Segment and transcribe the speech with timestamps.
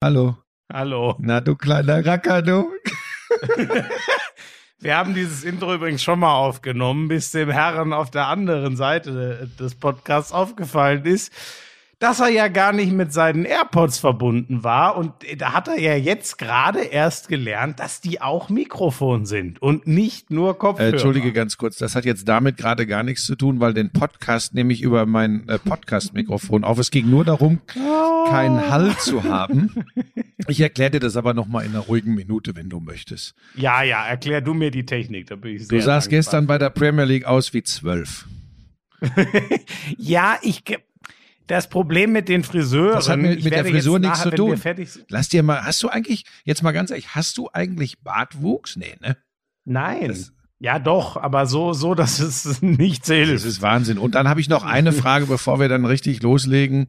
[0.00, 0.36] Hallo.
[0.72, 1.16] Hallo.
[1.18, 2.70] Na, du kleiner Racker, du.
[4.78, 9.50] Wir haben dieses Intro übrigens schon mal aufgenommen, bis dem Herren auf der anderen Seite
[9.58, 11.32] des Podcasts aufgefallen ist,
[12.00, 14.96] dass er ja gar nicht mit seinen AirPods verbunden war.
[14.96, 19.86] Und da hat er ja jetzt gerade erst gelernt, dass die auch Mikrofon sind und
[19.88, 20.88] nicht nur Kopfhörer.
[20.88, 23.90] Äh, Entschuldige ganz kurz, das hat jetzt damit gerade gar nichts zu tun, weil den
[23.90, 26.78] Podcast nehme ich über mein äh, Podcast-Mikrofon auf.
[26.78, 29.84] Es ging nur darum, keinen Hall zu haben.
[30.46, 33.34] Ich erkläre dir das aber nochmal in einer ruhigen Minute, wenn du möchtest.
[33.56, 36.18] Ja, ja, erklär du mir die Technik, da bin ich Du sehr sahst dankbar.
[36.18, 38.26] gestern bei der Premier League aus wie zwölf.
[39.96, 40.62] ja, ich
[41.50, 42.94] das Problem mit den Friseuren.
[42.94, 44.60] Das hat mit- mit der Frisur nichts zu tun.
[45.08, 48.76] Lass dir mal, hast du eigentlich, jetzt mal ganz ehrlich, hast du eigentlich Bartwuchs?
[48.76, 49.16] Nee, ne?
[49.64, 50.08] Nein.
[50.08, 53.32] Das- ja, doch, aber so, so, dass es nicht zählt.
[53.32, 53.98] Das ist Wahnsinn.
[53.98, 56.88] Und dann habe ich noch eine Frage, bevor wir dann richtig loslegen.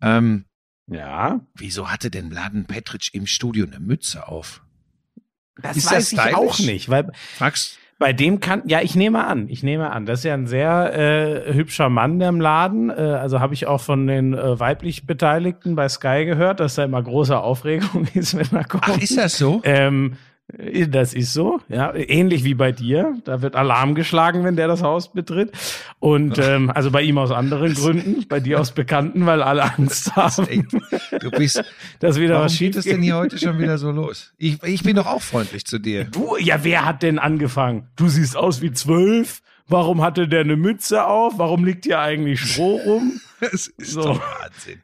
[0.00, 0.44] Ähm,
[0.88, 1.40] Ja.
[1.54, 4.62] wieso hatte denn Laden Petric im Studio eine Mütze auf?
[5.60, 9.24] Das Ist weiß das ich auch nicht, weil Fragst bei dem kann, ja, ich nehme
[9.24, 10.92] an, ich nehme an, das ist ja ein sehr
[11.46, 12.90] äh, hübscher Mann im Laden.
[12.90, 16.82] Äh, also habe ich auch von den äh, weiblich Beteiligten bei Sky gehört, dass da
[16.82, 18.82] immer große Aufregung ist, wenn er kommt.
[18.88, 19.60] Ach, ist das so?
[19.62, 20.31] Ähm, äh,
[20.88, 23.16] das ist so, ja, ähnlich wie bei dir.
[23.24, 25.52] Da wird Alarm geschlagen, wenn der das Haus betritt.
[25.98, 30.14] Und ähm, also bei ihm aus anderen Gründen, bei dir aus Bekannten, weil alle Angst
[30.16, 30.64] haben, Ey,
[31.20, 31.64] du bist,
[32.00, 34.34] dass wieder warum was schief geht es denn hier heute schon wieder so los?
[34.36, 36.04] Ich, ich bin doch auch freundlich zu dir.
[36.04, 37.88] Du, ja, wer hat denn angefangen?
[37.96, 39.42] Du siehst aus wie zwölf.
[39.68, 41.34] Warum hatte der eine Mütze auf?
[41.38, 43.20] Warum liegt hier eigentlich Stroh rum?
[43.40, 44.02] Das ist So.
[44.04, 44.80] doch Wahnsinn.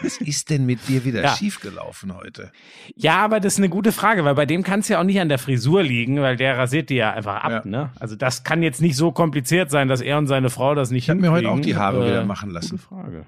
[0.00, 1.36] Was ist denn mit dir wieder Ja.
[1.36, 2.50] schiefgelaufen heute?
[2.96, 5.20] Ja, aber das ist eine gute Frage, weil bei dem kann es ja auch nicht
[5.20, 7.62] an der Frisur liegen, weil der rasiert die ja einfach ab, Ja.
[7.66, 7.90] ne?
[8.00, 11.04] Also das kann jetzt nicht so kompliziert sein, dass er und seine Frau das nicht
[11.04, 12.78] Ich habe mir heute auch die Haare Äh, wieder machen lassen.
[12.78, 13.26] Gute Frage.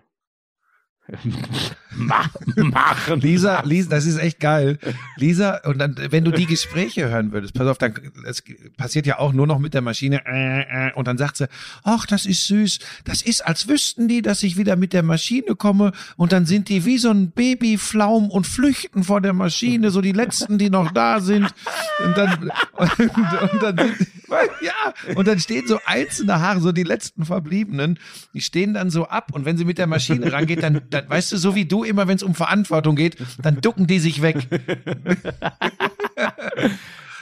[1.96, 2.24] Ma
[2.56, 3.20] machen.
[3.20, 4.78] Lisa, Lisa, das ist echt geil.
[5.16, 8.42] Lisa, und dann, wenn du die Gespräche hören würdest, pass auf, dann, das
[8.76, 11.48] passiert ja auch nur noch mit der Maschine, äh, äh, und dann sagt sie,
[11.82, 15.56] ach, das ist süß, das ist, als wüssten die, dass ich wieder mit der Maschine
[15.56, 20.00] komme, und dann sind die wie so ein Babyflaum und flüchten vor der Maschine, so
[20.00, 21.52] die letzten, die noch da sind,
[22.04, 23.78] und dann, und, und dann,
[24.62, 27.98] ja, und dann stehen so einzelne Haare, so die letzten Verbliebenen,
[28.32, 31.32] die stehen dann so ab, und wenn sie mit der Maschine rangeht, dann, dann weißt
[31.32, 34.46] du, so wie du immer, wenn es um Verantwortung geht, dann ducken die sich weg.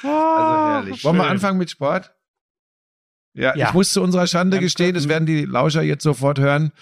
[0.02, 1.04] Also herrlich.
[1.04, 2.12] Wollen wir anfangen mit Sport?
[3.34, 3.68] Ja, Ja.
[3.68, 6.72] ich muss zu unserer Schande Dann gestehen, das werden die Lauscher jetzt sofort hören.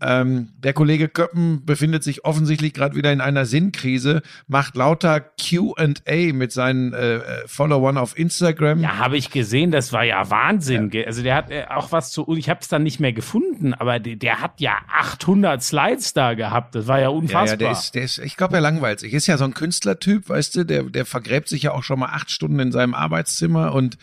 [0.00, 6.32] Ähm, der Kollege Köppen befindet sich offensichtlich gerade wieder in einer Sinnkrise, macht lauter Q&A
[6.32, 8.80] mit seinen äh, äh, Followern auf Instagram.
[8.80, 10.90] Ja, habe ich gesehen, das war ja Wahnsinn.
[10.90, 11.04] gell?
[11.06, 13.98] Also der hat äh, auch was zu, ich habe es dann nicht mehr gefunden, aber
[14.00, 16.74] der, der hat ja 800 Slides da gehabt.
[16.74, 17.46] Das war ja Ja, unfassbar.
[17.46, 19.14] ja, der ist, der ist, ich glaube, er langweilt sich.
[19.14, 22.08] Ist ja so ein Künstlertyp, weißt du, der, der vergräbt sich ja auch schon mal
[22.10, 23.96] acht Stunden in seinem Arbeitszimmer und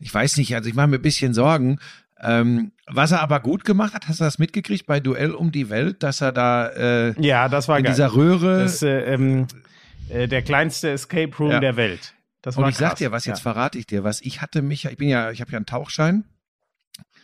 [0.00, 1.78] ich weiß nicht, also ich mache mir ein bisschen Sorgen.
[2.20, 5.70] Ähm, was er aber gut gemacht hat, hast du das mitgekriegt bei Duell um die
[5.70, 7.92] Welt, dass er da äh, ja, das war in geil.
[7.92, 9.46] dieser Röhre das, äh, ähm,
[10.08, 11.60] äh, der kleinste Escape Room Ja.
[11.60, 12.14] der Welt.
[12.42, 12.98] Das und war ich sag krass.
[12.98, 13.42] dir was, jetzt Ja.
[13.52, 14.20] verrate ich dir was.
[14.20, 16.24] Ich hatte mich, ja- ich bin ja, ich habe ja einen Tauchschein.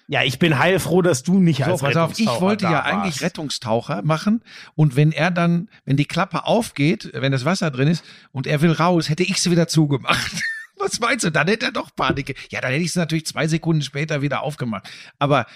[0.06, 3.22] ja, ich bin heilfroh, dass du nicht So, als pass auf, ich wollte ja eigentlich.
[3.22, 4.42] Rettungstaucher machen
[4.74, 8.60] und wenn er dann, wenn die Klappe aufgeht, wenn das Wasser drin ist und er
[8.60, 10.32] will raus, hätte ich sie wieder zugemacht.
[10.76, 11.30] Was meinst du?
[11.30, 12.36] Dann hätte er doch Panik.
[12.50, 14.88] Ja, dann hätte ich es natürlich zwei Sekunden später wieder aufgemacht.
[15.18, 15.46] Aber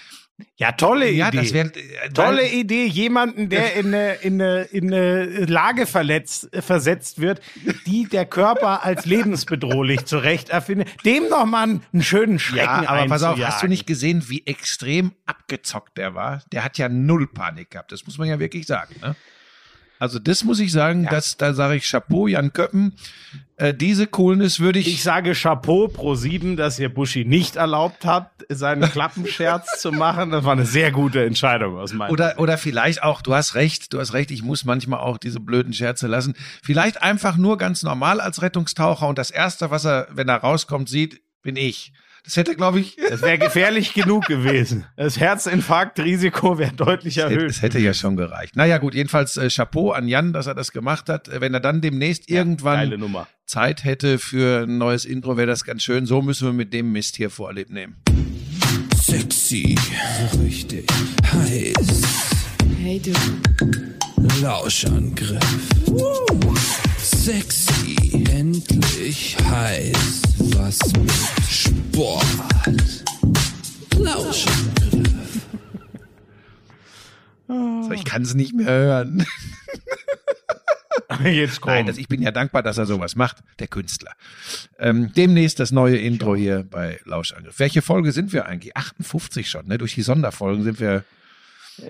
[0.55, 1.37] Ja, tolle ja, Idee.
[1.37, 5.85] das wäre äh, Tolle weil- Idee, jemanden, der in eine, in eine, in eine Lage
[5.85, 7.41] verletzt, versetzt wird,
[7.85, 13.05] die der Körper als lebensbedrohlich zurecht erfindet, dem noch mal einen, schönen Schrecken Ja, aber
[13.07, 16.41] pass auf, hast du nicht gesehen, wie extrem abgezockt der war?
[16.53, 17.91] Der hat ja null Panik gehabt.
[17.91, 18.95] Das muss man ja wirklich sagen.
[19.01, 19.15] Ne?
[19.99, 22.93] Also das muss ich sagen, dass, da sage ich Chapeau, Jan Köppen.
[23.57, 28.05] Äh, diese Coolness würde ich, Ich sage Chapeau pro sieben, dass ihr Buschi nicht erlaubt
[28.05, 30.31] habt, seinen Klappenscherz zu machen.
[30.31, 33.91] Das war eine sehr gute Entscheidung aus meiner oder, oder vielleicht auch, du hast recht,
[33.91, 36.33] du hast recht, ich muss manchmal auch diese blöden Scherze lassen.
[36.63, 40.87] Vielleicht einfach nur ganz normal als Rettungstaucher und das Erste, was er, wenn er rauskommt,
[40.87, 41.91] sieht, bin ich.
[42.23, 44.85] Das hätte, glaube ich, Das wäre gefährlich genug gewesen.
[44.95, 47.49] Das Herzinfarktrisiko wäre deutlich Es hätte, erhöht.
[47.49, 48.55] es hätte ja schon gereicht.
[48.55, 51.27] Naja, gut, jedenfalls äh, Chapeau an Jan, dass er das gemacht hat.
[51.27, 53.27] Äh, Wenn er dann demnächst Geile irgendwann Nummer.
[53.45, 56.05] Zeit hätte für ein neues Intro, wäre das ganz schön.
[56.05, 57.95] So müssen wir mit dem Mist hier vorlieb nehmen.
[59.01, 59.75] Sexy,
[60.43, 60.85] richtig
[61.31, 62.01] heiß.
[62.81, 63.11] Hey du,
[64.41, 65.39] Lauschangriff.
[66.97, 70.21] Sexy, endlich heiß.
[70.55, 71.11] Was mit
[71.49, 72.25] Sport.
[73.97, 75.07] Lauschangriff.
[77.47, 79.25] So, ich kann es nicht mehr hören.
[81.23, 81.73] Jetzt komm.
[81.73, 84.13] Nein, das, ich bin ja dankbar, dass er sowas macht, der Künstler.
[84.77, 87.59] Ähm, demnächst das neue Intro hier bei Lauschangriff.
[87.59, 88.77] Welche Folge sind wir eigentlich?
[88.77, 89.77] 58 schon, ne?
[89.77, 91.03] Durch die Sonderfolgen sind wir.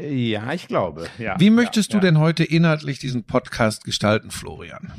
[0.02, 1.08] Ja, ich glaube.
[1.18, 2.12] Ja, Wie möchtest ja, du ja.
[2.12, 4.92] denn heute inhaltlich diesen Podcast gestalten, Florian?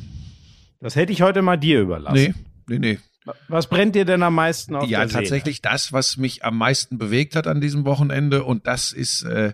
[0.81, 2.34] Das hätte ich heute mal dir überlassen.
[2.66, 2.98] Nee, nee, nee.
[3.48, 5.22] Was brennt dir denn am meisten auf Ja, der Seele?
[5.22, 8.44] tatsächlich das, was mich am meisten bewegt hat an diesem Wochenende.
[8.44, 9.52] Und das ist äh,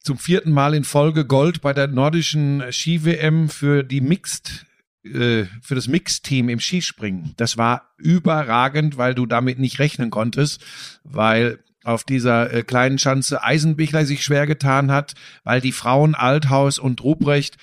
[0.00, 4.66] zum vierten Mal in Folge Gold bei der nordischen Ski-WM für die Mixed
[5.04, 7.34] äh, für das Mixteam im Skispringen.
[7.36, 10.64] Das war überragend, weil du damit nicht rechnen konntest,
[11.04, 16.78] weil auf dieser äh, kleinen Schanze Eisenbichler sich schwer getan hat, weil die Frauen Althaus
[16.78, 17.56] und Ruprecht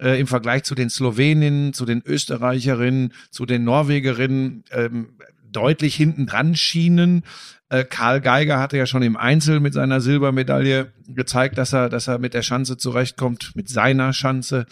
[0.00, 5.10] äh, im Vergleich zu den Sloweninnen, zu den Österreicherinnen, zu den Norwegerinnen ähm,
[5.50, 7.22] deutlich hinten dran schienen.
[7.68, 12.08] Äh, Karl Geiger hatte ja schon im Einzel mit seiner Silbermedaille gezeigt, dass er, dass
[12.08, 14.66] er mit der Schanze zurechtkommt, mit seiner Schanze.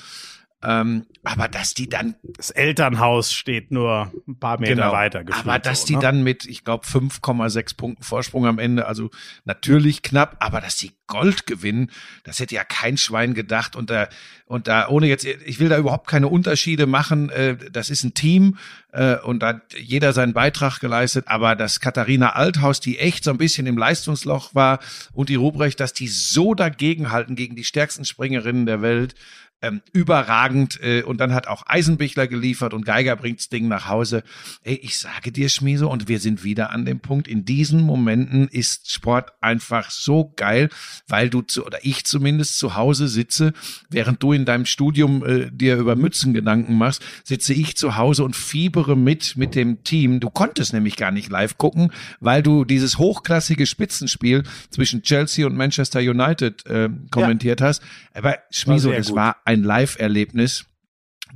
[0.66, 5.22] Ähm, aber dass die dann Das Elternhaus steht nur ein paar Meter weiter.
[5.22, 5.38] Genau.
[5.38, 6.00] aber dass so, die ne?
[6.00, 9.10] dann mit, ich glaube, 5,6 Punkten Vorsprung am Ende, also
[9.44, 11.90] natürlich knapp, aber dass die Gold gewinnen,
[12.24, 13.76] das hätte ja kein Schwein gedacht.
[13.76, 14.08] Und da,
[14.46, 17.30] und da, ohne jetzt, ich will da überhaupt keine Unterschiede machen.
[17.30, 18.58] Äh, das ist ein Team
[18.92, 21.26] äh, und da hat jeder seinen Beitrag geleistet.
[21.28, 24.80] Aber dass Katharina Althaus, die echt so ein bisschen im Leistungsloch war,
[25.12, 29.14] und die Ruprecht, dass die so dagegenhalten gegen die stärksten Springerinnen der Welt,
[29.62, 34.23] ähm, überragend äh, und dann hat auch Eisenbichler geliefert und Geiger bringt's Ding nach Hause.
[34.62, 37.26] Ey, ich sage dir, Schmieso, und wir sind wieder an dem Punkt.
[37.26, 40.69] In diesen Momenten ist Sport einfach so geil,
[41.08, 43.53] weil du zu, oder ich zumindest zu Hause sitze,
[43.88, 48.25] während du in deinem Studium äh, dir über Mützen Gedanken machst, sitze ich zu Hause
[48.25, 50.20] und fiebere mit mit dem Team.
[50.20, 55.56] Du konntest nämlich gar nicht live gucken, weil du dieses hochklassige Spitzenspiel zwischen Chelsea und
[55.56, 57.82] Manchester United äh, kommentiert hast.
[58.14, 59.17] Aber Schmieso, das gut.
[59.17, 60.66] war ein Live-Erlebnis.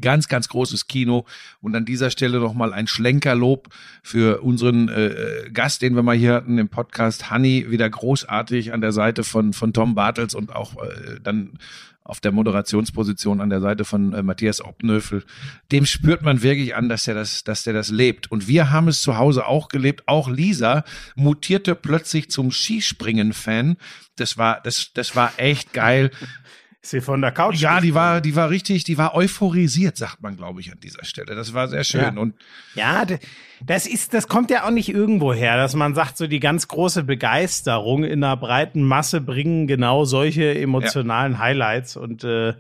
[0.01, 1.27] Ganz, ganz großes Kino.
[1.61, 3.69] Und an dieser Stelle nochmal ein Schlenkerlob
[4.03, 8.81] für unseren äh, Gast, den wir mal hier hatten im Podcast, Hanni, wieder großartig an
[8.81, 11.59] der Seite von, von Tom Bartels und auch äh, dann
[12.11, 15.25] auf der Moderationsposition an der Seite von äh, Matthias Obnöfel.
[15.71, 18.31] Dem spürt man wirklich an, dass der das, dass der das lebt.
[18.31, 20.05] Und wir haben es zu Hause auch gelebt.
[20.07, 20.85] Auch Lisa
[21.15, 23.77] mutierte plötzlich zum Skispringen-Fan.
[24.17, 26.11] Das war, das, das war echt geil.
[26.83, 27.61] Ist sie von der Couch?
[27.61, 31.05] Ja, die war, die war richtig, die war euphorisiert, sagt man, glaube ich, an dieser
[31.05, 31.35] Stelle.
[31.35, 32.01] Das war sehr schön.
[32.01, 32.21] Ja.
[32.21, 32.35] Und
[32.75, 33.05] Ja,
[33.63, 36.69] das ist, das kommt ja auch nicht irgendwo her, dass man sagt, so die ganz
[36.69, 42.55] große Begeisterung in einer breiten Masse bringen genau solche emotionalen Highlights und äh,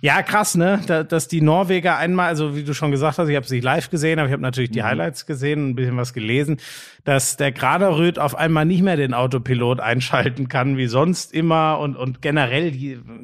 [0.00, 0.80] ja, krass, ne?
[0.88, 3.88] Da, dass die Norweger einmal, also wie du schon gesagt hast, ich habe sie live
[3.88, 6.56] gesehen, aber ich habe natürlich die Highlights gesehen, ein bisschen was gelesen,
[7.04, 11.96] dass der Graneröd auf einmal nicht mehr den Autopilot einschalten kann wie sonst immer und
[11.96, 12.72] und generell,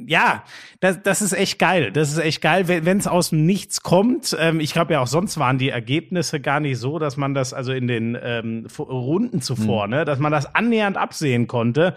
[0.06, 0.42] ja,
[0.80, 1.90] das, das ist echt geil.
[1.92, 4.36] Das ist echt geil, wenn es aus dem Nichts kommt.
[4.38, 7.52] Ähm, ich glaube ja auch sonst waren die Ergebnisse gar nicht so, dass man das
[7.54, 11.94] also in den ähm, Runden zuvor, ne, dass man das annähernd absehen konnte.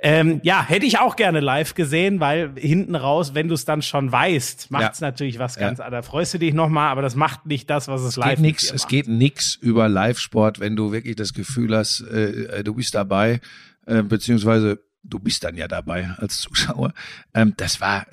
[0.00, 3.82] Ähm, ja, hätte ich auch gerne live gesehen, weil hinten raus, wenn du es dann
[3.82, 5.06] schon weißt, macht es Ja.
[5.08, 5.62] natürlich was Ja.
[5.62, 6.06] ganz anderes.
[6.06, 8.88] Freust du dich nochmal, aber das macht nicht das, was es live geht nix, es
[8.88, 13.40] geht nix über Live-Sport, wenn du wirklich das Gefühl hast, äh, äh, du bist dabei,
[13.86, 16.92] äh, beziehungsweise du bist dann ja dabei als Zuschauer.
[17.34, 18.06] Ähm, das war,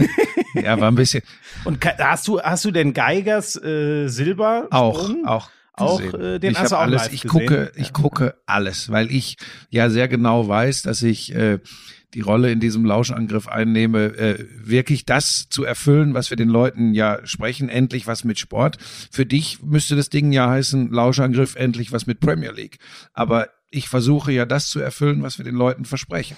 [0.54, 1.22] ja, war ein bisschen,
[1.64, 5.50] Und hast du hast du denn Geigers äh, Silber auch, auch.
[5.76, 7.46] Auch, äh, den ich hast du hab auch alles, ich gesehen?
[7.48, 9.38] gucke, ich gucke alles, weil ich
[9.70, 11.58] ja sehr genau weiß, dass ich äh,
[12.14, 16.94] die Rolle in diesem Lauschangriff einnehme, äh, wirklich das zu erfüllen, was wir den Leuten
[16.94, 18.78] ja sprechen, endlich was mit Sport.
[19.10, 22.78] Für dich müsste das Ding ja heißen, Lauschangriff, endlich was mit Premier League.
[23.12, 26.36] Aber ich versuche ja das zu erfüllen, was wir den Leuten versprechen.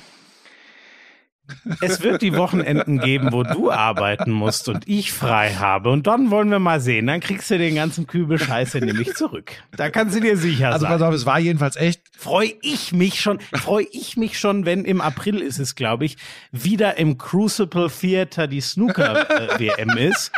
[1.81, 5.91] Es wird die Wochenenden geben, wo du arbeiten musst und ich frei habe.
[5.91, 7.07] Und dann wollen wir mal sehen.
[7.07, 9.53] Dann kriegst du den ganzen Kübel Scheiße nämlich zurück.
[9.77, 10.93] Da kannst du dir sicher Also sein.
[10.93, 14.85] pass auf, es war jedenfalls echt freue ich mich schon, freue ich mich schon, wenn
[14.85, 16.17] im April ist es, glaube ich,
[16.51, 20.33] wieder im Crucible Theater die Snooker-WM ist.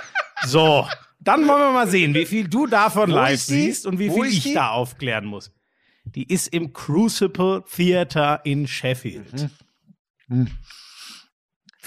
[0.45, 0.87] So,
[1.21, 4.23] dann wollen wir mal sehen, wie viel du davon Wo live siehst und wie Wo
[4.23, 4.55] viel ich die?
[4.55, 5.53] da aufklären muss.
[6.05, 9.51] Die ist im Crucible Theater in Sheffield.
[10.29, 10.49] Hm.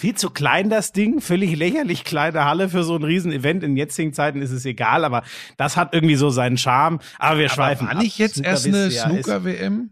[0.02, 3.62] Viel zu klein das Ding, völlig lächerlich kleine Halle für so ein Riesen-Event.
[3.64, 5.22] In jetzigen Zeiten ist es egal, aber
[5.58, 6.98] das hat irgendwie so seinen Charme.
[7.20, 9.92] Aber wir schweifen war nicht jetzt erst eine Snooker-WM?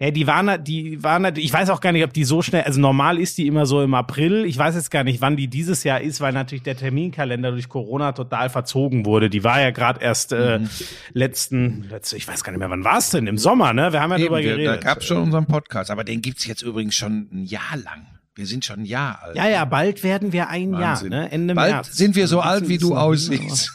[0.00, 2.80] ja, die waren, die waren, ich weiß auch gar nicht, ob die so schnell, also
[2.80, 4.46] normal ist die immer so im April.
[4.46, 7.68] Ich weiß jetzt gar nicht, wann die dieses Jahr ist, weil natürlich der Terminkalender durch
[7.68, 9.28] Corona total verzogen wurde.
[9.28, 10.70] Die war ja gerade erst äh, Mhm.
[11.12, 13.26] letzten, letzte, ich weiß gar nicht mehr, wann war es denn?
[13.26, 13.92] Im Sommer, ne?
[13.92, 14.82] Wir haben ja drüber Eben, wir- geredet.
[14.82, 18.06] Da gab's schon unseren Podcast, aber den gibt's jetzt übrigens schon ein Jahr lang.
[18.36, 19.36] Wir sind schon ein Jahr alt.
[19.36, 21.12] Ja, ja, bald werden wir ein Wahnsinn.
[21.12, 21.30] Jahr, ne?
[21.32, 21.96] Ende Bald März.
[21.96, 23.70] sind wir so Ein alt, wie du aussiehst.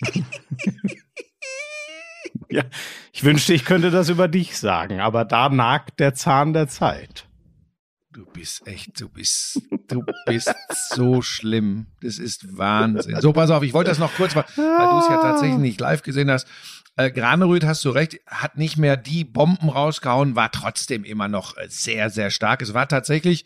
[2.50, 2.62] Ja,
[3.12, 7.26] ich wünschte, ich könnte das über dich sagen, aber da nagt der Zahn der Zeit.
[8.12, 10.54] Du bist echt, du bist, du bist
[10.90, 11.86] so schlimm.
[12.00, 13.20] Das ist Wahnsinn.
[13.20, 15.80] So, pass auf, ich wollte das noch kurz, weil, weil du es ja tatsächlich nicht
[15.80, 16.46] live gesehen hast.
[16.96, 21.56] Äh, Granerüth, hast du recht, hat nicht mehr die Bomben rausgehauen, war trotzdem immer noch
[21.56, 22.62] äh, sehr, sehr stark.
[22.62, 23.44] Es war tatsächlich,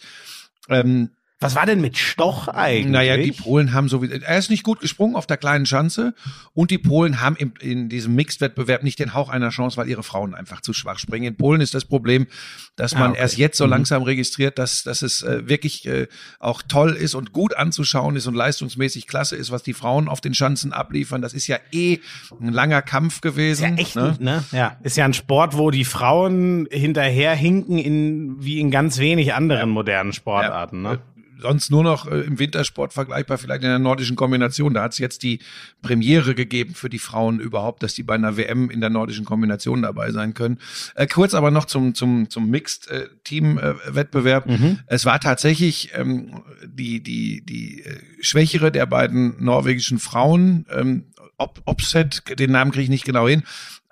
[0.69, 2.87] ähm, Was war denn mit Stoch eigentlich?
[2.93, 6.13] naja, die Polen haben so, er ist nicht gut gesprungen auf der kleinen Schanze
[6.53, 10.03] und die Polen haben im, in diesem Mixed-Wettbewerb nicht den Hauch einer Chance, weil ihre
[10.03, 11.27] Frauen einfach zu schwach springen.
[11.27, 12.27] In Polen ist das Problem,
[12.75, 13.21] dass Ah, man okay.
[13.21, 13.71] erst jetzt so Mhm.
[13.71, 16.09] langsam registriert, dass, dass es äh, wirklich äh,
[16.41, 20.21] auch toll ist und gut anzuschauen ist und leistungsmäßig klasse ist, was die Frauen auf
[20.21, 21.23] den Schanzen abliefern.
[21.23, 21.99] Das ist ja eh
[22.41, 23.77] ein langer Kampf Ist gewesen.
[23.77, 24.17] ja echt, ne?
[24.19, 24.45] ne?
[24.51, 29.71] Ja, ist ja ein Sport, wo die Frauen hinterherhinken in wie in ganz wenig anderen
[29.71, 30.99] modernen Sportarten, Ja, ne?
[31.39, 34.75] Äh, Sonst nur noch äh, im Wintersport vergleichbar, vielleicht in der nordischen Kombination.
[34.75, 35.41] Da hat es jetzt die
[35.83, 39.83] Premiere gegeben für die Frauen überhaupt, dass die bei einer WM in der nordischen Kombination
[39.83, 40.59] dabei sein können.
[40.95, 44.47] Äh, kurz aber noch zum, zum, zum Mixed-Team-Wettbewerb.
[44.47, 44.81] Mhm.
[44.87, 51.05] Es war tatsächlich ähm, die, die, die äh, schwächere der beiden norwegischen Frauen, ähm,
[51.41, 53.45] Op Opset, den Namen kriege ich nicht genau hin,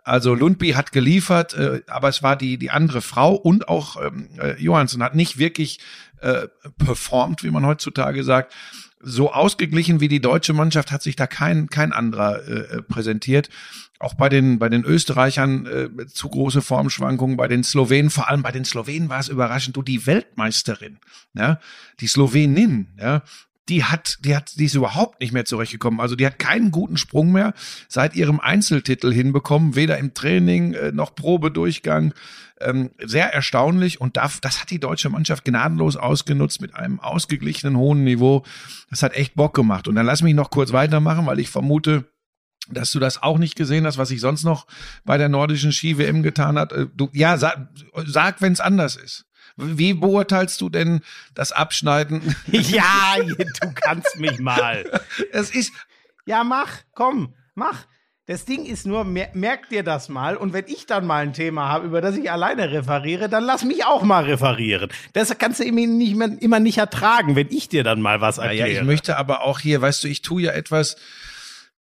[0.06, 4.28] also Lundby hat geliefert, äh, aber es war die die andere Frau und auch ähm,
[4.38, 5.80] äh, Johansson hat nicht wirklich
[6.20, 8.54] äh, performt, wie man heutzutage sagt.
[9.00, 13.50] So ausgeglichen wie die deutsche Mannschaft hat sich da kein kein anderer äh, präsentiert.
[13.98, 18.42] Auch bei den bei den Österreichern äh, zu große Formschwankungen, bei den Slowenen, vor allem
[18.42, 20.98] bei den Slowenen war es überraschend, du die Weltmeisterin,
[21.34, 21.60] ja,
[22.00, 23.22] die Slowenin, ja,
[23.68, 26.00] die hat, die hat, die ist überhaupt nicht mehr zurechtgekommen.
[26.00, 27.52] Also die hat keinen guten Sprung mehr
[27.88, 32.14] seit ihrem Einzeltitel hinbekommen, weder im Training äh, noch Probedurchgang.
[32.58, 37.76] Ähm, sehr erstaunlich und das, das hat die deutsche Mannschaft gnadenlos ausgenutzt mit einem ausgeglichenen
[37.76, 38.44] hohen Niveau.
[38.88, 39.88] Das hat echt Bock gemacht.
[39.88, 42.06] Und dann lass mich noch kurz weitermachen, weil ich vermute,
[42.70, 44.66] dass du das auch nicht gesehen hast, was sich sonst noch
[45.04, 46.72] bei der nordischen Ski-WM getan hat.
[46.72, 47.68] Äh, Du, ja, sag,
[48.06, 49.26] sag wenn es anders ist.
[49.56, 51.00] Wie beurteilst du denn
[51.34, 52.36] das Abschneiden?
[52.46, 54.84] Ja, du kannst mich mal.
[55.32, 55.72] Es ist,
[56.26, 57.86] Ja, mach, komm, mach.
[58.28, 60.36] Das Ding ist nur, mer merk dir das mal.
[60.36, 63.62] Und wenn ich dann mal ein Thema habe, über das ich alleine referiere, dann lass
[63.64, 64.90] mich auch mal referieren.
[65.12, 68.38] Das kannst du immer nicht, mehr, immer nicht ertragen, wenn ich dir dann mal was
[68.38, 68.68] erkläre.
[68.68, 70.96] Naja, ich möchte aber auch hier, weißt du, ich tue ja etwas,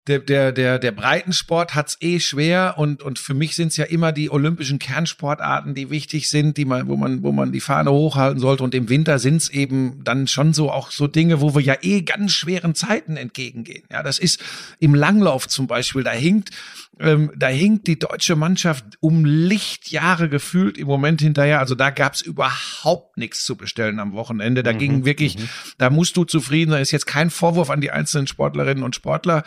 [0.07, 4.11] der, der, der, der Breitensport hat's eh schwer und, und für mich sind's ja immer
[4.11, 8.39] die olympischen Kernsportarten, die wichtig sind, die man, wo man, wo man die Fahne hochhalten
[8.39, 8.63] sollte.
[8.63, 12.01] Und im Winter sind's eben dann schon so auch so Dinge, wo wir ja eh
[12.01, 13.83] ganz schweren Zeiten entgegengehen.
[13.91, 14.39] Ja, das ist
[14.79, 16.51] im Langlauf zum Beispiel, da hinkt,
[16.99, 21.59] ähm, da hinkt die deutsche Mannschaft um Lichtjahre gefühlt im Moment hinterher.
[21.59, 24.61] Also da gab's überhaupt nichts zu bestellen am Wochenende.
[24.61, 25.37] Da ging wirklich,
[25.79, 26.83] da musst du zufrieden sein.
[26.83, 29.43] Ist jetzt kein Vorwurf an die einzelnen Sportlerinnen und Sportler,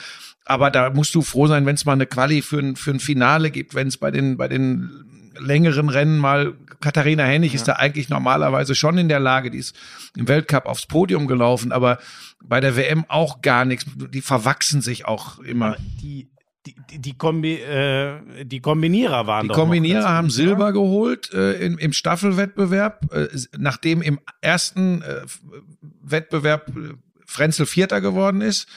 [0.48, 3.00] aber da musst du froh sein, wenn es mal eine Quali für ein, für ein
[3.00, 4.90] Finale gibt, wenn es bei den, bei den
[5.38, 9.76] längeren Rennen mal, Katharina Hennig ist da eigentlich normalerweise schon in der Lage, die ist
[10.16, 11.98] im Weltcup aufs Podium gelaufen, aber
[12.42, 13.86] bei der WM auch gar nichts.
[13.96, 15.76] Die verwachsen sich auch immer.
[16.02, 16.28] die,
[16.66, 20.72] die, die, Kombi, äh, die Kombinierer waren Die doch noch Kombinierer ganz haben gut, Silber
[20.72, 23.28] geholt äh, im, im Staffelwettbewerb, äh,
[23.58, 25.22] nachdem im ersten äh,
[26.02, 26.94] Wettbewerb äh,
[27.26, 28.68] Frenzel Vierter geworden ist.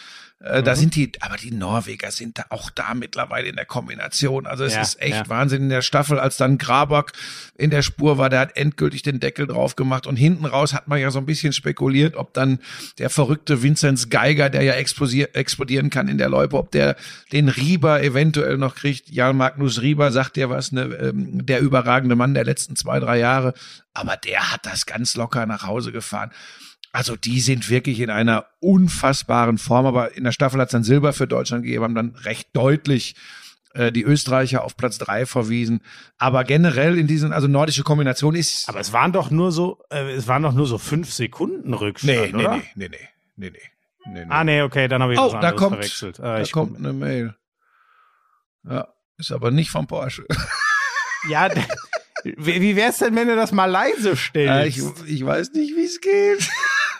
[0.43, 0.65] Äh, Mhm.
[0.65, 4.45] Da sind die, aber die Norweger sind da auch da mittlerweile in der Kombination.
[4.47, 5.29] Also es Ja, ist echt ja.
[5.29, 7.11] Wahnsinn in der Staffel, als dann Grabock
[7.57, 10.87] in der Spur war, der hat endgültig den Deckel drauf gemacht und hinten raus hat
[10.87, 12.59] man ja so ein bisschen spekuliert, ob dann
[12.97, 16.95] der verrückte Vinzenz Geiger, der ja explodieren kann in der Loipe, ob der
[17.31, 19.09] den Rieber eventuell noch kriegt.
[19.09, 23.19] Jan Magnus Rieber sagt ja was, ne, ähm, der überragende Mann der letzten zwei, drei
[23.19, 23.53] Jahre.
[23.93, 26.31] Aber der hat das ganz locker nach Hause gefahren.
[26.93, 30.83] Also die sind wirklich in einer unfassbaren Form, aber in der Staffel hat es dann
[30.83, 33.15] Silber für Deutschland gegeben, haben dann recht deutlich
[33.73, 35.81] äh, die Österreicher auf Platz drei verwiesen.
[36.17, 38.67] Aber generell in diesen, also nordische Kombination ist.
[38.67, 42.17] Aber es waren doch nur so, äh, es waren doch nur so fünf Sekunden Rückstand,
[42.17, 42.57] nee, nee, oder?
[42.57, 42.97] nee, nee, nee,
[43.37, 43.59] nee, nee,
[44.13, 44.31] nee, nee.
[44.31, 46.19] Ah, nee, okay, dann habe ich Oh, da kommt, verwechselt.
[46.19, 47.35] Äh, da kommt eine Mail.
[48.69, 50.25] Ja, ist aber nicht vom Porsche.
[51.29, 51.49] Ja,
[52.23, 54.77] wie, wär's denn, wenn du das mal leise Äh, stellst?
[55.05, 56.49] ich, ich weiß nicht, wie es geht.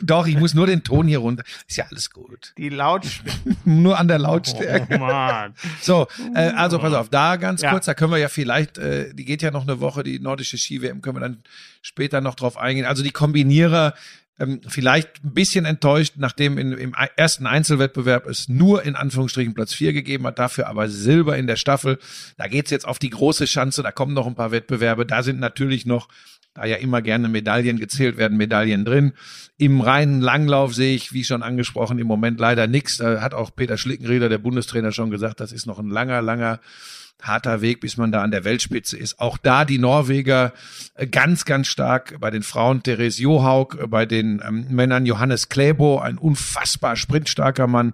[0.04, 1.44] Doch, ich muss nur den Ton hier runter.
[1.68, 2.54] Ist ja alles gut.
[2.58, 3.40] die Lautstärke.
[3.66, 4.96] Nur an der Lautstärke.
[4.96, 5.54] Oh, Mann.
[5.82, 7.72] So, äh, also pass auf, da ganz Ja.
[7.72, 10.58] kurz, da können wir ja vielleicht, äh, die geht ja noch eine Woche, die nordische
[10.58, 11.44] Ski-WM, können wir dann
[11.82, 12.86] später noch drauf eingehen.
[12.86, 13.94] Also die Kombinierer,
[14.42, 19.74] ähm, vielleicht ein bisschen enttäuscht, nachdem in, im ersten Einzelwettbewerb es nur in Anführungsstrichen Platz
[19.74, 22.00] vier gegeben hat, dafür aber Silber in der Staffel.
[22.38, 25.40] Da geht's jetzt auf die große Schanze, da kommen noch ein paar Wettbewerbe, da sind
[25.40, 26.08] natürlich noch
[26.54, 29.14] da ja immer gerne Medaillen gezählt werden, Medaillen drin.
[29.58, 32.98] Im reinen Langlauf sehe ich, wie schon angesprochen, im Moment leider nichts.
[32.98, 36.60] Da hat auch Peter Schlickenrieder, der Bundestrainer, schon gesagt, das ist noch ein langer, langer
[37.22, 39.20] harter Weg, bis man da an der Weltspitze ist.
[39.20, 40.54] Auch da die Norweger
[40.96, 45.50] äh, ganz, ganz stark bei den Frauen Therese Johaug, äh, bei den ähm, Männern Johannes
[45.50, 47.94] Klebo, ein unfassbar sprintstarker Mann.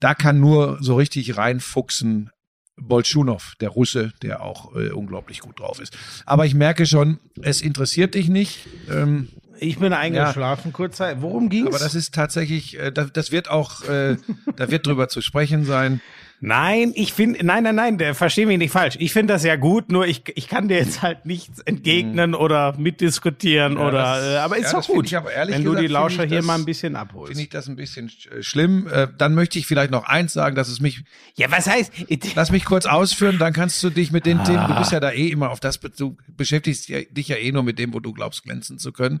[0.00, 2.30] Da kann nur so richtig reinfuchsen
[2.76, 5.96] Bolschunow, der Russe, der auch äh, unglaublich gut drauf ist.
[6.26, 8.66] Aber ich merke schon, es interessiert dich nicht.
[8.90, 9.28] Ähm,
[9.60, 10.72] Ich bin eingeschlafen, ja.
[10.72, 11.16] kurzzeit.
[11.20, 11.68] Worum ging's?
[11.68, 14.16] Aber das ist tatsächlich, äh, das, das wird auch, äh,
[14.56, 16.00] da wird drüber zu sprechen sein.
[16.44, 18.96] Nein, ich finde, nein, nein, nein, der versteh mich nicht falsch.
[18.98, 22.36] Ich finde das ja gut, nur ich, ich kann dir jetzt halt nichts entgegnen mhm.
[22.36, 25.86] oder mitdiskutieren ja, oder, das, äh, aber ist ja, doch gut, wenn gesagt, du die
[25.86, 27.28] Lauscher hier das, mal ein bisschen abholst.
[27.28, 28.88] Finde ich das ein bisschen äh, schlimm.
[28.92, 31.04] Äh, dann möchte ich vielleicht noch eins sagen, dass es mich.
[31.36, 31.92] Ja, was heißt?
[32.34, 34.44] Lass mich kurz ausführen, dann kannst du dich mit den ah.
[34.44, 37.62] Themen, du bist ja da eh immer auf das, du beschäftigst dich ja eh nur
[37.62, 39.20] mit dem, wo du glaubst, glänzen zu können.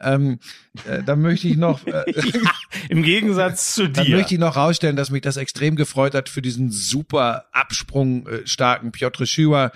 [0.00, 0.38] Ähm,
[0.88, 1.86] äh, dann möchte ich noch.
[1.86, 2.50] Äh, ja,
[2.88, 4.04] Im Gegensatz zu dir.
[4.04, 8.26] Dann möchte ich noch rausstellen, dass mich das extrem gefreut hat für diesen super Absprung
[8.26, 9.72] äh, starken Piotr Schüwer,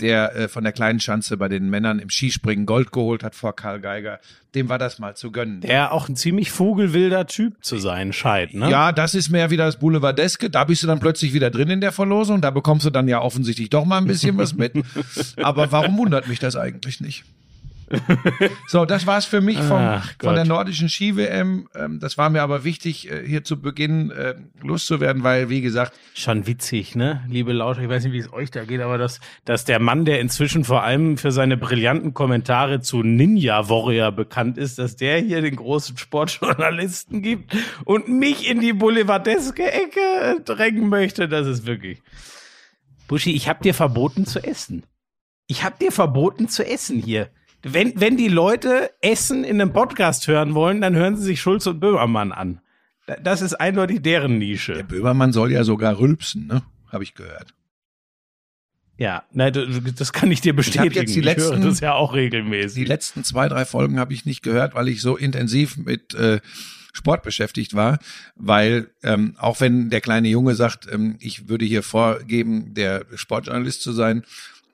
[0.00, 3.56] der äh, von der kleinen Schanze bei den Männern im Skispringen Gold geholt hat vor
[3.56, 4.20] Karl Geiger.
[4.54, 5.60] Dem war das mal zu gönnen.
[5.60, 8.70] Der auch ein ziemlich vogelwilder Typ zu sein scheint, ne?
[8.70, 10.50] Ja, das ist mehr wie das Boulevardeske.
[10.50, 12.40] Da bist du dann plötzlich wieder drin in der Verlosung.
[12.40, 14.74] Da bekommst du dann ja offensichtlich doch mal ein bisschen was mit.
[15.36, 17.24] Aber warum wundert mich das eigentlich nicht?
[18.66, 21.68] so, das war's für mich vom, von der nordischen Ski-WM.
[21.74, 25.92] Ähm, das war mir aber wichtig, äh, hier zu Beginn äh, loszuwerden, weil, wie gesagt.
[26.14, 27.24] Schon witzig, ne?
[27.28, 30.04] Liebe Lauter, ich weiß nicht, wie es euch da geht, aber dass, dass der Mann,
[30.04, 35.20] der inzwischen vor allem für seine brillanten Kommentare zu Ninja Warrior bekannt ist, dass der
[35.20, 41.66] hier den großen Sportjournalisten gibt und mich in die boulevardeske Ecke drängen möchte, das ist
[41.66, 42.02] wirklich.
[43.06, 44.82] Buschi, ich hab dir verboten zu essen.
[45.46, 47.30] Ich hab dir verboten zu essen hier
[47.72, 51.66] wenn, wenn die Leute Essen in einem Podcast hören wollen, dann hören sie sich Schulz
[51.66, 52.60] und Böhmermann an.
[53.22, 54.74] Das ist eindeutig deren Nische.
[54.74, 56.62] Der Böhmermann soll ja sogar rülpsen, ne?
[56.90, 57.54] Habe ich gehört.
[58.98, 59.52] Ja, nein,
[59.96, 60.90] das kann ich dir bestätigen.
[60.90, 62.82] Ich, jetzt die letzten, ich höre das ja auch regelmäßig.
[62.82, 66.40] Die letzten zwei, drei Folgen habe ich nicht gehört, weil ich so intensiv mit äh,
[66.94, 67.98] Sport beschäftigt war,
[68.36, 73.82] weil ähm, auch wenn der kleine Junge sagt, ähm, ich würde hier vorgeben, der Sportjournalist
[73.82, 74.24] zu sein,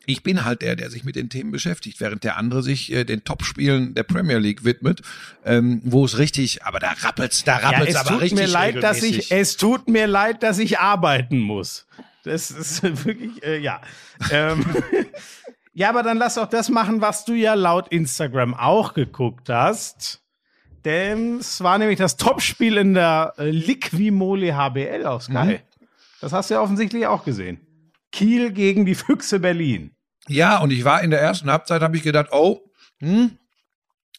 [0.06, 3.04] ich bin halt der, der sich mit den Themen beschäftigt, während der andere sich äh,
[3.04, 5.02] den Topspielen der Premier League widmet,
[5.44, 8.38] ähm, wo es richtig, aber da rappelt's, da rappelt's ja, aber richtig.
[8.38, 11.86] Mir leid, dass ich, es tut mir leid, dass ich arbeiten muss.
[12.24, 13.80] Das ist wirklich, äh, ja.
[14.30, 14.64] ähm,
[15.74, 20.20] ja, aber dann lass auch das machen, was du ja laut Instagram auch geguckt hast.
[20.84, 25.44] Denn es war nämlich das Topspiel in der äh, Liquimole HBL aus Sky.
[25.44, 25.58] Mhm.
[26.20, 27.60] Das hast du ja offensichtlich auch gesehen.
[28.12, 29.96] Kiel gegen die Füchse Berlin.
[30.28, 32.60] Ja, und ich war in der ersten Halbzeit, habe ich gedacht, oh,
[33.00, 33.38] hm,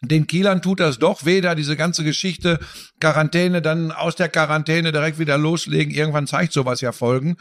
[0.02, 2.60] den Kielern tut das doch weh, da diese ganze Geschichte,
[3.00, 5.94] Quarantäne, dann aus der Quarantäne direkt wieder loslegen.
[5.94, 7.38] Irgendwann zeigt sowas ja Folgen.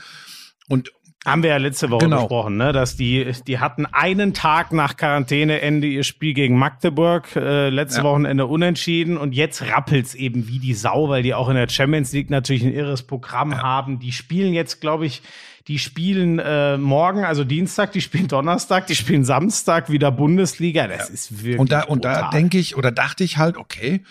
[0.68, 0.92] Und
[1.24, 2.22] haben wir ja letzte Woche genau.
[2.22, 2.72] besprochen, ne?
[2.72, 8.04] dass die, die hatten einen Tag nach Quarantäneende ihr Spiel gegen Magdeburg, äh, letzte ja.
[8.04, 12.12] Wochenende unentschieden und jetzt rappelt's eben wie die Sau, weil die auch in der Champions
[12.12, 13.62] League natürlich ein irres Programm ja.
[13.62, 14.00] haben.
[14.00, 15.22] Die spielen jetzt, glaube ich,
[15.68, 20.88] die spielen äh, morgen, also Dienstag, die spielen Donnerstag, die spielen Samstag wieder Bundesliga.
[20.88, 21.14] Das ja.
[21.14, 21.58] ist wirklich.
[21.58, 24.02] Und da, und da denke ich, oder dachte ich halt, okay,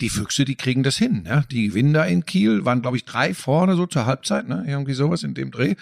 [0.00, 1.24] die Füchse, die kriegen das hin.
[1.26, 1.42] Ja?
[1.50, 4.64] Die gewinnen da in Kiel, waren, glaube ich, drei vorne so zur Halbzeit, ne?
[4.66, 5.74] Irgendwie sowas in dem Dreh.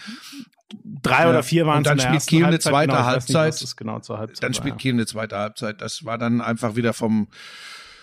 [1.03, 1.31] Drei ja.
[1.31, 3.61] oder vier waren Und dann spielt Kiel eine zweite genau, Halbzeit.
[3.61, 4.43] Nicht, genau Halbzeit.
[4.43, 5.81] Dann spielt Kiel eine zweite Halbzeit.
[5.81, 7.29] Das war dann einfach wieder vom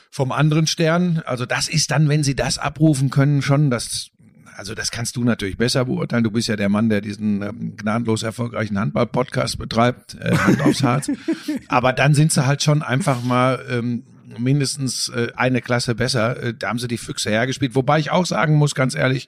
[0.09, 1.21] vom anderen Stern.
[1.25, 4.11] Also das ist dann, wenn sie das abrufen können, schon das
[4.55, 6.23] also das kannst du natürlich besser beurteilen.
[6.23, 10.83] Du bist ja der Mann, der diesen ähm, gnadenlos erfolgreichen Handball-Podcast betreibt, äh, Hand aufs
[10.83, 11.11] Harz.
[11.67, 14.03] Aber dann sind sie halt schon einfach mal ähm,
[14.37, 16.41] mindestens äh, eine Klasse besser.
[16.41, 17.75] Äh, da haben sie die Füchse hergespielt.
[17.75, 19.27] Wobei ich auch sagen muss, ganz ehrlich,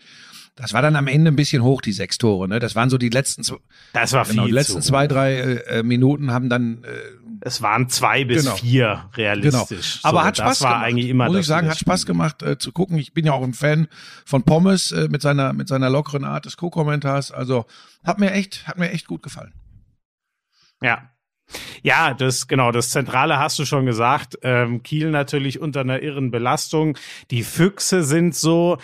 [0.56, 2.48] das war dann am Ende ein bisschen hoch, die sechs Tore.
[2.48, 2.60] Ne?
[2.60, 3.44] Das waren so die letzten,
[3.94, 6.88] das war genau, die letzten zwei, drei äh, Minuten haben dann äh,
[7.41, 8.56] es waren zwei bis genau.
[8.56, 10.02] vier realistisch.
[10.02, 10.10] Genau.
[10.10, 10.86] Aber so, hat Spaß war gemacht.
[10.86, 11.26] eigentlich immer.
[11.28, 12.97] Muss ich sagen, hat Spaß gemacht äh, zu gucken.
[12.97, 13.88] Ich bin ja auch ein Fan
[14.26, 17.32] von Pommes äh, mit seiner mit seiner lockeren Art des Co-Kommentars.
[17.32, 17.65] Also
[18.04, 19.54] hat mir echt hat mir echt gut gefallen.
[20.82, 21.10] Ja.
[21.82, 24.38] Ja, das genau, das Zentrale hast du schon gesagt.
[24.41, 26.97] Ähm, Kiel natürlich unter einer irren Belastung.
[27.32, 28.80] Die Füchse sind so,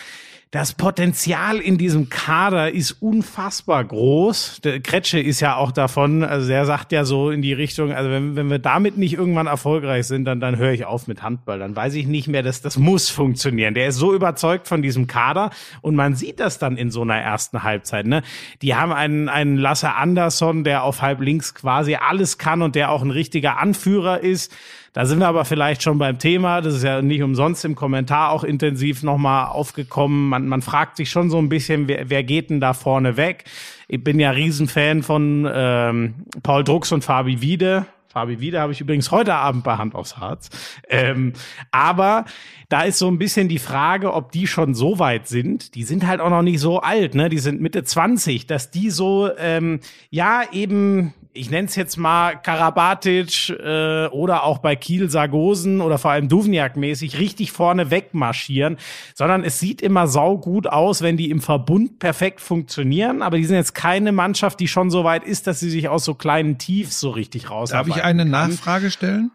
[0.53, 4.61] das Potenzial in diesem Kader ist unfassbar groß.
[4.63, 8.11] Der Kretsche ist ja auch davon, also der sagt ja so in die Richtung, also
[8.11, 11.57] wenn, wenn wir damit nicht irgendwann erfolgreich sind, dann, dann höre ich auf mit Handball.
[11.57, 13.73] Dann weiß ich nicht mehr, dass das muss funktionieren.
[13.73, 15.49] Der ist so überzeugt von diesem Kader
[15.81, 18.05] und man sieht das dann in so einer ersten Halbzeit.
[18.05, 18.21] Ne?
[18.61, 22.91] Die haben einen, einen Lasse Andersson, der auf halb links quasi alles kann und der
[22.91, 24.53] auch ein richtiger Anführer ist.
[24.93, 26.61] Da sind wir aber vielleicht schon beim Thema.
[26.61, 30.29] Das ist ja nicht umsonst im Kommentar auch intensiv nochmal aufgekommen.
[30.29, 33.45] Man, man fragt sich schon so ein bisschen, wer, wer geht denn da vorne weg?
[33.87, 37.87] Ich bin ja Riesenfan von ähm, Paul Drucks und Fabi Wiede.
[38.07, 40.51] Fabi Wiede habe ich übrigens heute Abend bei Hand aufs Harz.
[40.87, 41.33] Ähm,
[41.71, 42.25] aber
[42.69, 45.73] da ist so ein bisschen die Frage, ob die schon so weit sind.
[45.73, 47.29] Die sind halt auch noch nicht so alt, ne?
[47.29, 49.79] Die sind Mitte 20, dass die so, ähm,
[50.11, 55.97] ja, eben ich nenne es jetzt mal Karabatic äh, oder auch bei Kiel Sargosen oder
[55.97, 58.77] vor allem Duvniak-mäßig richtig vorne wegmarschieren,
[59.15, 63.55] sondern es sieht immer saugut aus, wenn die im Verbund perfekt funktionieren, aber die sind
[63.55, 66.99] jetzt keine Mannschaft, die schon so weit ist, dass sie sich aus so kleinen Tiefs
[66.99, 67.71] so richtig raus.
[67.71, 68.31] Darf ich eine kann.
[68.31, 69.31] Nachfrage stellen?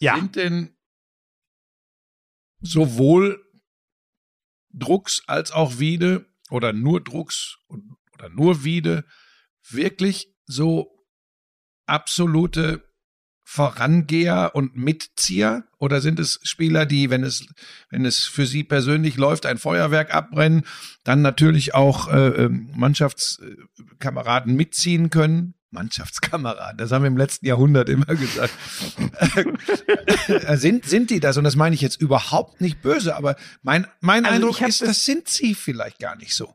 [0.00, 0.16] Ja.
[0.16, 0.76] Sind denn
[2.60, 3.40] sowohl
[4.72, 9.04] Drucks als auch Wiede oder nur Drucks oder nur Wiede
[9.68, 10.90] wirklich so
[11.86, 12.84] absolute
[13.44, 15.64] Vorangeher und Mitzieher?
[15.78, 17.46] Oder sind es Spieler, die, wenn es,
[17.90, 20.62] wenn es für sie persönlich läuft, ein Feuerwerk abbrennen,
[21.04, 25.54] dann natürlich auch äh, ähm, Mannschaftskameraden mitziehen können?
[25.70, 28.52] Mannschaftskameraden, das haben wir im letzten Jahrhundert immer gesagt.
[30.60, 31.36] sind, sind die das?
[31.36, 34.88] Und das meine ich jetzt überhaupt nicht böse, aber mein, mein Also Eindruck ist, das-
[34.88, 36.54] das sind sie vielleicht gar nicht so.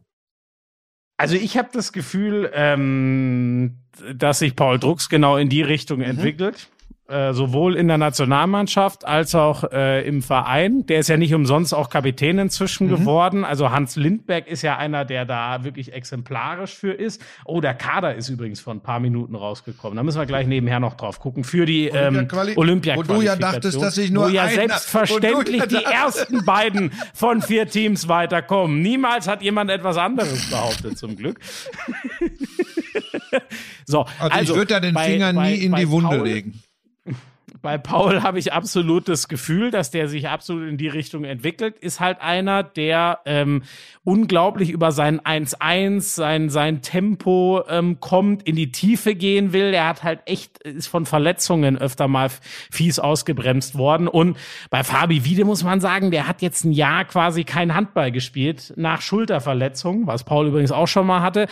[1.18, 3.78] Also ich habe das Gefühl, ähm,
[4.16, 6.70] dass sich Paul Drucks genau in die Richtung entwickelt.
[7.10, 10.86] Äh, sowohl in der Nationalmannschaft als auch äh, im Verein.
[10.88, 13.46] Der ist ja nicht umsonst auch Kapitän inzwischen geworden.
[13.46, 17.24] Also Hans Lindberg ist ja einer, der da wirklich exemplarisch für ist.
[17.46, 19.96] Oh, der Kader ist übrigens vor ein paar Minuten rausgekommen.
[19.96, 21.46] Da müssen wir gleich nebenher noch drauf gucken.
[21.46, 25.86] Für die ähm, olympia wo du ja dachtest, dass sich nur Wo ja selbstverständlich die
[25.86, 28.82] ersten beiden von vier Teams weiterkommen.
[28.82, 31.40] Niemals hat jemand etwas anderes behauptet, zum Glück.
[33.86, 36.62] so, Also, ich würde da den bei- Finger bei- nie in die Wunde Paul, legen.
[37.62, 41.78] Bei Paul habe ich absolut das Gefühl, dass der sich absolut in die Richtung entwickelt.
[41.80, 43.64] Ist halt einer, der ähm,
[44.04, 49.72] unglaublich über sein 1-1, sein, sein Tempo ähm, kommt, in die Tiefe gehen will.
[49.72, 52.30] Der hat halt echt, ist von Verletzungen öfter mal
[52.72, 54.08] fies ausgebremst worden.
[54.08, 54.38] Und
[54.70, 58.74] bei Fabi Wiede muss man sagen, der hat jetzt ein Jahr quasi kein Handball gespielt
[58.76, 61.48] nach Schulterverletzung, was Paul übrigens auch schon mal hatte.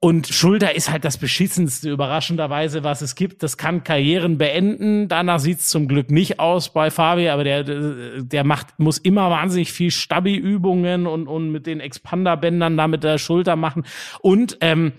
[0.00, 3.42] Und Schulter ist halt das beschissenste, überraschenderweise, was es gibt.
[3.42, 5.08] Das kann Karrieren beenden.
[5.08, 9.72] Danach sieht's zum Glück nicht aus bei Fabi, aber der, der macht, muss immer wahnsinnig
[9.72, 13.84] viel Stabi-Übungen und, und mit den Expanderbändern da mit der Schulter machen.
[14.20, 14.92] Und ähm,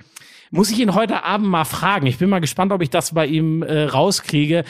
[0.52, 2.06] muss ich ihn heute Abend mal fragen.
[2.06, 4.66] Ich bin mal gespannt, ob ich das bei ihm äh, rauskriege.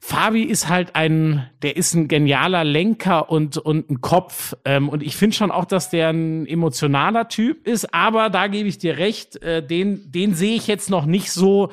[0.00, 4.54] Fabi ist halt ein, der ist ein genialer Lenker und, und ein Kopf.
[4.64, 8.68] Ähm, und ich finde schon auch, dass der ein emotionaler Typ ist, aber da gebe
[8.68, 11.72] ich dir recht, äh, den, den sehe ich jetzt noch nicht so.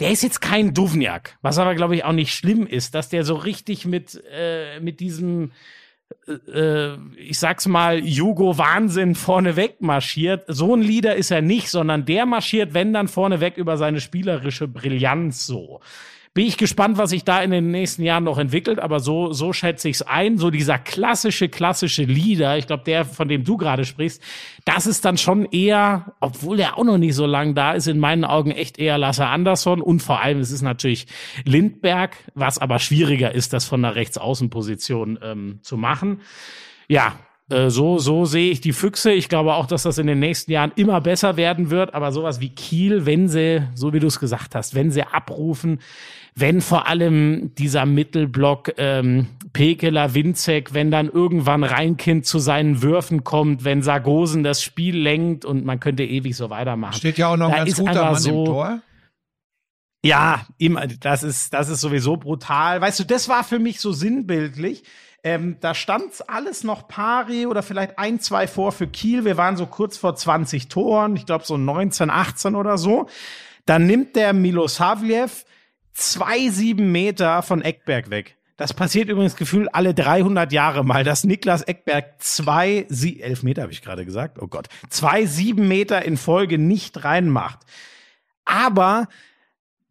[0.00, 3.22] Der ist jetzt kein Duvniak, was aber, glaube ich, auch nicht schlimm ist, dass der
[3.22, 5.52] so richtig mit, äh, mit diesem,
[6.26, 10.44] äh, ich sag's mal, Jugo-Wahnsinn vorneweg marschiert.
[10.48, 14.66] So ein Leader ist er nicht, sondern der marschiert, wenn dann vorneweg über seine spielerische
[14.66, 15.80] Brillanz so.
[16.32, 19.52] Bin ich gespannt, was sich da in den nächsten Jahren noch entwickelt, aber so, so
[19.52, 20.38] schätze ich es ein.
[20.38, 24.22] So dieser klassische, klassische Leader, ich glaube, der, von dem du gerade sprichst,
[24.64, 27.98] das ist dann schon eher, obwohl der auch noch nicht so lang da ist, in
[27.98, 31.08] meinen Augen echt eher Lasse Andersson und vor allem es ist natürlich
[31.44, 36.20] Lindberg, was aber schwieriger ist, das von der Rechtsaußenposition ähm, zu machen.
[36.86, 37.14] Ja,
[37.50, 39.12] äh, so, so sehe ich die Füchse.
[39.12, 41.94] Ich glaube auch, dass das in den nächsten Jahren immer besser werden wird.
[41.94, 45.80] Aber sowas wie Kiel, wenn sie, so wie du es gesagt hast, wenn sie abrufen,
[46.34, 53.24] wenn vor allem dieser Mittelblock ähm, Pekeler, Winzek, wenn dann irgendwann Reinkind zu seinen Würfen
[53.24, 56.94] kommt, wenn Sargosen das Spiel lenkt und man könnte ewig so weitermachen.
[56.94, 58.80] Steht ja auch noch ein Da ganz guter Mann so- im Tor.
[60.02, 62.80] Ja, immer, das ist, das ist sowieso brutal.
[62.80, 64.82] Weißt du, das war für mich so sinnbildlich.
[65.22, 69.24] Ähm, da stand alles noch pari oder vielleicht ein, zwei vor für Kiel.
[69.24, 73.06] Wir waren so kurz vor 20 Toren, ich glaube so 19, 18 oder so.
[73.66, 75.44] Dann nimmt der Milosavljev
[75.92, 78.36] zwei, sieben Meter von Eckberg weg.
[78.56, 83.62] Das passiert übrigens gefühlt alle 300 Jahre mal, dass Niklas Eckberg zwei, sie, elf Meter
[83.62, 87.60] habe ich gerade gesagt, oh Gott, zwei, sieben Meter in Folge nicht reinmacht.
[88.44, 89.08] Aber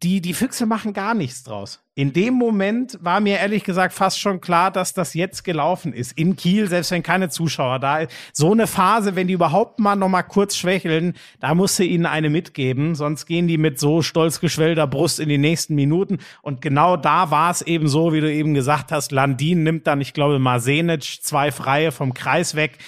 [0.02, 1.82] die, die Füchse machen gar nichts draus.
[1.94, 6.12] In dem Moment war mir ehrlich gesagt fast schon klar, dass das jetzt gelaufen ist.
[6.12, 8.12] In Kiel, selbst wenn keine Zuschauer da ist.
[8.32, 12.06] So eine Phase, wenn die überhaupt mal noch mal kurz schwächeln, da musst du ihnen
[12.06, 12.94] eine mitgeben.
[12.94, 16.18] Sonst gehen die mit so stolz geschwellter Brust in die nächsten Minuten.
[16.40, 19.12] Und genau da war es eben so, wie du eben gesagt hast.
[19.12, 22.78] Landin nimmt dann, ich glaube, Marsenic zwei Freie vom Kreis weg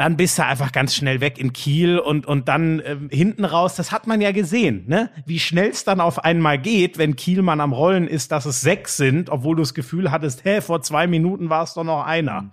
[0.00, 3.74] dann bist du einfach ganz schnell weg in Kiel und, und dann äh, hinten raus,
[3.74, 5.10] das hat man ja gesehen, ne?
[5.26, 8.96] Wie schnell es dann auf einmal geht, wenn Kielmann am Rollen ist, dass es sechs
[8.96, 12.42] sind, obwohl du das Gefühl hattest, hä, vor zwei Minuten war es doch noch einer.
[12.42, 12.50] Mhm.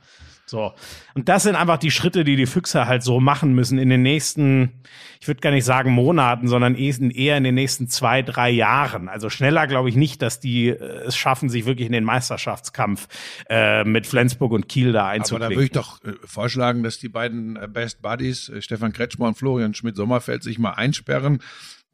[0.50, 0.74] So.
[1.14, 4.02] Und das sind einfach die Schritte, die die Füchse halt so machen müssen in den
[4.02, 4.82] nächsten,
[5.20, 9.10] ich würde gar nicht sagen Monaten, sondern eher in den nächsten zwei, drei Jahren.
[9.10, 13.10] Also schneller glaube ich nicht, dass die äh, es schaffen, sich wirklich in den Meisterschaftskampf
[13.50, 15.44] äh, mit Flensburg und Kiel da einzuklicken.
[15.44, 18.94] Aber da würde ich doch äh, vorschlagen, dass die beiden äh, Best Buddies, äh, Stefan
[18.94, 21.40] Kretschmer und Florian Schmidt-Sommerfeld, sich mal einsperren,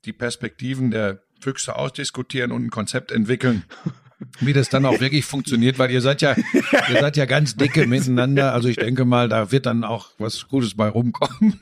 [0.06, 3.64] die Perspektiven der Füchse ausdiskutieren und ein Konzept entwickeln
[4.40, 6.36] wie das dann auch wirklich funktioniert, weil ihr seid ja,
[6.90, 8.54] ihr seid ja ganz dicke miteinander.
[8.54, 11.60] Also ich denke mal, da wird dann auch was Gutes bei rumkommen.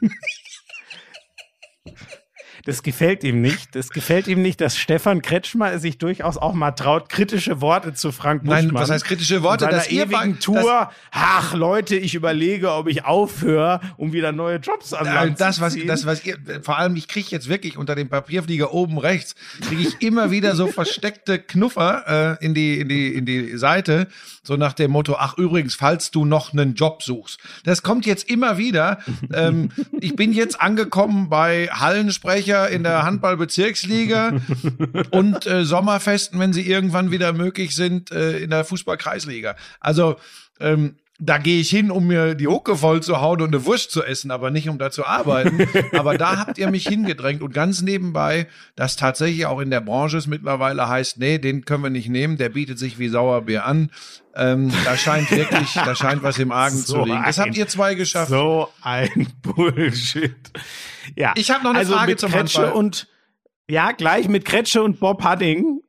[2.66, 3.76] Das gefällt ihm nicht.
[3.76, 8.12] Das gefällt ihm nicht, dass Stefan Kretschmer sich durchaus auch mal traut, kritische Worte zu
[8.12, 8.68] Frank Buschmann.
[8.68, 9.68] Nein, was heißt kritische Worte?
[9.68, 10.92] Das ewigen Tour.
[11.12, 15.76] Ach Leute, ich überlege, ob ich aufhöre, um wieder neue Jobs an Land das, was,
[15.86, 19.36] das, was ihr, vor allem, ich kriege jetzt wirklich unter dem Papierflieger oben rechts,
[19.68, 24.08] kriege ich immer wieder so versteckte Knuffer äh, in die in die in die Seite,
[24.44, 27.40] so nach dem Motto: Ach übrigens, falls du noch einen Job suchst.
[27.64, 29.00] Das kommt jetzt immer wieder.
[29.34, 34.34] ähm, ich bin jetzt angekommen bei Hallensprecher Sprecher in der Handball-Bezirksliga
[35.12, 39.56] und äh, Sommerfesten, wenn sie irgendwann wieder möglich sind, äh, in der Fußball-Kreisliga.
[39.80, 40.18] Also
[40.60, 43.92] ähm, da gehe ich hin, um mir die Hucke voll zu hauen und eine Wurst
[43.92, 45.68] zu essen, aber nicht um da zu arbeiten.
[45.96, 50.18] aber da habt ihr mich hingedrängt und ganz nebenbei, dass tatsächlich auch in der Branche
[50.18, 53.92] es mittlerweile heißt, nee, den können wir nicht nehmen, der bietet sich wie Sauerbier an.
[54.36, 57.22] Ähm, da scheint wirklich, da scheint was im Argen so zu liegen.
[57.24, 58.32] Das habt ihr zwei geschafft.
[58.32, 60.36] So ein Bullshit.
[61.16, 61.34] Ja.
[61.36, 62.80] Ich habe noch eine also Frage zum Kretsche Handball.
[62.80, 63.08] und
[63.70, 65.82] ja, gleich mit Kretsche und Bob Hudding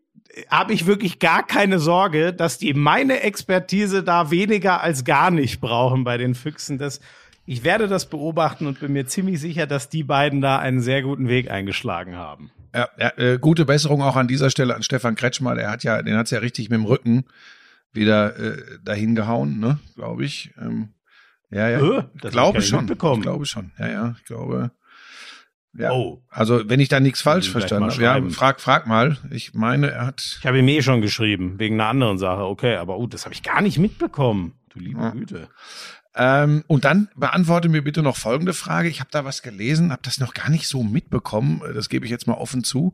[0.48, 5.60] habe ich wirklich gar keine Sorge, dass die meine Expertise da weniger als gar nicht
[5.60, 6.78] brauchen bei den Füchsen.
[6.78, 7.00] Das,
[7.44, 11.02] ich werde das beobachten und bin mir ziemlich sicher, dass die beiden da einen sehr
[11.02, 12.50] guten Weg eingeschlagen haben.
[12.74, 15.54] Ja, ja äh, gute Besserung auch an dieser Stelle an Stefan Kretschmer.
[15.54, 17.24] Der hat ja, den hat's ja richtig mit dem Rücken
[17.92, 20.52] wieder äh, dahin gehauen, ne, glaube ich.
[20.58, 20.94] Ähm,
[21.50, 21.98] ja, ja.
[21.98, 22.90] Äh, glaube schon.
[22.90, 23.72] Ich glaube schon.
[23.78, 24.14] Ja, ja.
[24.18, 24.70] Ich glaube.
[25.74, 25.92] Ja.
[25.92, 26.22] Oh.
[26.28, 29.16] Also, wenn ich da nichts falsch verstanden habe, ja, frag, frag mal.
[29.30, 30.36] Ich meine, er hat.
[30.40, 32.44] Ich habe ihm eh schon geschrieben, wegen einer anderen Sache.
[32.44, 34.54] Okay, aber uh, das habe ich gar nicht mitbekommen.
[34.68, 35.10] Du liebe ja.
[35.10, 35.48] Güte.
[36.14, 38.88] Ähm, und dann beantworte mir bitte noch folgende Frage.
[38.88, 41.62] Ich habe da was gelesen, habe das noch gar nicht so mitbekommen.
[41.74, 42.92] Das gebe ich jetzt mal offen zu.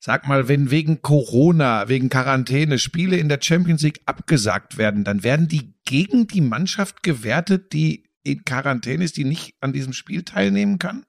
[0.00, 5.24] Sag mal, wenn wegen Corona, wegen Quarantäne Spiele in der Champions League abgesagt werden, dann
[5.24, 10.22] werden die gegen die Mannschaft gewertet, die in Quarantäne ist, die nicht an diesem Spiel
[10.22, 11.04] teilnehmen kann?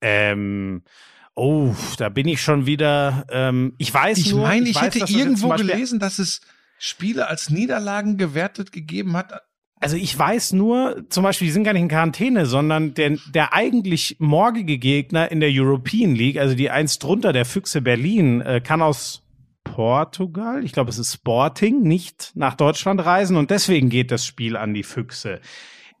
[0.00, 0.82] Ähm,
[1.34, 3.26] oh, da bin ich schon wieder.
[3.30, 4.42] Ähm, ich weiß ich nur.
[4.42, 6.40] Meine, ich, ich weiß, hätte irgendwo gelesen, dass es
[6.78, 9.42] Spiele als Niederlagen gewertet gegeben hat.
[9.82, 13.54] Also ich weiß nur, zum Beispiel, die sind gar nicht in Quarantäne, sondern der, der
[13.54, 18.60] eigentlich morgige Gegner in der European League, also die eins drunter, der Füchse Berlin, äh,
[18.60, 19.22] kann aus
[19.64, 24.56] Portugal, ich glaube es ist Sporting, nicht nach Deutschland reisen und deswegen geht das Spiel
[24.56, 25.40] an die Füchse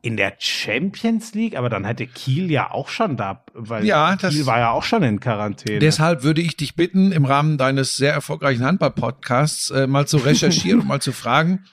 [0.02, 4.46] in der Champions League, aber dann hätte Kiel ja auch schon da, weil ja, Kiel
[4.46, 5.78] war ja auch schon in Quarantäne.
[5.78, 10.80] Deshalb würde ich dich bitten, im Rahmen deines sehr erfolgreichen Handball-Podcasts äh, mal zu recherchieren
[10.80, 11.64] und mal zu fragen,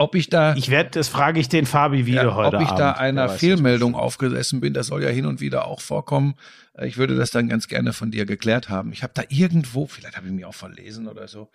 [0.00, 0.54] ob ich da.
[0.56, 2.56] Ich werde, das frage ich den Fabi wieder ja, heute.
[2.56, 2.80] Ob ich Abend.
[2.80, 6.36] da einer Fehlmeldung aufgesessen bin, das soll ja hin und wieder auch vorkommen.
[6.72, 8.92] Äh, ich würde das dann ganz gerne von dir geklärt haben.
[8.92, 11.50] Ich habe da irgendwo, vielleicht habe ich mich auch verlesen oder so,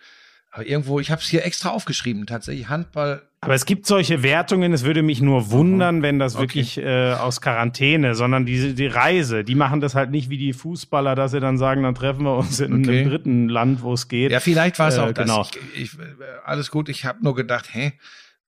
[0.56, 3.22] aber irgendwo, ich habe es hier extra aufgeschrieben, tatsächlich Handball.
[3.40, 6.42] Aber es gibt solche Wertungen, es würde mich nur wundern, wenn das okay.
[6.42, 10.54] wirklich äh, aus Quarantäne, sondern die, die Reise, die machen das halt nicht wie die
[10.54, 13.00] Fußballer, dass sie dann sagen, dann treffen wir uns in okay.
[13.00, 14.32] einem dritten Land, wo es geht.
[14.32, 15.42] Ja, vielleicht war es äh, auch genau.
[15.42, 15.50] das.
[15.74, 15.98] Ich, ich,
[16.46, 17.92] alles gut, ich habe nur gedacht, hä,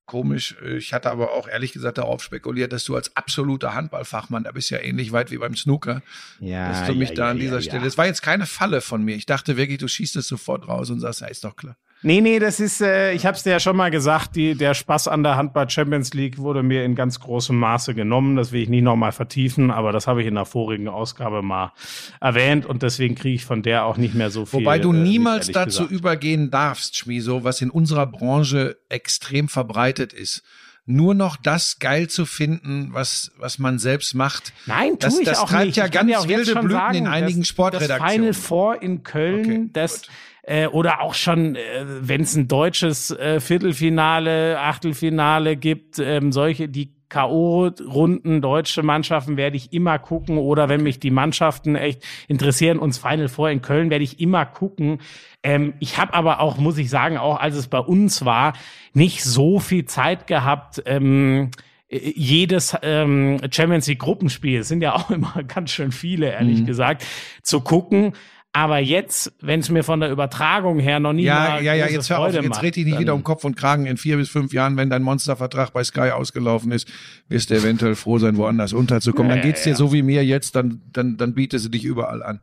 [0.07, 0.55] komisch.
[0.63, 4.71] Ich hatte aber auch ehrlich gesagt darauf spekuliert, dass du als absoluter Handballfachmann, da bist
[4.71, 6.01] ja ähnlich weit wie beim Snooker,
[6.39, 7.85] ja, dass du mich ja, da an ja, dieser Stelle.
[7.85, 9.15] Es war jetzt keine Falle von mir.
[9.15, 11.77] Ich dachte wirklich, du schießt es sofort raus und sagst, ja, ist doch klar.
[12.01, 14.73] Nee, nee, das ist, äh, ich habe es dir ja schon mal gesagt, die, der
[14.73, 18.37] Spaß an der Handball Champions League wurde mir in ganz großem Maße genommen.
[18.37, 21.73] Das will ich nicht nochmal vertiefen, aber das habe ich in der vorigen Ausgabe mal
[22.21, 24.61] erwähnt und deswegen kriege ich von der auch nicht mehr so viel.
[24.61, 25.91] Wobei du äh, niemals dazu gesagt.
[25.91, 30.43] übergehen darfst, Schmiso, was in unserer Branche extrem verbreitet ist
[30.89, 34.53] nur noch das geil zu finden, was, was man selbst macht.
[34.65, 35.77] Nein, tu das, ich das auch treibt nicht.
[35.77, 38.01] ja Ich kann ganz jetzt wilde Blüten sagen, in einigen das, Sportredaktionen.
[38.01, 40.09] Das Final Four in Köln, Okay, das gut.
[40.49, 41.61] Äh, oder auch schon, äh,
[42.01, 49.57] wenn es ein deutsches äh, Viertelfinale, Achtelfinale gibt, ähm, solche die K.O.-Runden, deutsche Mannschaften werde
[49.57, 53.89] ich immer gucken oder wenn mich die Mannschaften echt interessieren, uns Final Four in Köln
[53.89, 55.01] werde ich immer gucken.
[55.43, 58.53] Ähm, ich habe aber auch, muss ich sagen, auch als es bei uns war,
[58.93, 61.51] nicht so viel Zeit gehabt, ähm,
[61.89, 66.61] äh, jedes ähm, Champions League Gruppenspiel, es sind ja auch immer ganz schön viele, ehrlich
[66.61, 66.65] Mhm.
[66.65, 67.05] gesagt,
[67.43, 68.13] zu gucken.
[68.59, 72.09] Aber jetzt, wenn es mir von der Übertragung her noch nie Ja, ja, ja, jetzt
[72.09, 73.85] hör auf, jetzt red dich nicht wieder um Kopf und Kragen.
[73.85, 76.85] In vier bis fünf Jahren, wenn dein Monstervertrag bei Sky ausgelaufen ist,
[77.29, 79.29] wirst du eventuell froh sein, woanders unterzukommen.
[79.29, 79.75] Ja, dann geht's ja, dir ja.
[79.77, 82.41] so wie mir jetzt, dann, dann, dann bietet sie dich überall an.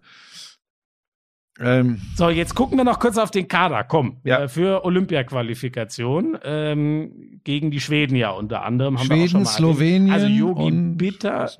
[1.61, 3.85] Ähm, So, jetzt gucken wir noch kurz auf den Kader.
[3.85, 4.44] Komm, Ja.
[4.44, 8.96] äh, für Olympia-Qualifikation ähm, gegen die Schweden ja unter anderem.
[8.96, 9.48] Schweden, erwähnt.
[9.48, 11.50] Slowenien Also Yogi Bitter.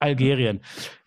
[0.00, 0.60] Algerien.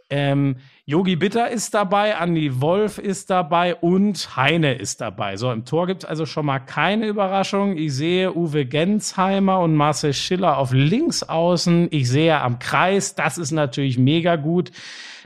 [0.09, 0.55] Ähm,
[0.87, 5.35] Yogi Bitter ist dabei, Andi Wolf ist dabei und Heine ist dabei.
[5.35, 7.75] So, im Tor gibt's also schon mal keine Überraschung.
[7.75, 11.87] Ich sehe Uwe Gensheimer und Marcel Schiller auf links außen.
[11.89, 14.71] Ich sehe am Kreis, das ist natürlich mega gut,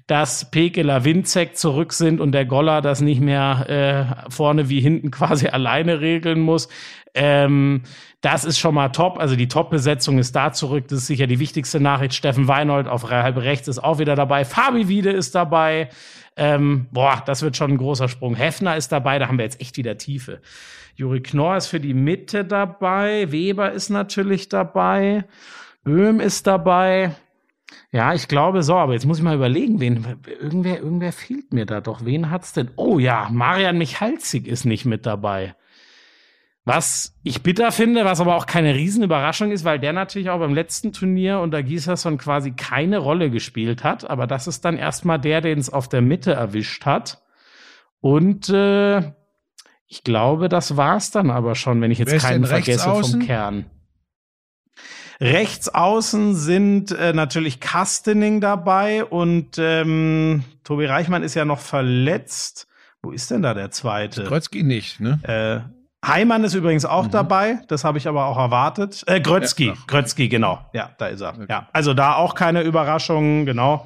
[0.08, 5.12] dass Pekela Winzek zurück sind und der Goller das nicht mehr äh, vorne wie hinten
[5.12, 6.70] quasi alleine regeln muss.
[7.14, 7.84] Ähm,
[8.22, 9.20] das ist schon mal top.
[9.20, 10.88] Also die Top-Besetzung ist da zurück.
[10.88, 12.14] Das ist sicher die wichtigste Nachricht.
[12.14, 14.46] Steffen Weinhold auf halb rechts ist auch wieder dabei.
[14.46, 15.90] Fabi Wiede ist dabei.
[16.36, 18.36] Ähm, boah, das wird schon ein großer Sprung.
[18.36, 19.20] Hefner ist dabei.
[19.20, 20.42] Da haben wir jetzt echt wieder Tiefe.
[20.96, 23.32] Juri Knorr ist für die Mitte dabei.
[23.32, 25.26] Weber ist natürlich dabei.
[25.84, 27.16] Böhm ist dabei.
[27.92, 31.66] Ja, ich glaube so, aber jetzt muss ich mal überlegen, wen, irgendwer, irgendwer fehlt mir
[31.66, 32.06] da doch.
[32.06, 32.70] Wen hat's denn?
[32.76, 35.56] Oh ja, Marian Michalzig ist nicht mit dabei.
[36.72, 40.54] Was ich bitter finde, was aber auch keine Riesenüberraschung ist, weil der natürlich auch beim
[40.54, 44.08] letzten Turnier unter Gislason quasi keine Rolle gespielt hat.
[44.08, 47.24] Aber das ist dann erstmal der, den es auf der Mitte erwischt hat.
[48.02, 49.00] Und äh,
[49.88, 53.20] ich glaube, das war's dann aber schon, wenn ich jetzt keinen vergesse vom?
[53.20, 53.66] Kern.
[55.20, 62.68] Rechts außen sind äh, natürlich Kastening dabei und ähm, Tobi Reichmann ist ja noch verletzt.
[63.02, 64.26] Wo ist denn da der zweite?
[64.26, 65.20] Kreuzki nicht, ne?
[65.24, 69.04] Äh, Heimann ist übrigens auch dabei, das habe ich aber auch erwartet.
[69.06, 69.74] Äh, Grötzky, Ja.
[69.88, 70.60] Grötzky, genau.
[70.74, 71.34] Ja, da ist er.
[71.50, 73.86] Ja, also da auch keine Überraschungen, genau.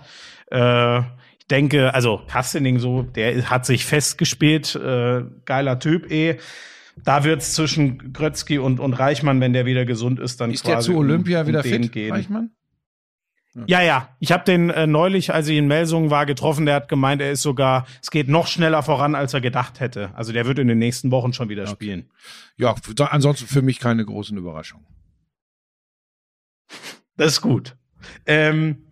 [0.51, 6.37] Äh, ich denke, also Kastening so, der hat sich festgespielt, äh, geiler Typ eh.
[7.03, 10.75] Da wird's zwischen Grötzky und, und Reichmann, wenn der wieder gesund ist, dann Ist der
[10.75, 12.13] quasi zu Olympia um, um wieder fit, gehen.
[12.13, 12.51] Reichmann?
[13.67, 14.09] Ja, ja.
[14.19, 16.65] Ich habe den äh, neulich, als ich in Melsungen war, getroffen.
[16.65, 20.11] Der hat gemeint, er ist sogar, es geht noch schneller voran, als er gedacht hätte.
[20.15, 22.09] Also der wird in den nächsten Wochen schon wieder spielen.
[22.57, 22.75] Ja,
[23.09, 24.85] ansonsten für mich keine großen Überraschungen.
[27.15, 27.75] Das ist gut.
[28.25, 28.87] Ähm,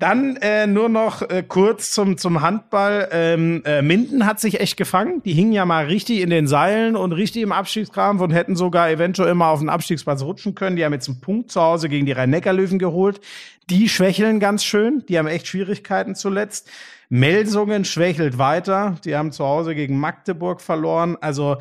[0.00, 3.08] dann äh, nur noch äh, kurz zum, zum Handball.
[3.12, 5.22] Ähm, äh, Minden hat sich echt gefangen.
[5.24, 8.90] Die hingen ja mal richtig in den Seilen und richtig im Abstiegskampf und hätten sogar
[8.90, 10.76] eventuell mal auf den Abstiegsplatz rutschen können.
[10.76, 13.20] Die haben jetzt einen Punkt zu Hause gegen die Rhein-Neckar-Löwen geholt.
[13.68, 15.04] Die schwächeln ganz schön.
[15.08, 16.70] Die haben echt Schwierigkeiten zuletzt.
[17.10, 18.96] Melsungen schwächelt weiter.
[19.04, 21.18] Die haben zu Hause gegen Magdeburg verloren.
[21.20, 21.58] Also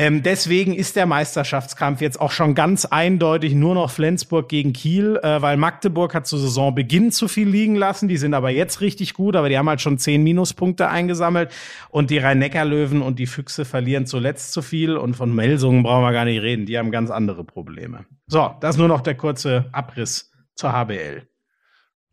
[0.00, 5.20] ähm, deswegen ist der Meisterschaftskampf jetzt auch schon ganz eindeutig nur noch Flensburg gegen Kiel,
[5.22, 8.08] äh, weil Magdeburg hat zu Saisonbeginn zu viel liegen lassen.
[8.08, 11.52] Die sind aber jetzt richtig gut, aber die haben halt schon zehn Minuspunkte eingesammelt.
[11.90, 14.96] Und die Rhein-Neckar-Löwen und die Füchse verlieren zuletzt zu viel.
[14.96, 16.64] Und von Melsungen brauchen wir gar nicht reden.
[16.64, 18.06] Die haben ganz andere Probleme.
[18.26, 21.28] So, das nur noch der kurze Abriss zur HBL.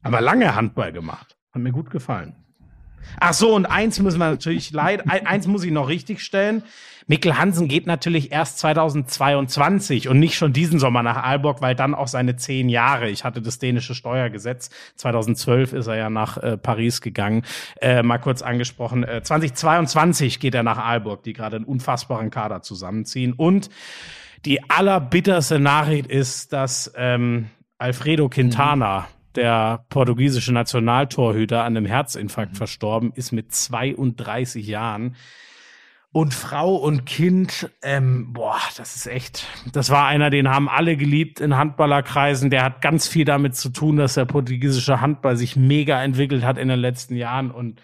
[0.01, 1.37] Aber lange Handball gemacht.
[1.53, 2.35] Hat mir gut gefallen.
[3.19, 6.63] Ach so, und eins müssen wir natürlich leid, ein- eins muss ich noch richtig stellen.
[7.09, 11.95] Mikkel Hansen geht natürlich erst 2022 und nicht schon diesen Sommer nach Aalborg, weil dann
[11.95, 13.09] auch seine zehn Jahre.
[13.09, 14.69] Ich hatte das dänische Steuergesetz.
[14.95, 17.43] 2012 ist er ja nach äh, Paris gegangen.
[17.81, 19.03] Äh, mal kurz angesprochen.
[19.05, 23.31] Äh, 2022 geht er nach Aalborg, die gerade einen unfassbaren Kader zusammenziehen.
[23.33, 23.69] Und
[24.45, 33.13] die allerbitterste Nachricht ist, dass ähm, Alfredo Quintana, der portugiesische Nationaltorhüter, an einem Herzinfarkt verstorben
[33.15, 35.15] ist mit 32 Jahren.
[36.11, 40.97] Und Frau und Kind, ähm, boah, das ist echt, das war einer, den haben alle
[40.97, 42.49] geliebt in Handballerkreisen.
[42.49, 46.57] Der hat ganz viel damit zu tun, dass der portugiesische Handball sich mega entwickelt hat
[46.57, 47.51] in den letzten Jahren.
[47.51, 47.81] Und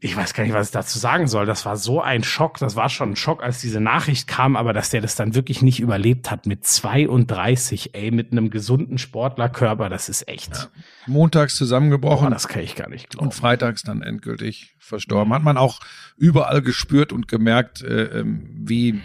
[0.00, 1.46] ich weiß gar nicht, was ich dazu sagen soll.
[1.46, 2.58] Das war so ein Schock.
[2.58, 5.62] Das war schon ein Schock, als diese Nachricht kam, aber dass der das dann wirklich
[5.62, 10.70] nicht überlebt hat mit 32, ey, mit einem gesunden Sportlerkörper, das ist echt.
[11.06, 13.26] Montags Boah, zusammengebrochen das kann ich gar nicht glauben.
[13.26, 15.32] und freitags dann endgültig verstorben.
[15.32, 15.80] Hat man auch
[16.16, 19.00] überall gespürt und gemerkt, äh, ähm, wie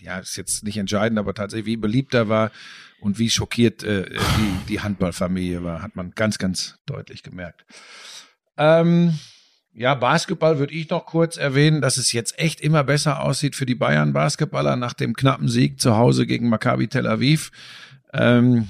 [0.00, 2.50] ja, ist jetzt nicht entscheidend, aber tatsächlich, wie beliebt er war
[3.00, 7.64] und wie schockiert äh, die, die Handballfamilie war, hat man ganz, ganz deutlich gemerkt.
[8.56, 9.18] Ähm,
[9.72, 13.66] ja, Basketball würde ich noch kurz erwähnen, dass es jetzt echt immer besser aussieht für
[13.66, 17.52] die Bayern Basketballer nach dem knappen Sieg zu Hause gegen Maccabi Tel Aviv.
[18.12, 18.68] Ähm,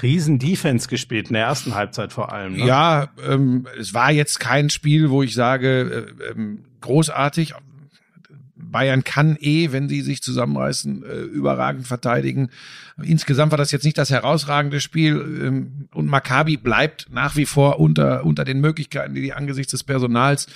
[0.00, 2.56] Riesen Defense gespielt in der ersten Halbzeit vor allem.
[2.56, 2.66] Ne?
[2.66, 7.54] Ja, ähm, es war jetzt kein Spiel, wo ich sage, äh, ähm, großartig.
[8.72, 12.50] Bayern kann eh, wenn sie sich zusammenreißen, äh, überragend verteidigen.
[13.00, 17.78] Insgesamt war das jetzt nicht das herausragende Spiel ähm, und Maccabi bleibt nach wie vor
[17.78, 20.48] unter, unter den Möglichkeiten, die die angesichts des Personals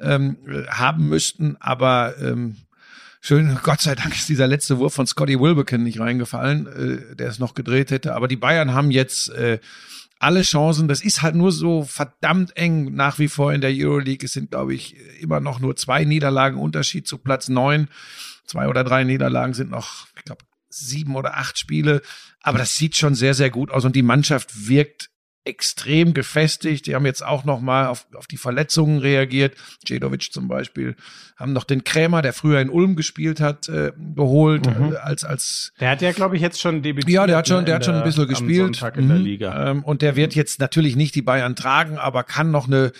[0.00, 0.36] ähm,
[0.68, 1.56] haben müssten.
[1.60, 2.56] Aber ähm,
[3.20, 7.28] schön, Gott sei Dank ist dieser letzte Wurf von Scotty Wilbekin nicht reingefallen, äh, der
[7.28, 8.14] es noch gedreht hätte.
[8.14, 9.58] Aber die Bayern haben jetzt äh,
[10.18, 10.88] alle Chancen.
[10.88, 14.24] Das ist halt nur so verdammt eng nach wie vor in der Euroleague.
[14.24, 17.88] Es sind, glaube ich, immer noch nur zwei Niederlagen Unterschied zu Platz neun.
[18.44, 22.02] Zwei oder drei Niederlagen sind noch, ich glaube, sieben oder acht Spiele.
[22.40, 25.10] Aber das sieht schon sehr, sehr gut aus und die Mannschaft wirkt
[25.48, 26.86] extrem gefestigt.
[26.86, 29.54] Die haben jetzt auch noch mal auf, auf die Verletzungen reagiert.
[29.86, 30.94] Jedovic zum Beispiel
[31.36, 34.92] haben noch den Krämer, der früher in Ulm gespielt hat, äh, geholt Mhm.
[34.92, 37.12] äh, als als Der hat ja, glaube ich, jetzt schon debütiert.
[37.14, 38.80] ja, der hat schon, ne, der hat schon ein der- bisschen am gespielt.
[38.80, 39.78] Der Mhm.
[39.78, 42.92] Ähm, und der wird jetzt natürlich nicht die Bayern tragen, aber kann noch eine,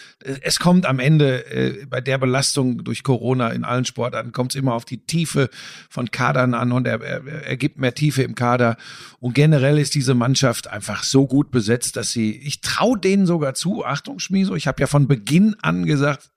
[0.42, 4.56] es kommt am Ende äh, bei der Belastung durch Corona in allen Sportarten, kommt es
[4.56, 5.50] immer auf die Tiefe
[5.90, 8.76] von Kadern an und er, er, er gibt mehr Tiefe im Kader.
[9.18, 13.54] Und generell ist diese Mannschaft einfach so gut besetzt, dass sie, ich traue denen sogar
[13.54, 16.30] zu, Achtung Schmieso, ich habe ja von Beginn an gesagt,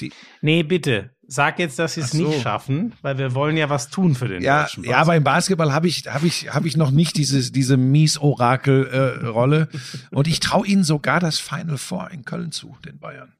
[0.00, 1.10] die, Nee, bitte.
[1.26, 2.28] Sag jetzt, dass sie es so.
[2.28, 5.22] nicht schaffen, weil wir wollen ja was tun für den Ja, deutschen ja, aber im
[5.22, 9.68] Basketball habe ich, habe ich, habe ich noch nicht dieses, diese Mies-Orakel-Rolle.
[10.10, 13.32] und ich traue ihnen sogar das Final Four in Köln zu, den Bayern.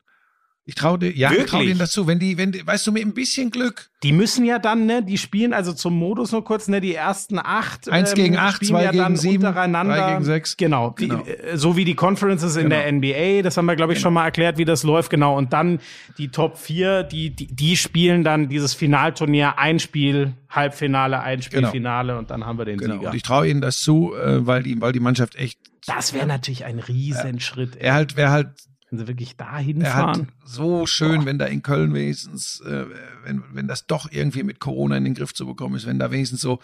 [0.67, 2.07] Ich traue dir, ja, ich traue denen das zu.
[2.07, 3.89] Wenn die, wenn die, weißt du, mit ein bisschen Glück.
[4.03, 7.39] Die müssen ja dann, ne, die spielen also zum Modus nur kurz, ne, die ersten
[7.39, 7.87] acht.
[7.89, 10.57] ähm, Eins gegen acht, zwei ja gegen sieben, drei gegen sechs.
[10.57, 11.25] Genau, Genau.
[11.25, 12.77] äh, so wie die Conferences in Genau.
[12.77, 15.37] der NBA, das haben wir, glaube ich, schon mal erklärt, wie das läuft, genau.
[15.37, 15.81] Und dann
[16.19, 21.61] die Top vier, die, die, die spielen dann dieses Finalturnier, ein Spiel, Halbfinale, ein Spiel,
[21.61, 21.73] Genau.
[21.73, 22.95] Finale und dann haben wir den Genau.
[22.97, 23.11] Sieger.
[23.11, 26.27] Und ich traue ihnen das zu, äh, weil die, weil die Mannschaft echt, das wäre
[26.27, 28.49] natürlich ein Riesenschritt, ey, er halt, wäre halt
[28.91, 30.29] wenn sie wirklich dahin Er hat fahren.
[30.45, 32.87] so schön, wenn da in Köln wenigstens, äh,
[33.25, 36.11] wenn, wenn das doch irgendwie mit Corona in den Griff zu bekommen ist, wenn da
[36.11, 36.59] wenigstens so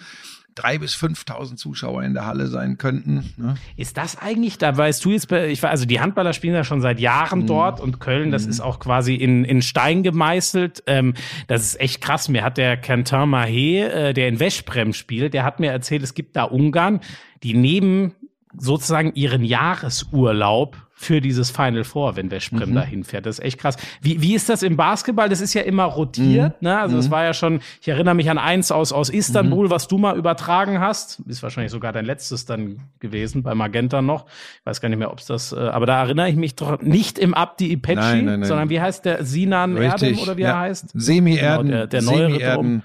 [0.57, 3.35] drei bis 5.000 Zuschauer in der Halle sein könnten.
[3.37, 3.57] Ne?
[3.77, 6.81] Ist das eigentlich, da weißt du jetzt, ich war, also die Handballer spielen ja schon
[6.81, 7.47] seit Jahren Mhm.
[7.47, 10.83] dort und Köln, das ist auch quasi in, in Stein gemeißelt.
[10.87, 11.13] Ähm,
[11.47, 12.31] das ist echt krass.
[12.31, 16.15] Mir hat der Quentin Mahé, äh, der in Veszprem spielt, der hat mir erzählt, es
[16.15, 17.01] gibt da Ungarn,
[17.43, 18.15] die nehmen
[18.59, 22.75] sozusagen ihren Jahresurlaub für dieses Final Four, wenn Veszprem Mhm.
[22.75, 23.27] da hinfährt.
[23.27, 23.77] Das ist echt krass.
[24.01, 25.29] Wie, wie ist das im Basketball?
[25.29, 26.63] Das ist ja immer rotiert.
[26.63, 26.69] Mhm.
[26.69, 26.79] Ne?
[26.81, 29.99] Also es war ja schon, ich erinnere mich an eins aus, aus Istanbul, was du
[29.99, 31.21] mal übertragen hast.
[31.27, 34.25] Ist wahrscheinlich sogar dein letztes dann gewesen, bei Magenta noch.
[34.61, 36.81] Ich weiß gar nicht mehr, ob es das, äh, aber da erinnere ich mich doch
[36.81, 38.49] nicht im Abdi Ipechi, Nein, nein, nein.
[38.49, 39.23] sondern wie heißt der?
[39.23, 40.93] Sinan Erdem oder wie er heißt?
[40.95, 41.67] Semi-Erden.
[41.67, 42.83] Genau, der- der neuere Semi-Erden.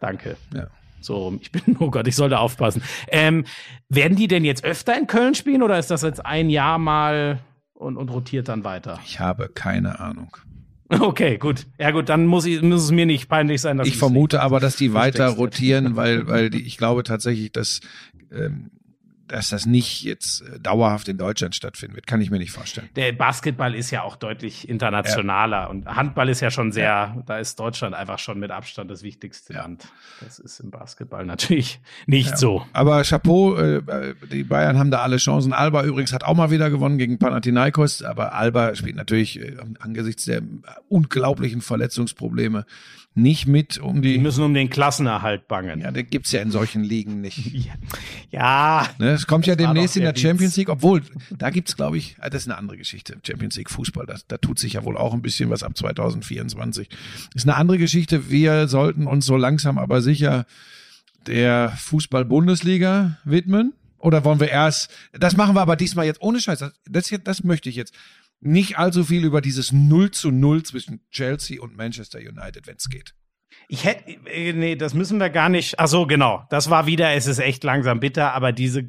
[0.00, 0.36] Danke.
[0.54, 0.66] Ja.
[1.00, 1.38] So.
[1.40, 2.82] Ich bin, oh Gott, ich sollte aufpassen.
[3.08, 3.44] Ähm,
[3.88, 7.38] werden die denn jetzt öfter in Köln spielen oder ist das jetzt ein Jahr mal
[7.74, 8.98] und, und rotiert dann weiter?
[9.04, 10.36] Ich habe keine Ahnung.
[10.90, 11.66] Okay, gut.
[11.78, 14.58] Ja gut, dann muss, ich, muss es mir nicht peinlich sein, dass Ich vermute aber,
[14.58, 17.80] dass die weiter rotieren, weil, weil die, ich glaube tatsächlich, dass,
[18.32, 18.70] ähm,
[19.28, 22.06] dass das nicht jetzt äh, dauerhaft in Deutschland stattfinden wird.
[22.06, 22.88] Kann ich mir nicht vorstellen.
[22.96, 27.60] Der Basketball ist ja auch deutlich internationaler und Handball ist ja schon sehr, da ist
[27.60, 29.62] Deutschland einfach schon mit Abstand das wichtigste Ja.
[29.62, 29.88] Land.
[30.20, 32.66] Das ist im Basketball natürlich nicht so.
[32.72, 35.52] Aber Chapeau, äh, die Bayern haben da alle Chancen.
[35.52, 40.24] Alba übrigens hat auch mal wieder gewonnen gegen Panathinaikos, aber Alba spielt natürlich äh, angesichts
[40.24, 40.42] der
[40.88, 42.64] unglaublichen Verletzungsprobleme
[43.14, 44.18] nicht mit um Die die.
[44.18, 45.80] müssen um den Klassenerhalt bangen.
[45.80, 47.68] Ja, den gibt's ja in solchen Ligen nicht.
[48.30, 48.86] Ja.
[48.98, 50.56] Ne, es kommt ja Das demnächst in der der Champions Witz.
[50.58, 51.00] League, obwohl,
[51.30, 54.36] da gibt's glaube ich, ah, das ist eine andere Geschichte, Champions League Fußball, da, da
[54.36, 56.90] tut sich ja wohl auch ein bisschen was ab 2024.
[57.34, 60.44] Ist eine andere Geschichte, wir sollten uns so langsam aber sicher
[61.26, 63.72] der Fußball-Bundesliga widmen.
[64.00, 67.42] Oder wollen wir erst, das machen wir aber diesmal jetzt ohne Scheiß, das, das, das
[67.44, 67.92] möchte ich jetzt.
[68.40, 72.88] Nicht allzu viel über dieses 0 zu 0 zwischen Chelsea und Manchester United, wenn es
[72.88, 73.14] geht.
[73.68, 75.78] Ich hätte, äh, nee, das müssen wir gar nicht.
[75.78, 76.44] Ach so, genau.
[76.50, 78.88] Das war wieder, es ist echt langsam bitter, aber diese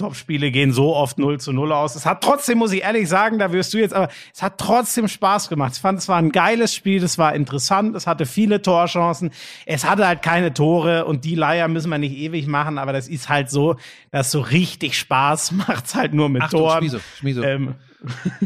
[0.00, 1.94] Topspiele gehen so oft 0 zu 0 aus.
[1.94, 5.08] Es hat trotzdem, muss ich ehrlich sagen, da wirst du jetzt, aber es hat trotzdem
[5.08, 5.74] Spaß gemacht.
[5.74, 9.30] Ich fand, es war ein geiles Spiel, es war interessant, es hatte viele Torchancen,
[9.66, 13.08] es hatte halt keine Tore und die Leier müssen wir nicht ewig machen, aber das
[13.08, 13.76] ist halt so,
[14.10, 16.78] dass so richtig Spaß macht's halt nur mit Achtung, Toren.
[16.78, 17.42] Schmieso, Schmieso.
[17.42, 17.74] Ähm,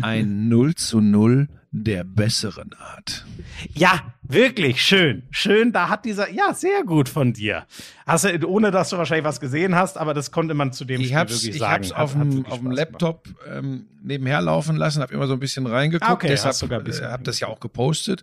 [0.03, 3.27] Ein 0 zu 0 der besseren Art.
[3.75, 5.25] Ja, wirklich schön.
[5.31, 7.67] Schön, da hat dieser, ja, sehr gut von dir.
[8.07, 11.01] Hast du, ohne dass du wahrscheinlich was gesehen hast, aber das konnte man zu dem
[11.01, 11.85] ich Spiel hab's, wirklich ich sagen.
[11.97, 15.67] hat dem, wirklich auf dem Laptop ähm, nebenher laufen lassen, habe immer so ein bisschen
[15.67, 18.23] reingeguckt, Ah, okay, deshalb äh, habe das ja auch gepostet,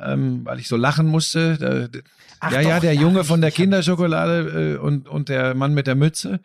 [0.00, 1.58] ähm, weil ich so lachen musste.
[1.58, 2.00] Da,
[2.40, 5.74] Ach ja, ja, doch, der ja, Junge von der Kinderschokolade äh, und, und der Mann
[5.74, 6.40] mit der Mütze.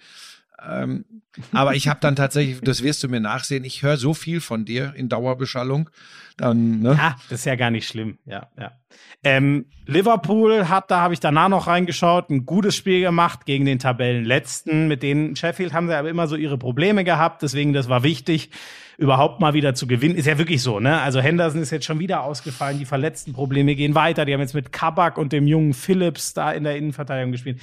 [0.68, 1.05] Ähm,
[1.51, 4.66] aber ich habe dann tatsächlich, das wirst du mir nachsehen, ich höre so viel von
[4.66, 5.89] dir in Dauerbeschallung.
[6.38, 6.97] Dann, ne?
[6.99, 8.18] Ah, das ist ja gar nicht schlimm.
[8.26, 8.72] Ja, ja.
[9.24, 13.80] Ähm, Liverpool hat, da habe ich danach noch reingeschaut, ein gutes Spiel gemacht gegen den
[13.80, 14.88] Tabellenletzten.
[14.88, 18.49] Mit denen Sheffield haben sie aber immer so ihre Probleme gehabt, deswegen das war wichtig,
[18.97, 20.16] überhaupt mal wieder zu gewinnen.
[20.16, 21.01] Ist ja wirklich so, ne?
[21.01, 24.26] Also Henderson ist jetzt schon wieder ausgefallen, die verletzten Probleme gehen weiter.
[24.26, 27.61] Die haben jetzt mit Kabak und dem jungen Phillips da in der Innenverteidigung gespielt.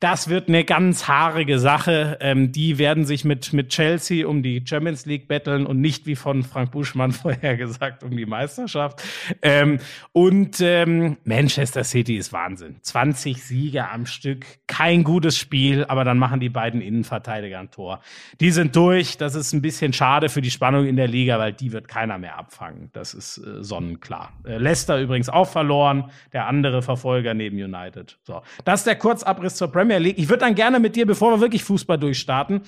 [0.00, 2.16] Das wird eine ganz haarige Sache.
[2.22, 6.16] Ähm, die werden sich mit, mit Chelsea um die Champions League betteln und nicht wie
[6.16, 9.02] von Frank Buschmann vorher gesagt um die Meisterschaft.
[9.42, 9.78] Ähm,
[10.12, 12.76] und ähm, Manchester City ist Wahnsinn.
[12.80, 18.00] 20 Siege am Stück, kein gutes Spiel, aber dann machen die beiden Innenverteidiger ein Tor.
[18.40, 19.18] Die sind durch.
[19.18, 22.16] Das ist ein bisschen schade für die Spannung in der Liga, weil die wird keiner
[22.16, 22.88] mehr abfangen.
[22.94, 24.32] Das ist äh, sonnenklar.
[24.46, 28.18] Äh, Leicester übrigens auch verloren, der andere Verfolger neben United.
[28.22, 30.18] So, das ist der Kurzabriss zur Premier League.
[30.18, 32.62] Ich würde dann gerne mit dir, bevor wir wirklich Fußball durchstarten,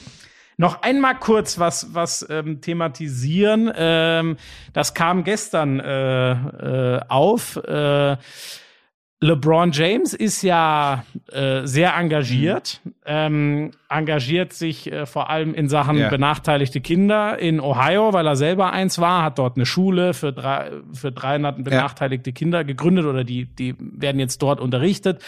[0.59, 3.73] noch einmal kurz was, was ähm, thematisieren.
[3.75, 4.37] Ähm,
[4.73, 6.33] das kam gestern äh,
[6.97, 7.57] äh, auf.
[7.57, 8.17] Äh,
[9.23, 15.97] LeBron James ist ja äh, sehr engagiert, ähm, engagiert sich äh, vor allem in Sachen
[15.97, 16.09] Ja.
[16.09, 20.73] benachteiligte Kinder in Ohio, weil er selber eins war, hat dort eine Schule für, drei,
[20.93, 25.23] für 300 benachteiligte Kinder gegründet oder die, die werden jetzt dort unterrichtet.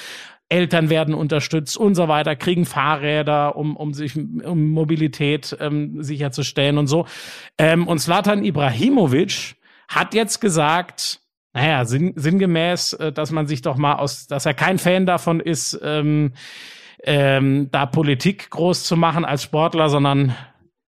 [0.55, 6.78] Eltern werden unterstützt und so weiter, kriegen Fahrräder, um, um sich um Mobilität ähm, sicherzustellen
[6.78, 7.07] und so.
[7.59, 9.57] Ähm, und Slatan Ibrahimovic
[9.88, 11.20] hat jetzt gesagt,
[11.52, 15.40] naja, sinn, sinngemäß, äh, dass man sich doch mal aus, dass er kein Fan davon
[15.40, 16.32] ist, ähm,
[17.02, 20.34] ähm, da Politik groß zu machen als Sportler, sondern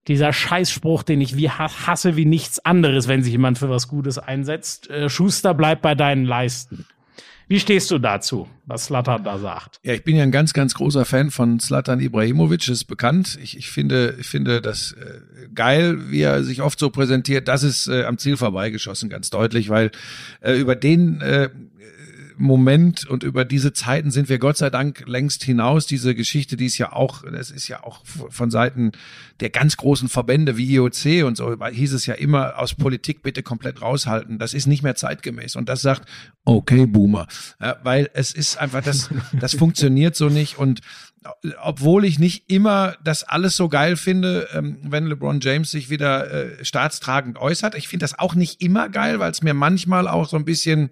[0.07, 3.89] dieser Scheißspruch, den ich wie ha- hasse wie nichts anderes, wenn sich jemand für was
[3.89, 4.91] Gutes einsetzt.
[4.91, 6.85] Äh, Schuster, bleib bei deinen Leisten.
[7.47, 9.79] Wie stehst du dazu, was Slatter da sagt?
[9.83, 13.39] Ja, ich bin ja ein ganz, ganz großer Fan von Zlatan Ibrahimovic, ist bekannt.
[13.43, 17.49] Ich, ich finde, ich finde das äh, geil, wie er sich oft so präsentiert.
[17.49, 19.91] Das ist äh, am Ziel vorbeigeschossen, ganz deutlich, weil
[20.41, 21.51] äh, über den äh,
[22.37, 25.87] Moment und über diese Zeiten sind wir Gott sei Dank längst hinaus.
[25.87, 28.93] Diese Geschichte, die ist ja auch, das ist ja auch von Seiten
[29.41, 33.43] der ganz großen Verbände wie IOC und so, hieß es ja immer, aus Politik bitte
[33.43, 34.39] komplett raushalten.
[34.39, 35.57] Das ist nicht mehr zeitgemäß.
[35.57, 36.09] Und das sagt,
[36.45, 37.27] okay, Boomer.
[37.61, 39.11] Ja, weil es ist einfach, das,
[39.41, 40.59] das funktioniert so nicht.
[40.59, 40.81] Und
[41.63, 46.31] obwohl ich nicht immer das alles so geil finde, ähm, wenn LeBron James sich wieder
[46.31, 47.75] äh, staatstragend äußert.
[47.75, 50.91] Ich finde das auch nicht immer geil, weil es mir manchmal auch so ein bisschen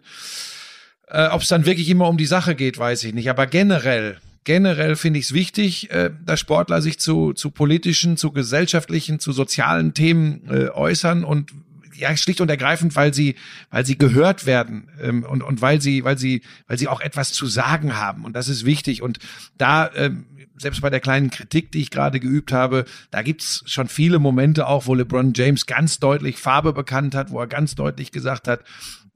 [1.13, 3.29] äh, Ob es dann wirklich immer um die Sache geht, weiß ich nicht.
[3.29, 8.33] Aber generell, generell finde ich es wichtig, äh, dass Sportler sich zu, zu politischen, zu
[8.33, 11.51] gesellschaftlichen, zu sozialen Themen äh, äußern und
[11.95, 13.37] ja, schlicht und ergreifend, weil sie,
[13.71, 17.33] weil sie gehört werden ähm, und, und weil sie, weil sie, weil sie auch etwas
[17.35, 18.25] zu sagen haben.
[18.25, 19.03] Und das ist wichtig.
[19.03, 19.19] Und
[19.59, 20.25] da, ähm,
[20.57, 24.67] selbst bei der kleinen Kritik, die ich gerade geübt habe, da gibt's schon viele Momente
[24.67, 28.61] auch, wo LeBron James ganz deutlich Farbe bekannt hat, wo er ganz deutlich gesagt hat,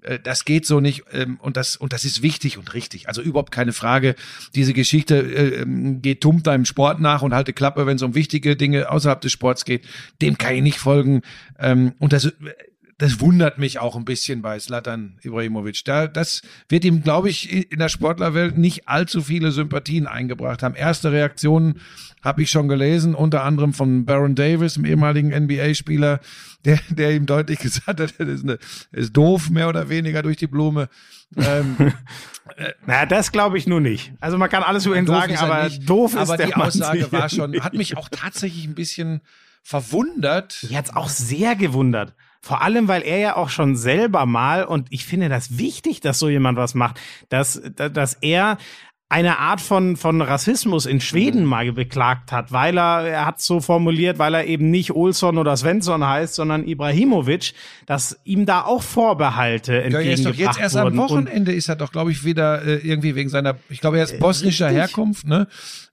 [0.07, 3.09] äh, das geht so nicht ähm, und das und das ist wichtig und richtig.
[3.09, 4.15] Also überhaupt keine Frage.
[4.55, 8.15] Diese Geschichte äh, ähm, geht dumm deinem Sport nach und halte Klappe, wenn es um
[8.15, 9.85] wichtige Dinge außerhalb des Sports geht.
[10.23, 11.23] Dem kann ich nicht folgen.
[11.59, 12.33] Ähm, und das
[12.99, 15.85] das wundert mich auch ein bisschen bei Slatan Ibrahimovic.
[15.85, 20.75] Da, das wird ihm, glaube ich, in der Sportlerwelt nicht allzu viele Sympathien eingebracht haben.
[20.75, 21.81] Erste Reaktionen
[22.23, 26.21] habe ich schon gelesen, unter anderem von Baron Davis, dem ehemaligen NBA-Spieler,
[26.65, 28.59] der, der ihm deutlich gesagt hat, das ist, eine,
[28.93, 30.89] ist doof, mehr oder weniger durch die Blume.
[31.37, 31.77] Ähm,
[32.87, 34.13] naja, das glaube ich nur nicht.
[34.21, 35.89] Also man kann alles über ihn sagen, er aber nicht.
[35.89, 39.21] doof ist aber der die Mann Aussage war schon, hat mich auch tatsächlich ein bisschen
[39.63, 40.59] verwundert.
[40.63, 42.15] Mich hat's auch sehr gewundert.
[42.47, 46.21] Vor allem, weil er ja auch schon selber mal, und ich finde das wichtig, dass
[46.21, 48.59] so jemand was macht, dass, dass er
[49.09, 51.49] eine Art von, von Rassismus in Schweden Mhm.
[51.49, 55.57] mal beklagt hat, weil er, er hat so formuliert, weil er eben nicht Olsson oder
[55.57, 57.53] Svensson heißt, sondern Ibrahimovic,
[57.87, 60.01] dass ihm da auch Vorbehalte Ja, er ist doch
[60.31, 60.87] entgegengebracht jetzt erst wurden.
[60.89, 64.05] am Wochenende ist er doch, glaube ich, wieder äh, irgendwie wegen seiner, ich glaube, er
[64.05, 64.81] ist bosnischer richtig.
[64.83, 65.47] Herkunft, ne?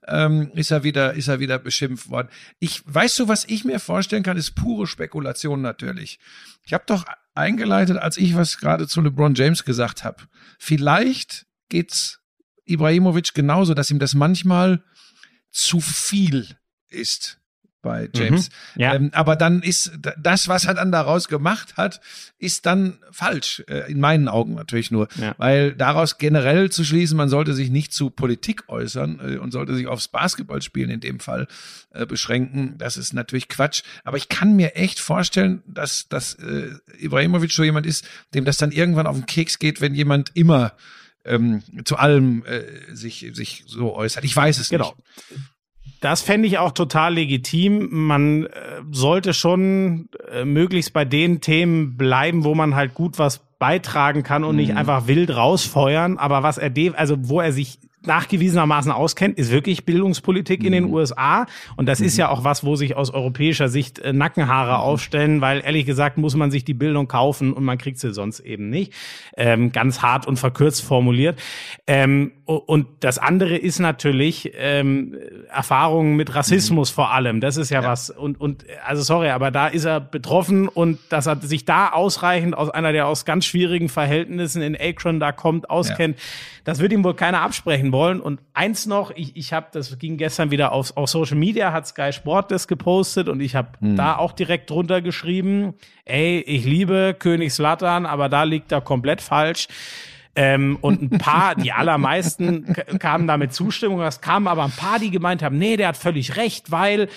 [0.08, 2.28] Ähm, ist er wieder, ist er wieder beschimpft worden.
[2.58, 6.18] Ich, weißt du, was ich mir vorstellen kann, ist pure Spekulation natürlich.
[6.66, 7.04] Ich habe doch
[7.36, 10.24] eingeleitet, als ich was gerade zu LeBron James gesagt habe.
[10.58, 12.20] Vielleicht geht's
[12.64, 14.82] Ibrahimovic genauso, dass ihm das manchmal
[15.50, 16.48] zu viel
[16.88, 17.38] ist.
[17.84, 18.48] bei James.
[18.74, 18.94] Mhm, ja.
[18.94, 22.00] ähm, aber dann ist das, was er dann daraus gemacht hat,
[22.38, 25.06] ist dann falsch, äh, in meinen Augen natürlich nur.
[25.20, 25.34] Ja.
[25.38, 29.74] Weil daraus generell zu schließen, man sollte sich nicht zu Politik äußern äh, und sollte
[29.74, 31.46] sich aufs Basketballspielen in dem Fall
[31.90, 33.82] äh, beschränken, das ist natürlich Quatsch.
[34.02, 38.56] Aber ich kann mir echt vorstellen, dass, dass äh, Ibrahimovic so jemand ist, dem das
[38.56, 40.72] dann irgendwann auf den Keks geht, wenn jemand immer
[41.24, 44.24] ähm, zu allem äh, sich, sich so äußert.
[44.24, 44.94] Ich weiß es Genau.
[45.30, 45.40] nicht.
[46.00, 47.88] Das fände ich auch total legitim.
[47.90, 48.50] Man äh,
[48.90, 54.44] sollte schon äh, möglichst bei den Themen bleiben, wo man halt gut was beitragen kann
[54.44, 56.18] und nicht einfach wild rausfeuern.
[56.18, 60.84] Aber was er, de also wo er sich nachgewiesenermaßen auskennt, ist wirklich Bildungspolitik in den
[60.86, 61.46] USA.
[61.76, 65.62] Und das ist ja auch was, wo sich aus europäischer Sicht äh, Nackenhaare aufstellen, weil
[65.64, 68.92] ehrlich gesagt muss man sich die Bildung kaufen und man kriegt sie sonst eben nicht.
[69.36, 71.38] Ähm, ganz hart und verkürzt formuliert.
[71.86, 75.16] Ähm, und das andere ist natürlich ähm,
[75.48, 77.40] Erfahrungen mit Rassismus vor allem.
[77.40, 78.10] Das ist ja, was.
[78.10, 82.56] Und, und also sorry, aber da ist er betroffen und dass er sich da ausreichend
[82.56, 86.18] aus einer, der aus ganz schwierigen Verhältnissen in Akron da kommt, auskennt,
[86.64, 88.20] das wird ihm wohl keiner absprechen wollen.
[88.20, 91.86] Und eins noch, ich, ich habe, das ging gestern wieder auf, auf Social Media, hat
[91.86, 97.14] Sky Sport das gepostet und ich habe da auch direkt drunter geschrieben, ey, ich liebe
[97.18, 99.68] König Slatan, aber da liegt er komplett falsch.
[100.36, 104.00] Ähm, und ein paar, die allermeisten kamen da mit Zustimmung.
[104.02, 107.08] Es kamen aber ein paar, die gemeint haben, nee, der hat völlig recht, weil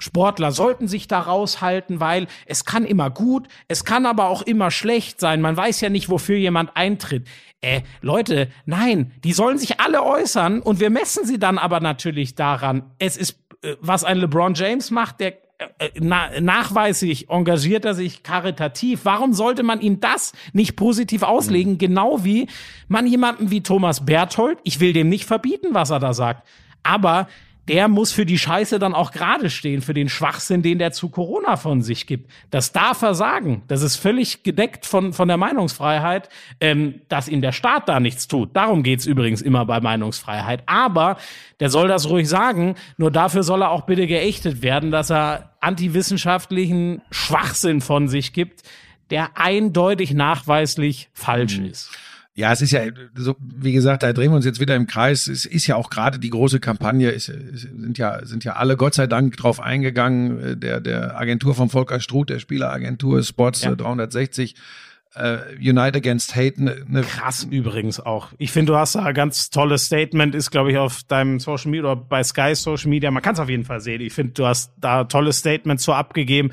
[0.00, 4.70] Sportler sollten sich da raushalten, weil es kann immer gut, es kann aber auch immer
[4.70, 5.40] schlecht sein.
[5.40, 7.26] Man weiß ja nicht, wofür jemand eintritt.
[7.60, 12.36] Äh, Leute, nein, die sollen sich alle äußern und wir messen sie dann aber natürlich
[12.36, 12.90] daran.
[12.98, 15.38] Es ist, äh, was ein LeBron James macht, der
[15.78, 19.00] äh, na, nachweislich engagiert er sich karitativ.
[19.02, 21.78] Warum sollte man ihm das nicht positiv auslegen?
[21.78, 22.46] Genau wie
[22.86, 26.46] man jemanden wie Thomas Berthold, ich will dem nicht verbieten, was er da sagt,
[26.84, 27.26] aber
[27.68, 31.10] der muss für die Scheiße dann auch gerade stehen, für den Schwachsinn, den der zu
[31.10, 32.30] Corona von sich gibt.
[32.50, 33.62] Das darf er sagen.
[33.68, 36.28] Das ist völlig gedeckt von, von der Meinungsfreiheit,
[36.60, 38.56] ähm, dass ihm der Staat da nichts tut.
[38.56, 40.62] Darum geht's übrigens immer bei Meinungsfreiheit.
[40.66, 41.18] Aber
[41.60, 45.52] der soll das ruhig sagen, nur dafür soll er auch bitte geächtet werden, dass er
[45.60, 48.62] antiwissenschaftlichen Schwachsinn von sich gibt,
[49.10, 51.90] der eindeutig nachweislich falsch ist.
[52.38, 52.82] Ja, es ist ja
[53.16, 55.26] so, wie gesagt, da drehen wir uns jetzt wieder im Kreis.
[55.26, 58.94] Es ist ja auch gerade die große Kampagne, es, sind ja sind ja alle Gott
[58.94, 60.38] sei Dank drauf eingegangen.
[60.40, 63.72] äh, Der der Agentur von Volker Struth, der Spieleragentur Sports Ja.
[63.72, 64.54] äh, 360,
[65.16, 68.28] äh, Unite Against Hate, ne, ne, Krass übrigens auch.
[68.38, 71.72] Ich finde, du hast da ein ganz tolles Statement, ist, glaube ich, auf deinem Social
[71.72, 73.10] Media oder bei Sky Social Media.
[73.10, 74.00] Man kann es auf jeden Fall sehen.
[74.00, 76.50] Ich finde, du hast da tolles Statement so abgegeben.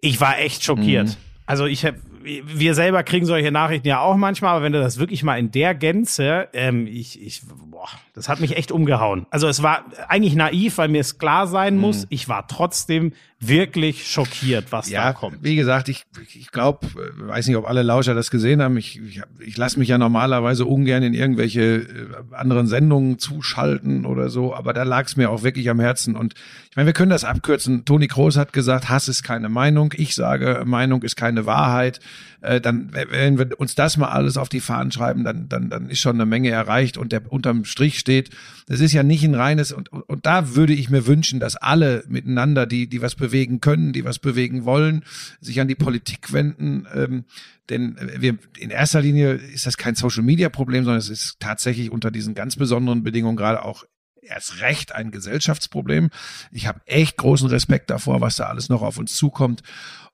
[0.00, 1.18] Ich war echt schockiert.
[1.44, 4.98] Also ich habe wir selber kriegen solche Nachrichten ja auch manchmal, aber wenn du das
[4.98, 9.26] wirklich mal in der Gänze, ähm, ich, ich, boah, das hat mich echt umgehauen.
[9.30, 12.06] Also es war eigentlich naiv, weil mir es klar sein muss.
[12.10, 15.42] Ich war trotzdem wirklich schockiert, was da ja, kommt.
[15.42, 16.86] wie gesagt, ich, ich glaube,
[17.16, 18.76] weiß nicht, ob alle Lauscher das gesehen haben.
[18.76, 21.86] Ich, ich, ich lasse mich ja normalerweise ungern in irgendwelche äh,
[22.32, 26.14] anderen Sendungen zuschalten oder so, aber da lag es mir auch wirklich am Herzen.
[26.14, 26.34] Und
[26.70, 27.84] ich meine, wir können das abkürzen.
[27.84, 29.92] Toni Kroos hat gesagt, Hass ist keine Meinung.
[29.96, 31.98] Ich sage, Meinung ist keine Wahrheit.
[32.42, 35.88] Äh, dann, wenn wir uns das mal alles auf die Fahnen schreiben, dann, dann, dann
[35.88, 38.28] ist schon eine Menge erreicht und der unterm Strich steht.
[38.66, 41.56] Das ist ja nicht ein reines und, und, und da würde ich mir wünschen, dass
[41.56, 45.04] alle miteinander, die, die was bewegen können, die was bewegen wollen,
[45.40, 46.86] sich an die Politik wenden.
[46.94, 47.24] Ähm,
[47.70, 51.90] denn wir, in erster Linie ist das kein Social Media Problem, sondern es ist tatsächlich
[51.90, 53.84] unter diesen ganz besonderen Bedingungen gerade auch
[54.22, 56.10] erst recht ein Gesellschaftsproblem.
[56.52, 59.62] Ich habe echt großen Respekt davor, was da alles noch auf uns zukommt.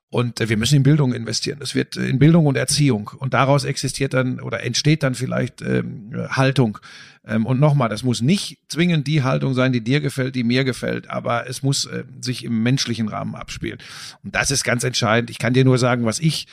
[0.09, 1.59] Und äh, wir müssen in Bildung investieren.
[1.59, 3.11] Das wird äh, in Bildung und Erziehung.
[3.17, 6.79] Und daraus existiert dann oder entsteht dann vielleicht ähm, Haltung.
[7.25, 10.63] Ähm, und nochmal, das muss nicht zwingend die Haltung sein, die dir gefällt, die mir
[10.63, 13.79] gefällt, aber es muss äh, sich im menschlichen Rahmen abspielen.
[14.23, 15.29] Und das ist ganz entscheidend.
[15.29, 16.47] Ich kann dir nur sagen, was ich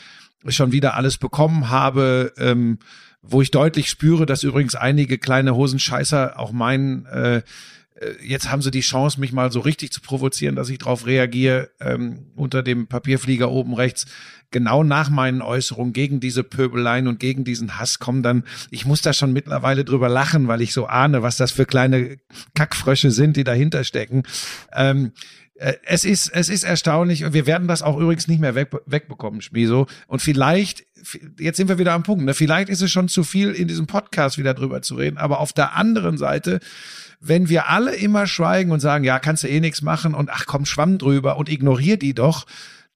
[0.49, 2.79] schon wieder alles bekommen habe, ähm,
[3.23, 7.43] wo ich deutlich spüre, dass übrigens einige kleine Hosenscheißer auch meinen, äh,
[8.23, 11.71] jetzt haben sie die Chance, mich mal so richtig zu provozieren, dass ich darauf reagiere,
[11.81, 14.07] ähm, unter dem Papierflieger oben rechts.
[14.51, 19.03] Genau nach meinen Äußerungen gegen diese Pöbeleien und gegen diesen Hass kommen dann, ich muss
[19.03, 22.19] da schon mittlerweile drüber lachen, weil ich so ahne, was das für kleine
[22.55, 24.23] Kackfrösche sind, die dahinter stecken.
[24.73, 25.13] Ähm,
[25.59, 29.41] es ist, es ist erstaunlich und wir werden das auch übrigens nicht mehr weg, wegbekommen,
[29.41, 29.87] Schmiso.
[30.07, 30.85] Und vielleicht,
[31.39, 32.35] jetzt sind wir wieder am Punkt, ne?
[32.35, 35.55] vielleicht ist es schon zu viel in diesem Podcast wieder drüber zu reden, aber auf
[35.55, 36.61] der anderen Seite,
[37.21, 40.47] wenn wir alle immer schweigen und sagen, ja, kannst du eh nichts machen und ach
[40.47, 42.47] komm, schwamm drüber und ignorier die doch,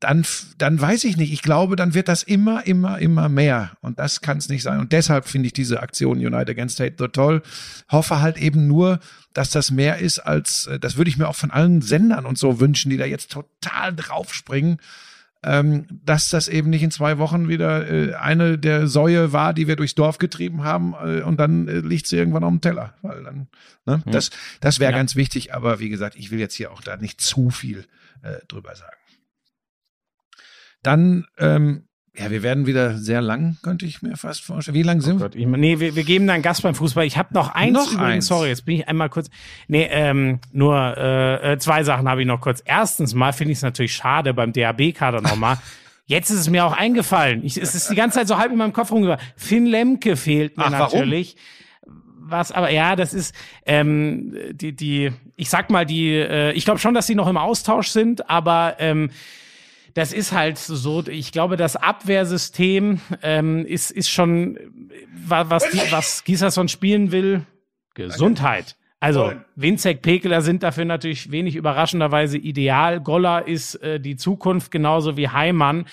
[0.01, 0.25] dann,
[0.57, 1.33] dann weiß ich nicht.
[1.33, 3.73] Ich glaube, dann wird das immer, immer, immer mehr.
[3.83, 4.81] Und das kann es nicht sein.
[4.81, 7.43] Und deshalb finde ich diese Aktion United Against Hate so toll.
[7.91, 8.99] Hoffe halt eben nur,
[9.35, 12.39] dass das mehr ist als, äh, das würde ich mir auch von allen Sendern und
[12.39, 14.79] so wünschen, die da jetzt total draufspringen.
[15.43, 19.67] Ähm, dass das eben nicht in zwei Wochen wieder äh, eine der Säue war, die
[19.67, 22.95] wir durchs Dorf getrieben haben äh, und dann äh, liegt sie irgendwann auf dem Teller.
[23.01, 23.49] Weil dann,
[23.87, 24.03] ne?
[24.05, 24.13] Hm.
[24.13, 24.31] Das,
[24.61, 24.99] das wäre Ja.
[24.99, 27.87] ganz wichtig, aber wie gesagt, ich will jetzt hier auch da nicht zu viel
[28.23, 28.97] äh, drüber sagen.
[30.83, 31.87] Dann, ähm,
[32.21, 34.75] ja, wir werden wieder sehr lang, könnte ich mir fast vorstellen.
[34.75, 35.27] Wie lang sind wir?
[35.27, 37.07] Gott, ich, nee, wir, wir geben dann Gast beim Fußball.
[37.07, 37.73] Ich habe noch eins.
[37.73, 38.27] Noch übrigens, eins.
[38.27, 39.31] Sorry, jetzt bin ich einmal kurz.
[39.69, 42.63] Nee, ähm, nur äh, äh, zwei Sachen habe ich noch kurz.
[42.65, 45.57] Erstens mal finde ich es natürlich schade beim DAB-Kader nochmal.
[46.07, 47.45] Jetzt ist es mir auch eingefallen.
[47.45, 49.25] Ich, es ist die ganze Zeit so halb in meinem Kopf rumgegangen.
[49.37, 50.99] Finn Lemke fehlt mir Ach, warum?
[50.99, 51.37] natürlich.
[52.19, 53.33] Was, aber ja, das ist
[53.65, 57.37] ähm, die, die, ich sag mal, die, äh, ich glaube schon, dass sie noch im
[57.37, 59.11] Austausch sind, aber ähm,
[59.95, 64.61] das ist halt so, ich glaube, das Abwehrsystem ähm, ist, ist schon, äh,
[65.27, 67.43] wa- was, was Gislason spielen will,
[67.95, 68.77] Gesundheit.
[69.03, 73.01] Also, Winzek, Pekeler sind dafür natürlich wenig überraschenderweise ideal.
[73.01, 75.87] Goller ist äh, die Zukunft, genauso wie Heimann.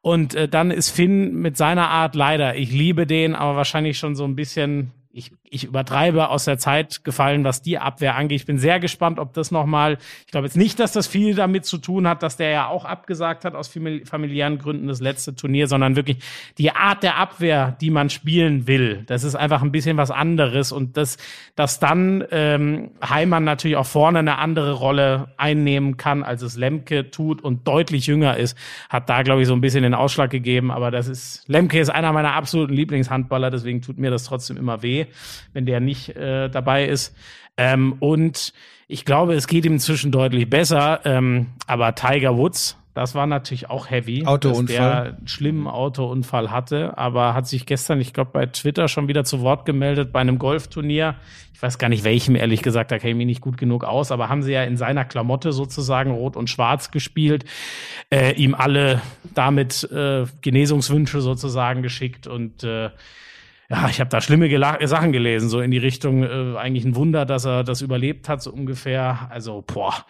[0.00, 4.14] Und äh, dann ist Finn mit seiner Art leider, ich liebe den, aber wahrscheinlich schon
[4.16, 8.40] so ein bisschen, ich, ich übertreibe, aus der Zeit gefallen, was die Abwehr angeht.
[8.40, 11.64] Ich bin sehr gespannt, ob das nochmal, ich glaube jetzt nicht, dass das viel damit
[11.64, 15.34] zu tun hat, dass der ja auch abgesagt hat aus famili- familiären Gründen das letzte
[15.34, 16.18] Turnier, sondern wirklich
[16.58, 19.02] die Art der Abwehr, die man spielen will.
[19.06, 21.16] Das ist einfach ein bisschen was anderes und das,
[21.56, 27.10] dass dann ähm, Heimann natürlich auch vorne eine andere Rolle einnehmen kann, als es Lemke
[27.10, 28.56] tut und deutlich jünger ist,
[28.88, 30.70] hat da, glaube ich, so ein bisschen den Ausschlag gegeben.
[30.70, 34.82] Aber das ist, Lemke ist einer meiner absoluten Lieblingshandballer, deswegen tut mir das trotzdem immer
[34.82, 35.06] weh,
[35.52, 37.14] wenn der nicht äh, dabei ist.
[37.56, 38.52] Ähm, und
[38.88, 41.00] ich glaube, es geht ihm inzwischen deutlich besser.
[41.04, 44.64] Ähm, aber Tiger Woods, das war natürlich auch heavy, Autounfall.
[44.64, 49.08] dass der einen schlimmen Autounfall hatte, aber hat sich gestern, ich glaube, bei Twitter schon
[49.08, 51.16] wieder zu Wort gemeldet bei einem Golfturnier.
[51.52, 54.12] Ich weiß gar nicht welchem, ehrlich gesagt, da kenne ich mich nicht gut genug aus,
[54.12, 57.44] aber haben sie ja in seiner Klamotte sozusagen rot und schwarz gespielt,
[58.10, 59.02] äh, ihm alle
[59.34, 62.90] damit äh, Genesungswünsche sozusagen geschickt und äh,
[63.68, 66.94] ja, ich habe da schlimme Gela Sachen gelesen, so in die Richtung, äh, eigentlich ein
[66.94, 69.28] Wunder, dass er das überlebt hat, so ungefähr.
[69.30, 70.04] Also, boah,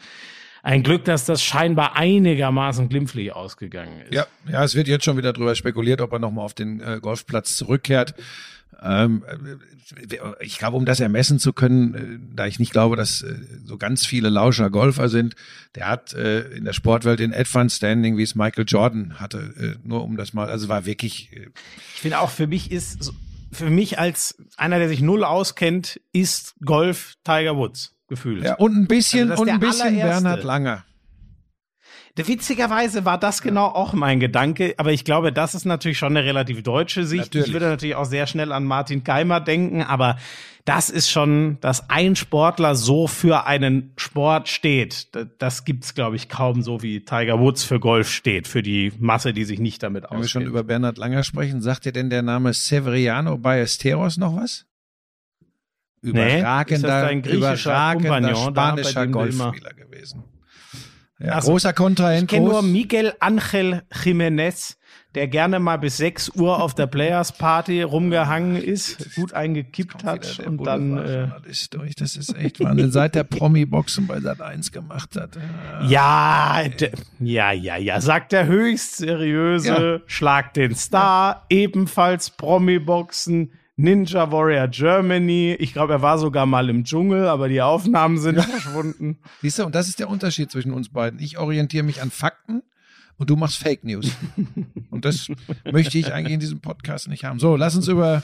[0.63, 4.13] ein Glück, dass das scheinbar einigermaßen glimpflich ausgegangen ist.
[4.13, 6.99] Ja, ja, es wird jetzt schon wieder drüber spekuliert, ob er nochmal auf den äh,
[7.01, 8.15] Golfplatz zurückkehrt.
[8.83, 13.23] Ähm, äh, ich glaube, um das ermessen zu können, äh, da ich nicht glaube, dass
[13.23, 15.37] äh, so ganz viele Lauscher Golfer sind,
[15.77, 19.87] der hat äh, in der Sportwelt in Advanced Standing, wie es Michael Jordan hatte, äh,
[19.87, 21.47] nur um das mal, also war wirklich, äh,
[21.95, 23.13] Ich finde auch für mich ist,
[23.53, 28.45] für mich als einer, der sich null auskennt, ist Golf Tiger Woods gefühlt.
[28.45, 29.97] ja, und ein bisschen, Also und ein bisschen.
[29.97, 30.85] Bernhard Langer.
[32.17, 36.25] Witzigerweise war das genau auch mein Gedanke, aber ich glaube, das ist natürlich schon eine
[36.25, 37.27] relativ deutsche Sicht.
[37.27, 37.49] Natürlich.
[37.49, 40.17] Ich würde natürlich auch sehr schnell an Martin Keimer denken, aber
[40.65, 45.09] das ist schon, dass ein Sportler so für einen Sport steht.
[45.39, 49.35] Das gibt's, glaube ich, kaum so wie Tiger Woods für Golf steht, für die Masse,
[49.35, 50.47] die sich nicht damit Wenn wir schon auskennt.
[50.47, 54.65] über Bernhard Langer sprechen, sagt dir denn der Name Severiano Ballesteros noch was?
[56.01, 60.25] Nee, ist das Überragender, dein griechischer überragender spanischer Golfspieler gewesen.
[61.19, 62.25] Ja, Also, großer Kontrahent.
[62.25, 62.63] Ich kenne nur.
[62.63, 64.77] Miguel Angel Jiménez,
[65.15, 70.41] der gerne mal bis 6 Uhr auf der Players Party rumgehangen ist, gut eingekippt hat
[70.47, 71.29] und dann äh,
[71.71, 71.95] durch.
[71.95, 72.93] Das ist echt Wahnsinn.
[72.93, 75.39] Seit der Promi-Boxen bei Sat 1 gemacht hat.
[75.89, 76.61] Ja.
[76.61, 76.63] ja,
[77.19, 80.01] ja, ja, ja, sagt der höchst seriöse, Ja.
[80.07, 85.55] Schlag den Star, ebenfalls Promi-Boxen, Ninja Warrior Germany.
[85.59, 89.19] Ich glaube, er war sogar mal im Dschungel, aber die Aufnahmen sind verschwunden.
[89.43, 91.21] Siehst du, und das ist der Unterschied zwischen uns beiden.
[91.21, 92.63] Ich orientiere mich an Fakten
[93.19, 94.11] und du machst Fake News.
[94.91, 95.29] und das
[95.71, 97.39] möchte ich eigentlich in diesem Podcast nicht haben.
[97.39, 98.23] So, lass uns über,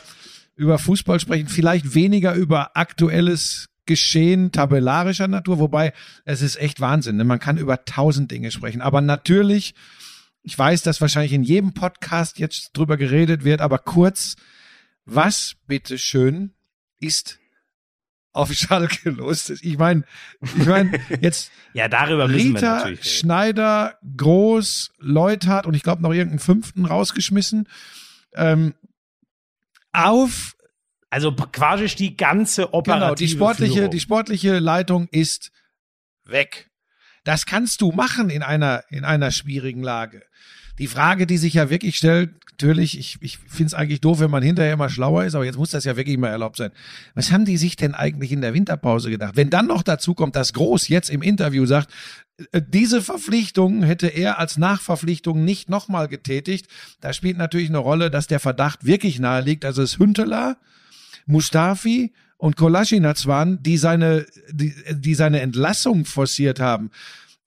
[0.57, 1.49] über Fußball sprechen.
[1.49, 5.93] Vielleicht weniger über aktuelles Geschehen tabellarischer Natur, wobei
[6.25, 7.17] es ist echt Wahnsinn.
[7.17, 7.25] Ne?
[7.25, 8.81] Man kann über tausend Dinge sprechen.
[8.81, 9.75] Aber natürlich,
[10.43, 14.37] ich weiß, dass wahrscheinlich in jedem Podcast jetzt drüber geredet wird, aber kurz,
[15.05, 16.53] was bitteschön
[17.01, 17.39] ist
[18.33, 19.51] auf Schalke los?
[19.51, 20.05] Ich meine,
[20.41, 22.89] ich meine, jetzt Ja, darüber Rita.
[23.03, 27.69] Schneider, Groß, Leuthard und ich glaube noch irgendeinen fünften rausgeschmissen.
[28.35, 28.75] Ähm,
[29.93, 30.57] auf
[31.11, 33.91] Also quasi die ganze operative genau, die sportliche, Führung.
[33.91, 35.53] die sportliche Leitung ist
[36.25, 36.71] weg.
[37.25, 40.25] Das kannst du machen in einer, in einer schwierigen Lage.
[40.79, 42.31] Die Frage, die sich ja wirklich stellt,
[42.63, 45.59] natürlich, ich, ich finde es eigentlich doof, wenn man hinterher immer schlauer ist, aber jetzt
[45.59, 46.71] muss das ja wirklich mal erlaubt sein.
[47.15, 49.37] Was haben die sich denn eigentlich in der Winterpause gedacht?
[49.37, 51.91] Wenn dann noch dazu kommt, dass Groß jetzt im Interview sagt,
[52.53, 56.67] äh, diese Verpflichtung hätte er als Nachverpflichtung nicht nochmal getätigt.
[57.01, 59.65] Da spielt natürlich eine Rolle, dass der Verdacht wirklich nahe liegt.
[59.65, 60.57] Also es Hünteler,
[61.27, 66.91] Mustafi und Kolasinac waren, die seine, die, die seine Entlassung forciert haben.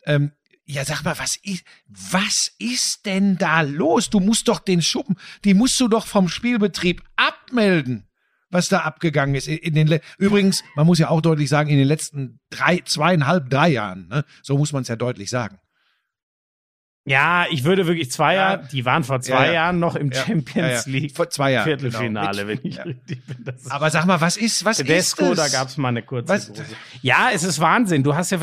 [0.05, 0.32] Ähm,
[0.66, 4.09] ja, sag mal, was ist, was ist denn da los?
[4.09, 8.07] Du musst doch den Schuppen, die musst du doch vom Spielbetrieb abmelden,
[8.49, 9.47] was da abgegangen ist.
[9.47, 13.70] In den, übrigens, man muss ja auch deutlich sagen, in den letzten drei, zweieinhalb, drei
[13.70, 14.26] Jahren, ne?
[14.41, 15.59] so muss man es ja deutlich sagen.
[17.07, 18.53] Ja, ich würde wirklich zwei Ja.
[18.53, 19.53] Jahre, die waren vor zwei Ja, ja.
[19.53, 20.88] Jahren noch im Ja, Champions.
[20.88, 22.47] League Vor zwei Jahren, Viertelfinale, genau.
[22.63, 23.55] wenn ich richtig bin.
[23.70, 25.51] Aber sag mal, was ist, was Tedesco, ist da das?
[25.53, 26.66] gab's mal eine kurze Was- Pause.
[27.03, 28.01] Ja, es ist Wahnsinn.
[28.01, 28.39] Du hast ja,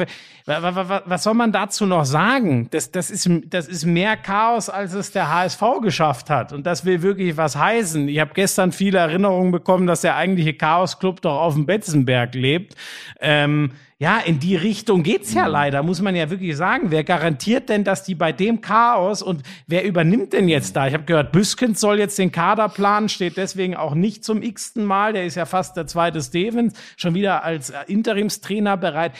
[0.47, 2.68] was soll man dazu noch sagen?
[2.70, 6.53] Das, das ist, das ist mehr Chaos, als es der HSV geschafft hat.
[6.53, 8.09] Und das will wirklich was heißen.
[8.09, 12.74] Ich habe gestern viele Erinnerungen bekommen, dass der eigentliche Chaos-Club doch auf dem Betzenberg lebt.
[13.20, 13.72] Ähm,
[14.03, 16.90] ja, in die Richtung geht's ja leider, muss man ja wirklich sagen.
[16.90, 20.88] Wer garantiert denn, dass die bei dem Chaos und wer übernimmt denn jetzt da?
[20.88, 24.84] Ich habe gehört, Büskens soll jetzt den Kader planen, steht deswegen auch nicht zum x-ten
[24.84, 25.12] Mal.
[25.12, 29.12] Der ist ja fast der zweite Stevens, schon wieder als Interimstrainer bereit.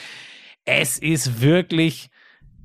[0.65, 2.09] Es ist wirklich,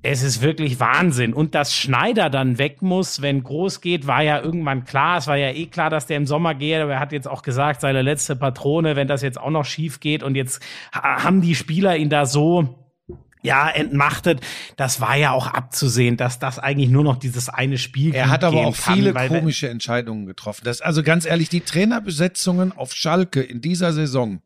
[0.02, 1.34] es ist wirklich Wahnsinn.
[1.34, 5.18] Und dass Schneider dann weg muss, wenn groß geht, war ja irgendwann klar.
[5.18, 7.42] Es war ja eh klar, dass der im Sommer geht, aber er hat jetzt auch
[7.42, 10.62] gesagt, seine letzte Patrone, wenn das jetzt auch noch schief geht und jetzt
[10.94, 12.84] ha- haben die Spieler ihn da so
[13.42, 14.40] ja, entmachtet.
[14.76, 18.42] Das war ja auch abzusehen, dass das eigentlich nur noch dieses eine Spiel Er hat
[18.44, 20.62] aber auch kann, viele komische Entscheidungen getroffen.
[20.64, 24.42] Das, also ganz ehrlich, die Trainerbesetzungen auf Schalke in dieser Saison,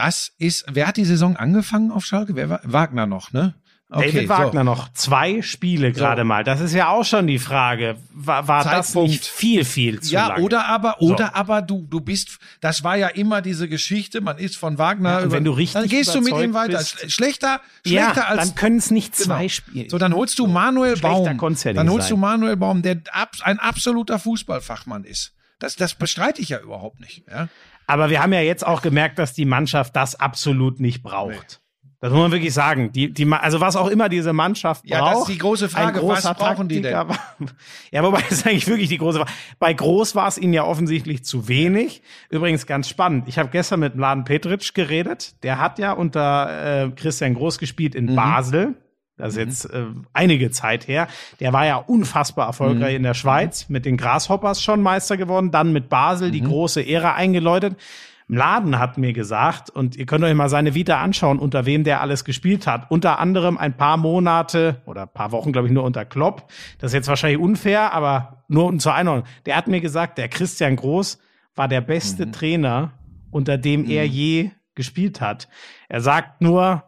[0.00, 2.34] das ist, wer hat die Saison angefangen auf Schalke?
[2.36, 2.60] Wer war?
[2.64, 3.54] Wagner noch, ne?
[3.92, 6.44] David Wagner noch zwei Spiele gerade mal.
[6.44, 7.96] Das ist ja auch schon die Frage.
[8.14, 10.44] War, war das nicht viel, viel zu Ja, lange?
[10.44, 11.12] oder aber, So.
[11.14, 15.10] oder aber du, du bist, das war ja immer diese Geschichte, man ist von Wagner
[15.10, 16.78] Ja, und über, wenn du richtig dann gehst du mit ihm weiter.
[16.78, 19.48] bist- Sch- Schlechter, ja, schlechter als, dann können es nicht zwei Genau.
[19.48, 19.90] Spiele.
[19.90, 21.56] So, dann holst du Manuel Schlechter Baum.
[21.64, 22.14] ja Dann holst sein.
[22.14, 22.98] du Manuel Baum, der
[23.42, 25.32] ein absoluter Fußballfachmann ist.
[25.58, 27.24] Das, das bestreite ich ja überhaupt nicht.
[27.28, 27.48] Ja?
[27.90, 31.60] Aber wir haben ja jetzt auch gemerkt, dass die Mannschaft das absolut nicht braucht.
[32.02, 32.92] Das muss man wirklich sagen.
[32.92, 35.12] Die, die, also was auch immer diese Mannschaft Ja, braucht.
[35.12, 36.00] das ist die große Frage.
[36.02, 36.92] Was brauchen die denn?
[36.94, 37.48] Taktiker war-
[37.90, 39.30] Ja, wobei das ist eigentlich wirklich die große Frage.
[39.58, 42.00] Bei Groß war es ihnen ja offensichtlich zu wenig.
[42.30, 43.28] Übrigens ganz spannend.
[43.28, 45.34] Ich habe gestern mit Mladen Petric geredet.
[45.42, 48.08] Der hat ja unter äh, Christian Groß gespielt Mhm.
[48.08, 48.74] in Basel.
[49.20, 51.06] Das ist jetzt äh, einige Zeit her.
[51.40, 52.96] Der war ja unfassbar erfolgreich Mhm.
[52.96, 56.32] in der Schweiz, mit den Grasshoppers schon Meister geworden, dann mit Basel Mhm.
[56.32, 57.76] die große Ära eingeläutet.
[58.28, 62.00] Mladen hat mir gesagt, und ihr könnt euch mal seine Vita anschauen, unter wem der
[62.00, 62.88] alles gespielt hat.
[62.88, 66.46] Unter anderem ein paar Monate oder ein paar Wochen, glaube ich, nur unter Klopp.
[66.78, 69.26] Das ist jetzt wahrscheinlich unfair, aber nur um zur Einordnung.
[69.46, 71.18] Der hat mir gesagt, der Christian Groß
[71.56, 72.32] war der beste Mhm.
[72.32, 72.92] Trainer,
[73.32, 75.48] unter dem er je gespielt hat.
[75.88, 76.84] Er sagt nur,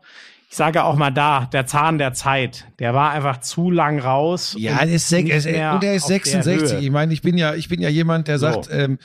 [0.52, 4.54] ich sage auch mal da, der Zahn der Zeit, der war einfach zu lang raus.
[4.58, 6.72] Ja, und ist, ist, und er ist auf der 66.
[6.72, 6.80] Höhe.
[6.80, 8.52] Ich meine, ich bin ja, ich bin ja jemand, der So.
[8.52, 8.98] sagt, ähm,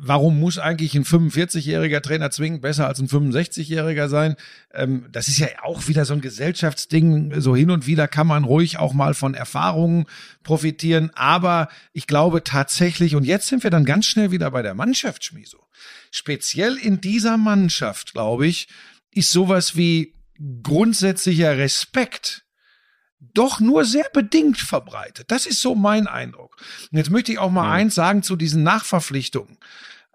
[0.00, 4.36] warum muss eigentlich ein 45-jähriger Trainer zwingend besser als ein 65-jähriger sein?
[4.72, 7.38] Ähm, das ist ja auch wieder so ein Gesellschaftsding.
[7.42, 10.06] So hin und wieder kann man ruhig auch mal von Erfahrungen
[10.44, 11.10] profitieren.
[11.12, 15.26] Aber ich glaube tatsächlich, und jetzt sind wir dann ganz schnell wieder bei der Mannschaft,
[15.26, 15.58] Schmiso.
[16.10, 18.66] Speziell in dieser Mannschaft, glaube ich,
[19.12, 20.14] ist sowas wie
[20.62, 22.44] grundsätzlicher Respekt
[23.20, 25.30] doch nur sehr bedingt verbreitet.
[25.30, 26.56] Das ist so mein Eindruck.
[26.90, 29.58] Und jetzt möchte ich auch mal eins sagen zu diesen Nachverpflichtungen.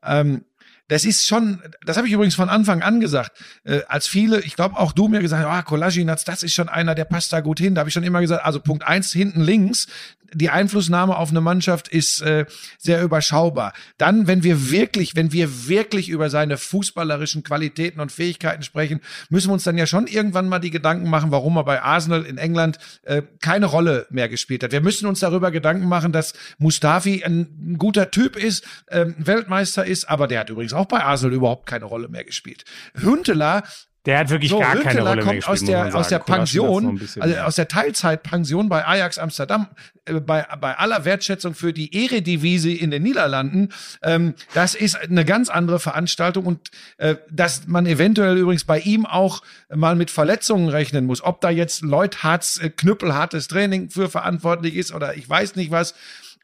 [0.01, 0.45] Ähm,
[0.87, 3.31] das ist schon, das habe ich übrigens von Anfang an gesagt,
[3.63, 6.69] äh, als viele, ich glaube auch du mir gesagt hast, ah, Kolasinac, das ist schon
[6.69, 7.75] einer, der passt da gut hin.
[7.75, 9.87] Da habe ich schon immer gesagt, also Punkt eins hinten links,
[10.33, 12.45] die Einflussnahme auf eine Mannschaft ist äh,
[12.77, 13.73] sehr überschaubar.
[13.97, 19.49] Dann, wenn wir wirklich, wenn wir wirklich über seine fußballerischen Qualitäten und Fähigkeiten sprechen, müssen
[19.49, 22.37] wir uns dann ja schon irgendwann mal die Gedanken machen, warum er bei Arsenal in
[22.37, 24.71] England äh, keine Rolle mehr gespielt hat.
[24.71, 29.85] Wir müssen uns darüber Gedanken machen, dass Mustafi ein, ein guter Typ ist, ähm, Weltmeister
[29.85, 32.65] ist, aber der hat übrigens auch bei Arsenal überhaupt keine Rolle mehr gespielt.
[32.95, 33.63] Hünteler
[34.05, 36.19] Der hat wirklich so, gar keine Hünteler Rolle mehr kommt gespielt, aus der, aus der
[36.19, 37.47] Pension, also mehr.
[37.47, 39.67] aus der Teilzeitpension bei Ajax Amsterdam,
[40.05, 43.69] äh, bei, bei aller Wertschätzung für die Eredivisie in den Niederlanden.
[44.03, 49.05] Ähm, das ist eine ganz andere Veranstaltung und äh, dass man eventuell übrigens bei ihm
[49.05, 49.41] auch
[49.73, 51.23] mal mit Verletzungen rechnen muss.
[51.23, 55.95] Ob da jetzt Leuthards äh, knüppelhartes Training für verantwortlich ist oder ich weiß nicht was.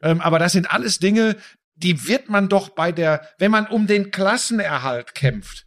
[0.02, 1.36] Ähm, aber das sind alles Dinge,
[1.82, 5.66] die wird man doch bei der, wenn man um den Klassenerhalt kämpft,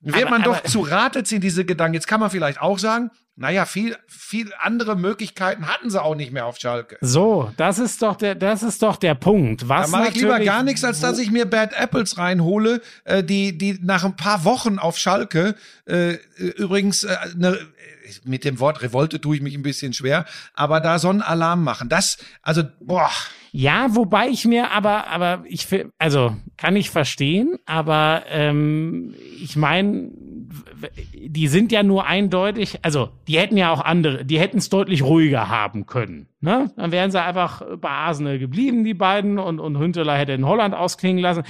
[0.00, 1.94] wird Aber- man doch aber- zu Rate ziehen, diese Gedanken.
[1.94, 6.32] Jetzt kann man vielleicht auch sagen, naja, viel, viel andere Möglichkeiten hatten sie auch nicht
[6.32, 6.98] mehr auf Schalke.
[7.00, 9.62] So, das ist doch der, das ist doch der Punkt.
[9.62, 13.24] Da Was mache ich lieber gar nichts, als dass ich mir Bad Apples reinhole, äh,
[13.24, 15.54] die, die nach ein paar Wochen auf Schalke,
[15.86, 17.58] äh, übrigens, äh, ne,
[18.24, 21.64] mit dem Wort Revolte tue ich mich ein bisschen schwer, aber da so einen Alarm
[21.64, 21.88] machen.
[21.88, 23.10] Das, also, boah,
[23.52, 25.66] Ja, wobei ich mir aber, aber ich,
[25.98, 30.10] also kann ich verstehen, aber ähm, ich meine,
[31.14, 35.02] die sind ja nur eindeutig, also die hätten ja auch andere, die hätten es deutlich
[35.02, 36.26] ruhiger haben können.
[36.40, 36.70] Ne?
[36.76, 40.74] Dann wären sie einfach bei Arsenal geblieben, die beiden, und, und Hünteler hätte in Holland
[40.74, 41.44] ausklingen lassen.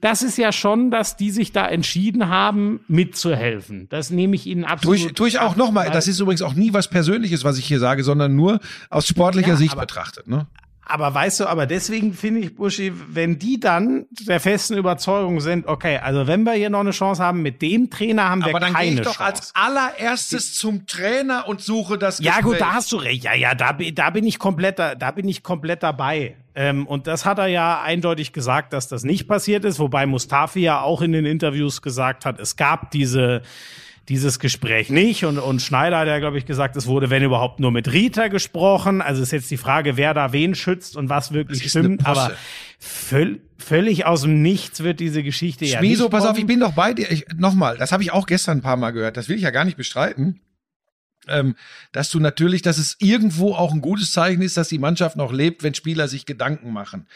[0.00, 3.88] Das ist ja schon, dass die sich da entschieden haben, mitzuhelfen.
[3.88, 4.98] Das nehme ich ihnen tue absolut.
[4.98, 5.90] ich, tue ich auch nochmal.
[5.90, 9.50] Das ist übrigens auch nie was Persönliches, was ich hier sage, sondern nur aus sportlicher
[9.50, 10.28] Ja, Sicht aber- betrachtet.
[10.28, 10.46] Ne?
[10.88, 15.66] Aber weißt du, aber deswegen finde ich, Buschi, wenn die dann der festen Überzeugung sind,
[15.66, 18.60] okay, also wenn wir hier noch eine Chance haben, mit dem Trainer haben wir Aber
[18.60, 19.24] dann gehe keine ich doch Chance.
[19.24, 22.58] als allererstes zum Trainer und suche das ja, gut, Gespräch.
[22.60, 23.24] da hast du recht.
[23.24, 26.36] Ja, ja, da, bin- da bin ich komplett, da, da bin ich komplett dabei.
[26.54, 30.60] Ähm, und das hat er ja eindeutig gesagt, dass das nicht passiert ist, wobei Mustafi
[30.60, 33.42] ja auch in den Interviews gesagt hat, es gab diese,
[34.08, 35.24] dieses Gespräch nicht.
[35.24, 38.28] Und, und Schneider hat ja, glaube ich, gesagt, es wurde, wenn überhaupt, nur mit Rita
[38.28, 39.02] gesprochen.
[39.02, 42.06] Also ist jetzt die Frage, wer da wen schützt und was wirklich stimmt.
[42.06, 42.32] Aber
[42.78, 46.60] völ völlig aus dem Nichts wird diese Geschichte ja Schmieso, nicht pass auf, ich bin
[46.60, 47.08] doch bei dir.
[47.36, 49.16] Nochmal, das habe ich auch gestern ein paar Mal gehört.
[49.16, 50.40] Das will ich ja gar nicht bestreiten.
[51.28, 51.56] Ähm,
[51.90, 55.32] dass du natürlich, dass es irgendwo auch ein gutes Zeichen ist, dass die Mannschaft noch
[55.32, 57.08] lebt, wenn Spieler sich Gedanken machen.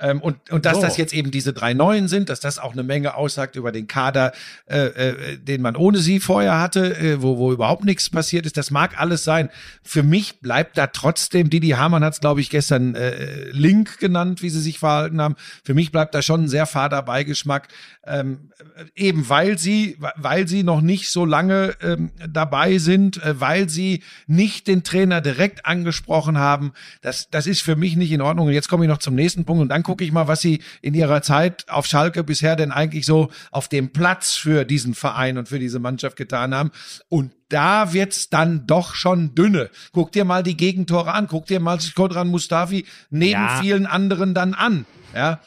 [0.00, 0.82] Ähm, und, und dass So.
[0.82, 3.86] das jetzt eben diese drei Neuen sind, dass das auch eine Menge aussagt über den
[3.86, 4.32] Kader,
[4.66, 8.56] äh, äh, den man ohne sie vorher hatte, äh, wo, wo überhaupt nichts passiert ist.
[8.56, 9.50] Das mag alles sein.
[9.82, 14.42] Für mich bleibt da trotzdem, Didi Hamann hat es, glaube ich, gestern äh, Link genannt,
[14.42, 15.34] wie sie sich verhalten haben.
[15.64, 17.68] Für mich bleibt da schon ein sehr fader Beigeschmack,
[18.06, 18.50] ähm,
[18.94, 24.02] eben weil sie, weil sie noch nicht so lange ähm, dabei sind, äh, weil sie
[24.26, 26.72] nicht den Trainer direkt angesprochen haben.
[27.02, 28.46] Das, das ist für mich nicht in Ordnung.
[28.46, 30.60] Und jetzt komme ich noch zum nächsten Punkt und dann gucke ich mal, was sie
[30.82, 35.38] in ihrer Zeit auf Schalke bisher denn eigentlich so auf dem Platz für diesen Verein
[35.38, 36.70] und für diese Mannschaft getan haben.
[37.08, 39.70] Und da wird's dann doch schon dünne.
[39.92, 41.26] Guck dir mal die Gegentore an.
[41.26, 43.60] Guck dir mal Skodran Mustafi neben Ja.
[43.62, 44.84] vielen anderen dann an.
[45.14, 45.40] Ja.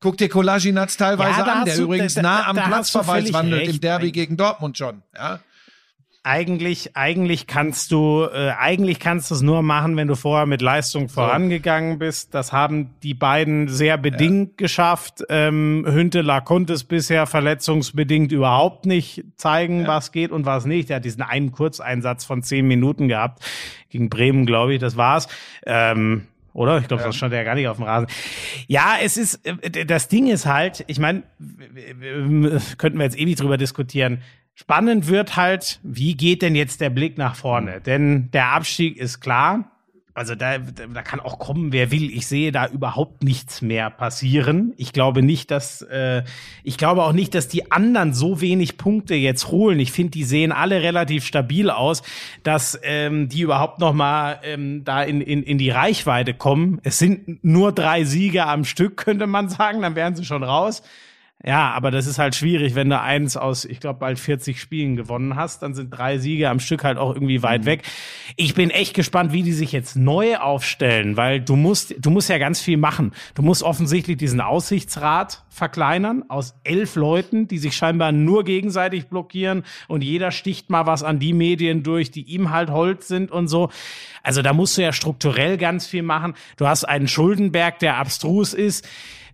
[0.00, 3.62] Guck dir Kolasinac teilweise Ja, an, der du- übrigens da- nah am da Platzverweis wandelt
[3.62, 3.82] im recht.
[3.82, 5.02] Derby gegen Dortmund schon.
[5.14, 5.40] Ja.
[6.28, 10.60] Eigentlich, eigentlich kannst du, äh, eigentlich kannst du es nur machen, wenn du vorher mit
[10.60, 12.34] Leistung vorangegangen bist.
[12.34, 15.22] Das haben die beiden sehr bedingt geschafft.
[15.28, 20.90] Ähm, Hünteler konnte es bisher verletzungsbedingt überhaupt nicht zeigen, was geht und was nicht.
[20.90, 23.44] Er hat diesen einen Kurzeinsatz von zehn Minuten gehabt
[23.88, 24.80] gegen Bremen, glaube ich.
[24.80, 25.28] Das war's.
[25.64, 26.78] Ähm, oder?
[26.78, 28.08] Ich glaube, das stand ja gar nicht auf dem Rasen.
[28.66, 31.22] Ja, es ist, äh, das Ding ist halt, ich meine,
[32.78, 34.22] könnten wir jetzt ewig drüber diskutieren.
[34.58, 37.82] Spannend wird halt, wie geht denn jetzt der Blick nach vorne?
[37.82, 39.70] Denn der Abstieg ist klar.
[40.14, 42.10] Also da, da kann auch kommen, wer will.
[42.10, 44.72] Ich sehe da überhaupt nichts mehr passieren.
[44.78, 46.22] Ich glaube nicht, dass äh,
[46.64, 49.78] ich glaube auch nicht, dass die anderen so wenig Punkte jetzt holen.
[49.78, 52.02] Ich finde, die sehen alle relativ stabil aus,
[52.42, 56.80] dass ähm, die überhaupt noch mal ähm, da in, in, in die Reichweite kommen.
[56.82, 59.82] Es sind nur drei Siege am Stück, könnte man sagen.
[59.82, 60.82] Dann wären sie schon raus.
[61.46, 64.96] Ja, aber das ist halt schwierig, wenn du eins aus, ich glaube, bald 40 Spielen
[64.96, 67.84] gewonnen hast, dann sind drei Siege am Stück halt auch irgendwie weit weg.
[68.34, 72.28] Ich bin echt gespannt, wie die sich jetzt neu aufstellen, weil du musst, du musst
[72.28, 73.12] ja ganz viel machen.
[73.36, 79.62] Du musst offensichtlich diesen Aussichtsrat verkleinern aus elf Leuten, die sich scheinbar nur gegenseitig blockieren
[79.86, 83.46] und jeder sticht mal was an die Medien durch, die ihm halt Holz sind und
[83.46, 83.70] so.
[84.24, 86.34] Also da musst du ja strukturell ganz viel machen.
[86.56, 88.84] Du hast einen Schuldenberg, der abstrus ist.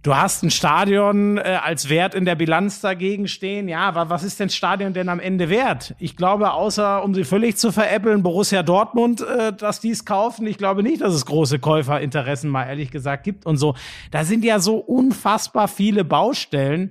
[0.02, 3.68] Du hast ein Stadion äh, als Wert in der Bilanz dagegen stehen.
[3.68, 5.94] Ja, aber was ist denn Stadion denn am Ende wert?
[6.00, 10.44] Ich glaube, außer um sie völlig zu veräppeln, Borussia Dortmund, äh, dass die es kaufen.
[10.48, 13.76] Ich glaube nicht, dass es große Käuferinteressen mal ehrlich gesagt gibt und so.
[14.10, 16.90] Da sind ja so unfassbar viele Baustellen.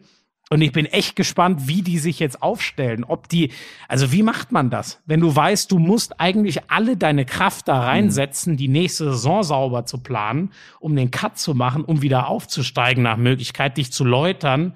[0.51, 3.05] Und ich bin echt gespannt, wie die sich jetzt aufstellen.
[3.05, 3.51] Ob die,
[3.87, 5.01] also wie macht man das?
[5.05, 9.85] Wenn du weißt, du musst eigentlich alle deine Kraft da reinsetzen, die nächste Saison sauber
[9.85, 14.73] zu planen, um den Cut zu machen, um wieder aufzusteigen nach Möglichkeit, dich zu läutern.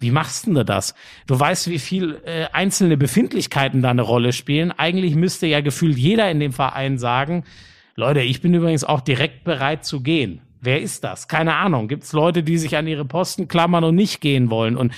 [0.00, 0.96] Wie machst denn du das?
[1.28, 4.72] Du weißt, wie viel äh, einzelne Befindlichkeiten da eine Rolle spielen.
[4.72, 7.44] Eigentlich müsste ja gefühlt jeder in dem Verein sagen,
[7.94, 10.40] Leute, ich bin übrigens auch direkt bereit zu gehen.
[10.64, 11.28] Wer ist das?
[11.28, 11.88] Keine Ahnung.
[11.88, 14.76] Gibt es Leute, die sich an ihre Posten klammern und nicht gehen wollen?
[14.76, 14.92] Und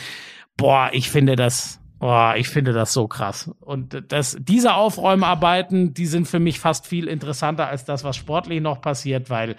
[0.56, 3.50] boah, ich finde das, boah, ich finde das so krass.
[3.60, 8.60] Und das, diese Aufräumarbeiten, die sind für mich fast viel interessanter als das, was sportlich
[8.60, 9.56] noch passiert, weil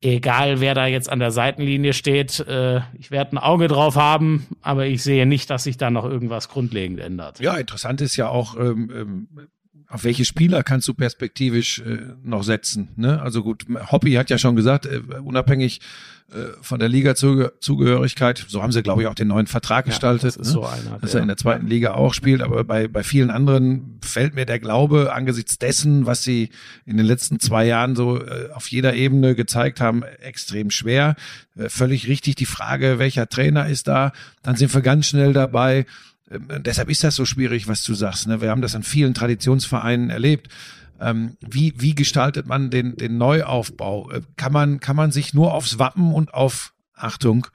[0.00, 4.46] egal wer da jetzt an der Seitenlinie steht, äh, ich werde ein Auge drauf haben,
[4.62, 7.40] aber ich sehe nicht, dass sich da noch irgendwas grundlegend ändert.
[7.40, 9.28] Ja, interessant ist ja auch, ähm, ähm,
[9.90, 12.90] auf welche Spieler kannst du perspektivisch äh, noch setzen?
[12.96, 13.20] Ne?
[13.20, 15.80] Also gut, Hoppy hat ja schon gesagt, äh, unabhängig
[16.32, 20.36] äh, von der Liga-Zugehörigkeit, so haben sie, glaube ich, auch den neuen Vertrag ja, gestaltet,
[20.36, 20.44] das ne?
[20.44, 22.40] so einer, dass er in der zweiten Liga auch spielt.
[22.40, 26.50] Aber bei, bei vielen anderen fällt mir der Glaube angesichts dessen, was sie
[26.86, 31.16] in den letzten zwei Jahren so äh, auf jeder Ebene gezeigt haben, extrem schwer.
[31.56, 34.12] Äh, völlig richtig die Frage, welcher Trainer ist da?
[34.44, 35.84] Dann sind wir ganz schnell dabei
[36.30, 38.28] deshalb ist das so schwierig, was du sagst.
[38.28, 38.40] Ne?
[38.40, 40.48] Wir haben das an vielen Traditionsvereinen erlebt.
[41.00, 44.10] Ähm, wie, wie gestaltet man den, den Neuaufbau?
[44.10, 47.46] Äh, kann man, kann man sich nur aufs Wappen und auf, Achtung,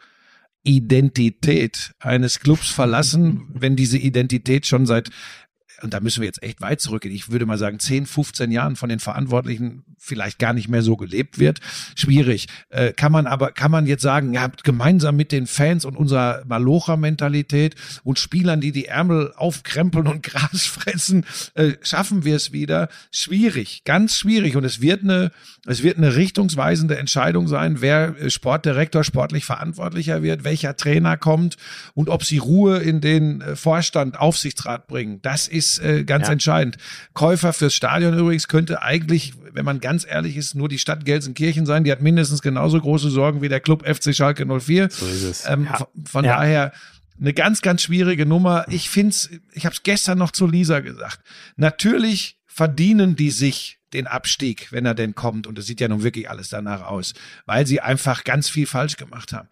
[0.63, 5.09] Identität eines Clubs verlassen, wenn diese Identität schon seit
[5.81, 8.75] und da müssen wir jetzt echt weit zurückgehen, ich würde mal sagen, 10, 15 Jahren
[8.75, 11.59] von den Verantwortlichen vielleicht gar nicht mehr so gelebt wird.
[11.95, 12.47] Schwierig.
[12.69, 16.43] Äh, kann man aber, kann man jetzt sagen, ja, gemeinsam mit den Fans und unserer
[16.45, 22.89] Malocher-Mentalität und Spielern, die die Ärmel aufkrempeln und Gras fressen, äh, schaffen wir es wieder.
[23.11, 24.55] Schwierig, ganz schwierig.
[24.55, 25.31] Und es wird eine,
[25.65, 31.57] es wird eine richtungsweisende Entscheidung sein, wer äh, Sportdirektor sportlich verantwortlicher wird, welcher Trainer kommt
[31.93, 35.21] und ob sie Ruhe in den äh, Vorstand, Aufsichtsrat bringen.
[35.21, 36.33] Das ist ist äh, ganz ja.
[36.33, 36.77] entscheidend.
[37.13, 41.65] Käufer fürs Stadion übrigens könnte eigentlich, wenn man ganz ehrlich ist, nur die Stadt Gelsenkirchen
[41.65, 41.83] sein.
[41.83, 44.89] Die hat mindestens genauso große Sorgen wie der Club FC Schalke 04.
[44.89, 45.45] So ist es.
[45.47, 45.87] Ähm, ja.
[46.05, 46.37] Von ja.
[46.37, 46.71] daher
[47.19, 48.65] eine ganz, ganz schwierige Nummer.
[48.69, 51.19] Ich find's, ich habe es gestern noch zu Lisa gesagt.
[51.55, 55.47] Natürlich verdienen die sich den Abstieg, wenn er denn kommt.
[55.47, 57.13] Und es sieht ja nun wirklich alles danach aus,
[57.45, 59.47] weil sie einfach ganz viel falsch gemacht haben.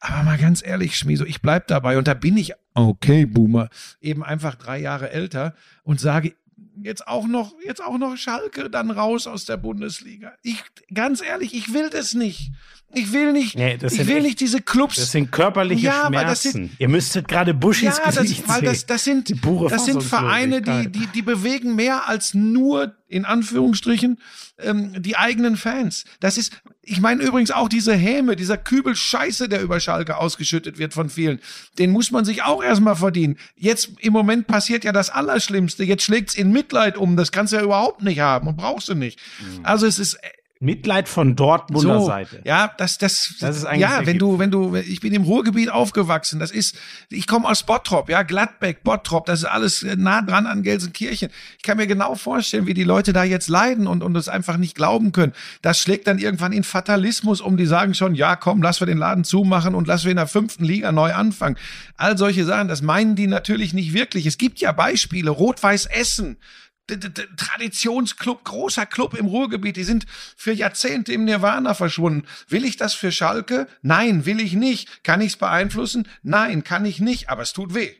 [0.00, 3.68] Aber mal ganz ehrlich, Schmieso, ich bleib dabei und da bin ich, okay, Boomer,
[4.00, 6.34] eben einfach drei Jahre älter und sage,
[6.82, 10.32] jetzt auch noch, jetzt auch noch Schalke dann raus aus der Bundesliga.
[10.42, 12.52] Ich, ganz ehrlich, ich will das nicht.
[12.94, 14.94] Ich will nicht, nee, ich will echt, nicht diese Clubs.
[14.94, 16.52] Das sind körperliche ja, Schmerzen.
[16.52, 19.34] Sind, Ihr müsstet gerade Buschis ja, das, weil das, das sind,
[19.68, 24.18] das sind Vereine, die, die, die bewegen mehr als nur, in Anführungsstrichen,
[24.58, 26.04] ähm, die eigenen Fans.
[26.20, 30.78] Das ist, ich meine übrigens auch diese Häme, dieser Kübel Scheiße, der über Schalke ausgeschüttet
[30.78, 31.40] wird von vielen.
[31.78, 33.38] Den muss man sich auch erstmal verdienen.
[33.56, 35.84] Jetzt im Moment passiert ja das Allerschlimmste.
[35.84, 37.16] Jetzt schlägt's in Mitleid um.
[37.16, 39.20] Das kannst du ja überhaupt nicht haben und brauchst du nicht.
[39.40, 39.64] Mhm.
[39.64, 40.18] Also es ist
[40.58, 42.40] Mitleid von Dortmunder so, Seite.
[42.44, 45.70] Ja, das, das, das ist eigentlich ja, wenn du, wenn du, ich bin im Ruhrgebiet
[45.70, 46.40] aufgewachsen.
[46.40, 46.76] Das ist,
[47.10, 51.28] ich komme aus Bottrop, ja, Gladbeck, Bottrop, das ist alles nah dran an Gelsenkirchen.
[51.58, 54.56] Ich kann mir genau vorstellen, wie die Leute da jetzt leiden und und es einfach
[54.56, 55.34] nicht glauben können.
[55.60, 57.58] Das schlägt dann irgendwann in Fatalismus um.
[57.58, 60.26] Die sagen schon, ja, komm, lass wir den Laden zumachen und lass wir in der
[60.26, 61.56] fünften Liga neu anfangen.
[61.98, 64.24] All solche Sachen, das meinen die natürlich nicht wirklich.
[64.24, 66.38] Es gibt ja Beispiele, Rot-Weiß Essen
[66.86, 70.06] Traditionsclub, großer Club im Ruhrgebiet, die sind
[70.36, 72.26] für Jahrzehnte im Nirvana verschwunden.
[72.48, 73.66] Will ich das für Schalke?
[73.82, 75.02] Nein, will ich nicht.
[75.02, 76.08] Kann ich es beeinflussen?
[76.22, 77.92] Nein, kann ich nicht, aber es tut weh.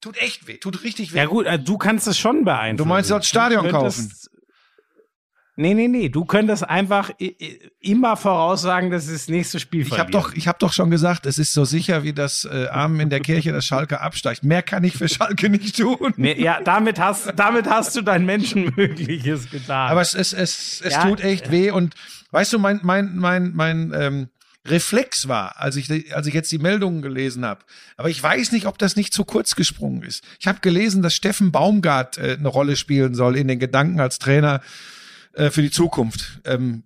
[0.00, 1.18] Tut echt weh, tut richtig weh.
[1.18, 2.76] Ja gut, äh, du kannst es schon beeinflussen.
[2.76, 4.12] Du meinst, du sollst Stadion kaufen.
[5.56, 6.08] Nee, nee, nee.
[6.08, 7.10] Du könntest einfach
[7.80, 11.38] immer voraussagen, dass das nächste Spiel Ich habe doch, ich hab doch schon gesagt, es
[11.38, 14.42] ist so sicher wie das äh, Armen in der Kirche, dass Schalke absteigt.
[14.42, 16.12] Mehr kann ich für Schalke nicht tun.
[16.16, 19.90] Nee, ja, damit hast, damit hast du dein Menschenmögliches getan.
[19.90, 21.02] Aber es, es, es, es ja.
[21.02, 21.70] tut echt weh.
[21.70, 21.94] Und
[22.32, 24.28] weißt du, mein, mein, mein, mein ähm,
[24.66, 27.60] Reflex war, als ich, als ich jetzt die Meldungen gelesen habe.
[27.96, 30.24] Aber ich weiß nicht, ob das nicht zu kurz gesprungen ist.
[30.40, 34.18] Ich habe gelesen, dass Steffen Baumgart äh, eine Rolle spielen soll in den Gedanken als
[34.18, 34.62] Trainer
[35.34, 36.40] äh, für die Zukunft.
[36.44, 36.84] Ähm,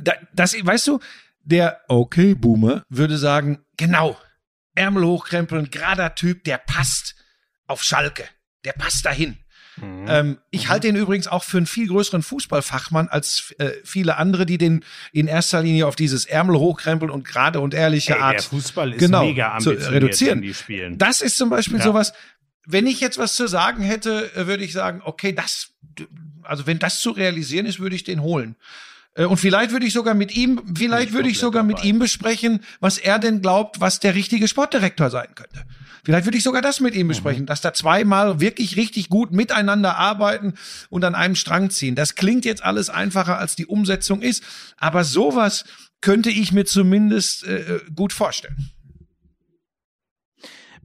[0.00, 1.00] da, das, weißt du,
[1.42, 4.18] der Okay-Boomer würde sagen, genau,
[4.74, 7.14] Ärmel hochkrempeln, gerader Typ, der passt
[7.66, 8.24] auf Schalke,
[8.64, 9.38] der passt dahin.
[9.76, 10.06] Mhm.
[10.08, 10.68] Ähm, ich mhm.
[10.70, 14.84] halte ihn übrigens auch für einen viel größeren Fußballfachmann als äh, viele andere, die den
[15.12, 18.98] in erster Linie auf dieses Ärmel hochkrempeln und gerade und ehrliche Ey, Art Fußball ist
[18.98, 20.40] genau, mega zu reduzieren.
[20.40, 20.98] Die spielen.
[20.98, 21.84] Das ist zum Beispiel ja.
[21.84, 22.12] sowas.
[22.64, 25.74] Wenn ich jetzt was zu sagen hätte, äh, würde ich sagen, okay, das
[26.42, 28.56] also wenn das zu realisieren ist, würde ich den holen.
[29.14, 32.60] Äh, und vielleicht würde ich sogar mit ihm, vielleicht würde ich sogar mit ihm besprechen,
[32.80, 35.64] was er denn glaubt, was der richtige Sportdirektor sein könnte.
[36.04, 37.46] Vielleicht würde ich sogar das mit ihm besprechen, mhm.
[37.46, 40.54] dass da zweimal wirklich richtig gut miteinander arbeiten
[40.88, 41.96] und an einem Strang ziehen.
[41.96, 44.44] Das klingt jetzt alles einfacher, als die Umsetzung ist,
[44.76, 45.64] aber sowas
[46.00, 48.70] könnte ich mir zumindest äh, gut vorstellen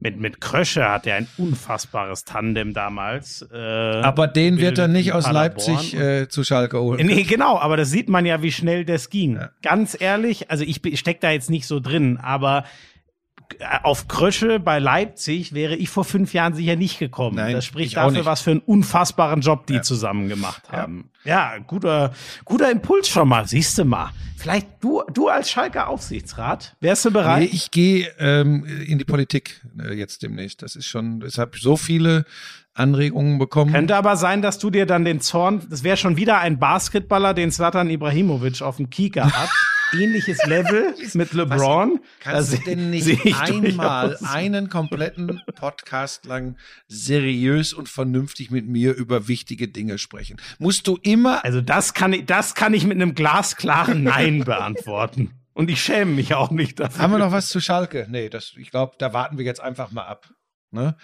[0.02, 3.46] mit, mit Krösche hat er ein unfassbares Tandem damals.
[3.52, 7.06] Äh, aber den wird er nicht aus Leipzig äh, zu Schalke holen.
[7.06, 9.36] Nee, genau, aber das sieht man ja, wie schnell das ging.
[9.36, 9.50] Ja.
[9.62, 12.64] Ganz ehrlich, also ich steck da jetzt nicht so drin, aber
[13.82, 17.36] auf Krösche bei Leipzig wäre ich vor fünf Jahren sicher nicht gekommen.
[17.36, 21.10] Nein, das spricht dafür, was für einen unfassbaren Job die zusammen gemacht haben.
[21.24, 22.12] Ja, guter,
[22.44, 23.46] guter Impuls schon mal.
[23.46, 24.10] Siehst du mal.
[24.36, 27.42] Vielleicht du, du als Schalker Aufsichtsrat, wärst du bereit?
[27.42, 30.62] Nee, ich gehe ähm, in die Politik äh, jetzt demnächst.
[30.62, 32.24] Das ist schon, ich habe so viele
[32.74, 33.72] Anregungen bekommen.
[33.72, 37.34] Könnte aber sein, dass du dir dann den Zorn, das wäre schon wieder ein Basketballer,
[37.34, 39.50] den Slatan Ibrahimovic auf dem Kieker hat.
[39.92, 42.00] Ähnliches Level mit LeBron.
[42.20, 46.56] Kannst Da du denn nicht ich einmal einen kompletten Podcast lang
[46.88, 50.40] seriös und vernünftig mit mir über wichtige Dinge sprechen?
[50.58, 55.30] Musst du immer Also das kann ich, das kann ich mit einem glasklaren Nein beantworten.
[55.54, 57.02] Und ich schäme mich auch nicht dafür.
[57.02, 58.06] Haben wir noch was zu Schalke?
[58.08, 60.30] Nee, das, ich glaube, da warten wir jetzt einfach mal ab.
[60.70, 60.96] Ne?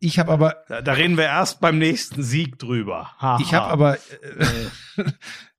[0.00, 3.12] Ich habe aber, Da, da reden wir erst beim nächsten Sieg drüber.
[3.18, 3.40] Haha.
[3.40, 3.98] ich habe aber,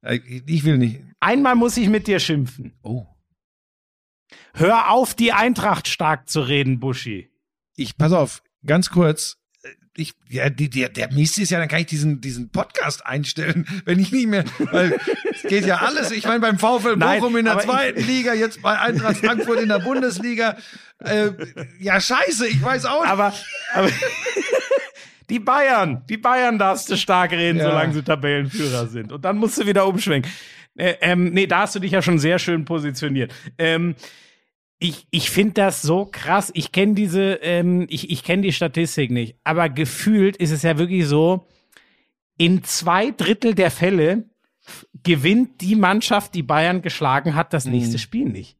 [0.02, 1.02] äh, ich will nicht.
[1.20, 2.78] Einmal muss ich mit dir schimpfen.
[2.82, 3.06] Oh,
[4.54, 7.30] Hör auf, die Eintracht stark zu reden, Buschi.
[7.76, 9.38] ich pass auf, ganz kurz.
[9.96, 13.66] Ich, ja, die, der, der Mist ist ja, dann kann ich diesen, diesen Podcast einstellen,
[13.86, 14.98] wenn ich nicht mehr, weil
[15.32, 16.12] es geht ja alles.
[16.12, 19.18] Ich meine, beim VfL Nein, Bochum in der aber ich- zweiten Liga, jetzt bei Eintracht
[19.18, 20.58] Frankfurt in der Bundesliga.
[21.00, 21.32] Äh,
[21.80, 23.12] ja, scheiße, ich weiß auch nicht.
[23.12, 23.34] Aber,
[23.74, 23.90] aber
[25.30, 27.66] die Bayern, die Bayern darfst du stark reden, Ja.
[27.66, 29.12] solange sie Tabellenführer sind.
[29.12, 30.32] Und dann musst du wieder umschwenken.
[30.80, 33.34] Äh, ähm, nee, da hast du dich ja schon sehr schön positioniert.
[33.58, 33.96] Ähm,
[34.80, 36.52] ich, ich finde das so krass.
[36.54, 40.78] Ich kenne diese, ähm, ich, ich kenne die Statistik nicht, aber gefühlt ist es ja
[40.78, 41.46] wirklich so,
[42.38, 44.24] in zwei Drittel der Fälle
[45.04, 48.00] gewinnt die Mannschaft, die Bayern geschlagen hat, das nächste Mhm.
[48.00, 48.58] Spiel nicht.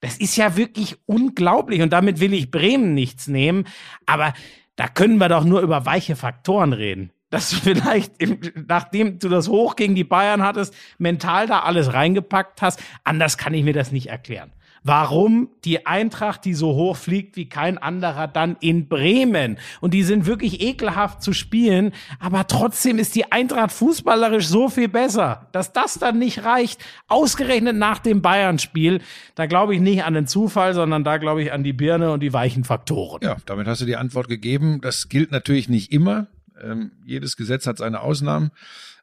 [0.00, 3.66] Das ist ja wirklich unglaublich und damit will ich Bremen nichts nehmen,
[4.04, 4.34] aber
[4.76, 7.10] da können wir doch nur über weiche Faktoren reden.
[7.30, 8.38] Dass du vielleicht, im,
[8.68, 13.54] nachdem du das hoch gegen die Bayern hattest, mental da alles reingepackt hast, anders kann
[13.54, 14.52] ich mir das nicht erklären.
[14.88, 19.58] Warum die Eintracht, die so hoch fliegt wie kein anderer, dann in Bremen?
[19.80, 24.86] Und die sind wirklich ekelhaft zu spielen, aber trotzdem ist die Eintracht fußballerisch so viel
[24.86, 26.84] besser, dass das dann nicht reicht.
[27.08, 29.00] Ausgerechnet nach dem Bayern-Spiel,
[29.34, 32.20] da glaube ich nicht an den Zufall, sondern da glaube ich an die Birne und
[32.20, 33.18] die weichen Faktoren.
[33.24, 34.80] Ja, damit hast du die Antwort gegeben.
[34.82, 36.28] Das gilt natürlich nicht immer.
[36.62, 38.50] Ähm, jedes Gesetz hat seine Ausnahmen.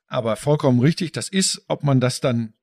[0.08, 2.54] Aber vollkommen richtig, das ist, ob man das dann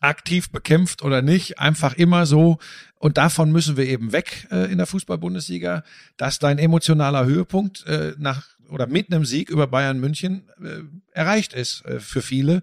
[0.00, 2.58] aktiv bekämpft oder nicht, einfach immer so.
[2.98, 5.84] Und davon müssen wir eben weg äh, in der Fußball-Bundesliga,
[6.16, 10.80] dass dein emotionaler Höhepunkt äh, nach oder mit einem Sieg über Bayern München äh,
[11.12, 12.62] erreicht ist äh, für viele.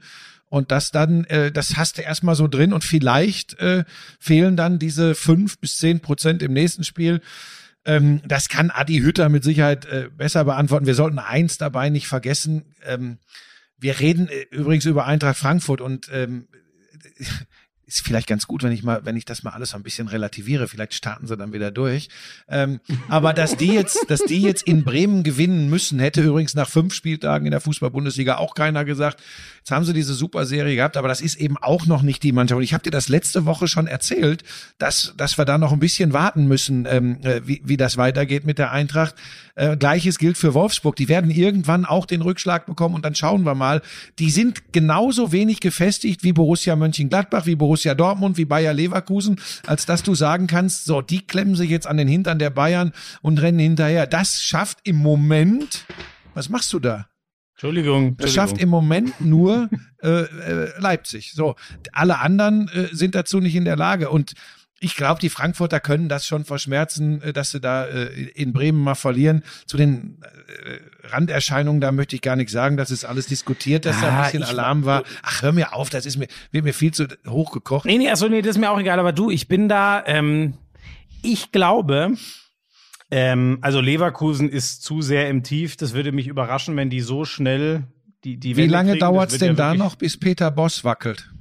[0.50, 3.84] Und das dann, äh, das hast du erstmal so drin und vielleicht äh,
[4.20, 7.22] fehlen dann diese fünf bis zehn Prozent im nächsten Spiel.
[7.90, 10.86] Ähm, das kann Adi Hütter mit Sicherheit äh, besser beantworten.
[10.86, 12.76] Wir sollten eins dabei nicht vergessen.
[12.86, 13.18] Ähm,
[13.80, 16.48] wir reden äh, übrigens über Eintracht Frankfurt und ähm,
[17.90, 20.08] ist vielleicht ganz gut, wenn ich mal, wenn ich das mal alles so ein bisschen
[20.08, 20.68] relativiere.
[20.68, 22.10] Vielleicht starten sie dann wieder durch.
[22.48, 26.70] Ähm, aber dass die jetzt, dass die jetzt in Bremen gewinnen müssen, hätte übrigens nach
[26.70, 29.22] fünf Spieltagen in der Fußball-Bundesliga auch keiner gesagt.
[29.58, 32.32] Jetzt haben sie diese super Serie gehabt, aber das ist eben auch noch nicht die
[32.32, 32.58] Mannschaft.
[32.58, 34.44] Und ich habe dir das letzte Woche schon erzählt,
[34.78, 38.46] dass, dass wir da noch ein bisschen warten müssen, ähm, äh, wie, wie das weitergeht
[38.46, 39.16] mit der Eintracht.
[39.56, 40.96] Äh, Gleiches gilt für Wolfsburg.
[40.96, 43.82] Die werden irgendwann auch den Rückschlag bekommen und dann schauen wir mal.
[44.20, 49.86] Die sind genauso wenig gefestigt wie Borussia Mönchengladbach, wie Borussia Dortmund, wie Bayer Leverkusen, als
[49.86, 53.42] dass du sagen kannst, so, die klemmen sich jetzt an den Hintern der Bayern und
[53.42, 54.08] rennen hinterher.
[54.08, 55.86] Das schafft im Moment,
[56.34, 57.08] was machst du da?
[57.54, 58.16] Entschuldigung.
[58.16, 59.70] Das schafft im Moment nur
[60.02, 61.34] äh, äh, Leipzig.
[61.34, 61.56] So,
[61.92, 64.10] alle anderen äh, sind dazu nicht in der Lage.
[64.10, 64.34] Und
[64.80, 68.82] ich glaube, die Frankfurter können das schon verschmerzen, äh, dass sie da äh, in Bremen
[68.82, 69.44] mal verlieren.
[69.66, 70.22] Zu den
[71.12, 72.78] Randerscheinungen, da möchte ich gar nichts sagen.
[72.78, 75.04] Das ist alles diskutiert, dass da Ah, ein bisschen ich- Alarm war.
[75.24, 77.86] Ach, hör mir auf, das ist mir, wird mir viel zu hochgekocht.
[77.86, 80.54] Nee, nee, achso, nee, das ist mir auch egal, aber du, ich bin da, ähm,
[81.22, 82.14] ich glaube,
[83.12, 85.76] ähm, also Leverkusen ist zu sehr im Tief.
[85.78, 87.84] Das würde mich überraschen, wenn die so schnell
[88.24, 91.32] die, die Wie lange dauert's wird denn ja da noch, bis Peter Boss wackelt?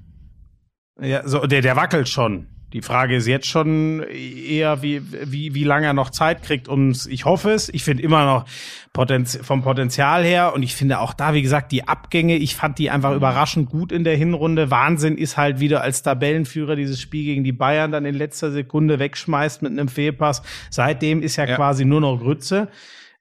[1.01, 2.47] Ja, so, der, der wackelt schon.
[2.75, 7.07] Die Frage ist jetzt schon eher, wie, wie, wie lange er noch Zeit kriegt, ums,
[7.07, 7.71] ich hoffe es.
[7.71, 8.45] Ich finde immer noch
[8.93, 12.79] Potenz, vom Potenzial her und ich finde auch da, wie gesagt, die Abgänge, ich fand
[12.79, 14.71] die einfach überraschend gut in der Hinrunde.
[14.71, 18.99] Wahnsinn ist halt wieder als Tabellenführer dieses Spiel gegen die Bayern dann in letzter Sekunde
[18.99, 20.43] wegschmeißt mit einem Fehlpass.
[20.69, 21.57] Seitdem ist ja, Ja.
[21.57, 22.69] quasi nur noch Grütze.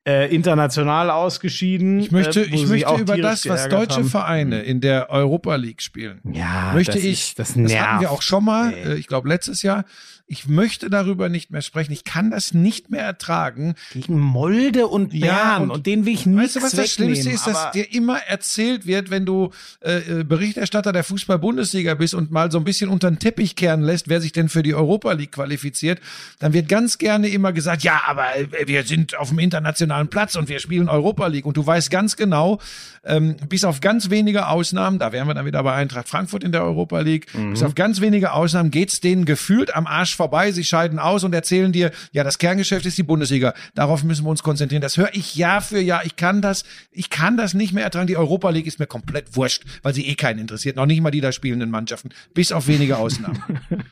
[0.07, 1.99] Äh, international ausgeschieden.
[1.99, 4.05] Ich möchte, äh, ich möchte über das, was deutsche haben.
[4.09, 6.21] Vereine in der Europa League spielen.
[6.31, 8.75] Ja, möchte das ich, ist- das das, hatten wir auch schon mal, Nee.
[8.83, 9.83] äh, ich glaube letztes Jahr.
[10.29, 11.93] Ich möchte darüber nicht mehr sprechen.
[11.93, 13.75] Ich kann das nicht mehr ertragen.
[13.93, 16.91] Gegen Molde und Bern Ja, und, und denen will ich nichts Weißt du, was das
[16.91, 22.13] Schlimmste ist, dass dir immer erzählt wird, wenn du äh, äh, Berichterstatter der Fußball-Bundesliga bist
[22.13, 24.75] und mal so ein bisschen unter den Teppich kehren lässt, wer sich denn für die
[24.75, 26.01] Europa League qualifiziert,
[26.39, 30.35] dann wird ganz gerne immer gesagt, ja, aber äh, wir sind auf dem internationalen Platz
[30.35, 31.45] und wir spielen Europa League.
[31.45, 32.59] Und du weißt ganz genau,
[33.05, 36.51] ähm, bis auf ganz wenige Ausnahmen, da wären wir dann wieder bei Eintracht Frankfurt in
[36.51, 40.51] der Europa League, bis auf ganz wenige Ausnahmen geht's denen gefühlt am Arsch vorbei.
[40.51, 43.53] Sie scheiden aus und erzählen dir, ja, das Kerngeschäft ist die Bundesliga.
[43.75, 44.81] Darauf müssen wir uns konzentrieren.
[44.81, 46.05] Das höre ich Jahr für Jahr.
[46.05, 48.07] Ich kann das, ich kann das nicht mehr ertragen.
[48.07, 50.75] Die Europa League ist mir komplett wurscht, weil sie eh keinen interessiert.
[50.75, 52.09] Noch nicht mal die da spielenden Mannschaften.
[52.33, 53.41] Bis auf wenige Ausnahmen.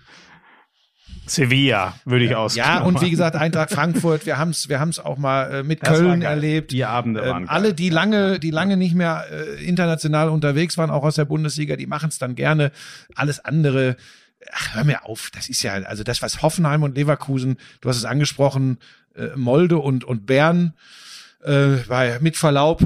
[1.28, 2.56] Sevilla würde ich aus.
[2.56, 5.98] Ja, und wie gesagt, Eintracht Frankfurt, wir haben's, wir haben's auch mal äh, mit Das
[5.98, 6.72] Köln erlebt.
[6.72, 7.50] Die Abende waren ähm.
[7.50, 11.76] Alle, die lange, die lange nicht mehr äh, international unterwegs waren, auch aus der Bundesliga,
[11.76, 12.72] die machen's dann gerne.
[13.16, 13.96] Alles andere,
[14.52, 15.32] ach, hör mir auf.
[15.34, 18.78] Das ist ja, also das, was Hoffenheim und Leverkusen, du hast es angesprochen,
[19.16, 20.74] äh, Molde und, und Bern,
[21.44, 22.82] äh, bei, mit Verlaub,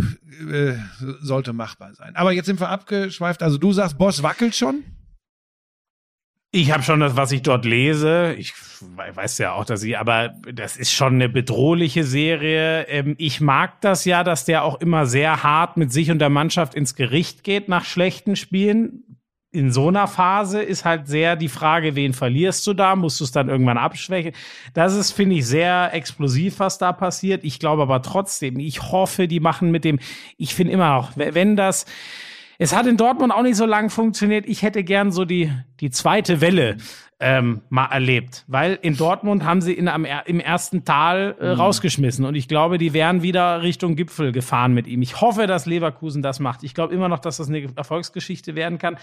[0.51, 0.73] äh,
[1.21, 2.15] sollte machbar sein.
[2.15, 3.43] Aber jetzt sind wir abgeschweift.
[3.43, 4.83] Also du sagst, Boss wackelt schon?
[6.51, 8.33] Ich habe schon das, was ich dort lese.
[8.37, 12.87] Ich we- weiß ja auch, dass ich, aber das ist schon eine bedrohliche Serie.
[12.87, 16.29] Ähm, ich mag das ja, dass der auch immer sehr hart mit sich und der
[16.29, 19.18] Mannschaft ins Gericht geht nach schlechten Spielen.
[19.51, 22.95] In so einer Phase ist halt sehr die Frage, wen verlierst du da?
[22.95, 24.33] Musst du es dann irgendwann abschwächen?
[24.75, 27.43] Das ist, finde ich, sehr explosiv, was da passiert.
[27.43, 29.99] Ich glaube aber trotzdem, ich hoffe, die machen mit dem,
[30.37, 31.85] ich finde immer auch, wenn das,
[32.59, 34.45] es hat in Dortmund auch nicht so lang funktioniert.
[34.47, 36.77] Ich hätte gern so die, die zweite Welle
[37.19, 42.23] ähm, mal erlebt, weil in Dortmund haben sie in, am, im ersten Tal äh, rausgeschmissen
[42.23, 45.01] und ich glaube, die wären wieder Richtung Gipfel gefahren mit ihm.
[45.01, 46.63] Ich hoffe, dass Leverkusen das macht.
[46.63, 48.97] Ich glaube immer noch, dass das eine Erfolgsgeschichte werden kann.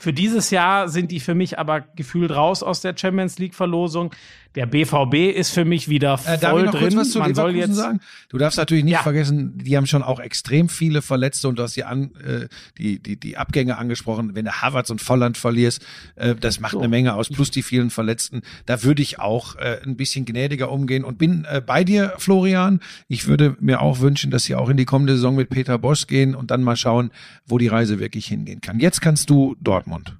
[0.00, 4.14] Für dieses Jahr sind die für mich aber gefühlt raus aus der Champions League Verlosung.
[4.56, 6.82] Der BVB ist für mich wieder voll Äh, darf ich noch drin.
[6.82, 8.00] kurz was zu Man soll jetzt sagen?
[8.30, 9.02] Du darfst natürlich nicht Ja.
[9.02, 12.98] vergessen, die haben schon auch extrem viele Verletzte und du hast die, an, äh, die,
[13.00, 14.34] die, die Abgänge angesprochen.
[14.34, 15.86] Wenn du Havertz und Volland verlierst,
[16.16, 18.42] äh, das macht eine Menge aus, plus die vielen Verletzten.
[18.66, 22.80] Da würde ich auch äh, ein bisschen gnädiger umgehen und bin äh, bei dir, Florian.
[23.06, 26.08] Ich würde mir auch wünschen, dass sie auch in die kommende Saison mit Peter Bosch
[26.08, 27.12] gehen und dann mal schauen,
[27.46, 28.80] wo die Reise wirklich hingehen kann.
[28.80, 30.16] Jetzt kannst du Dortmund.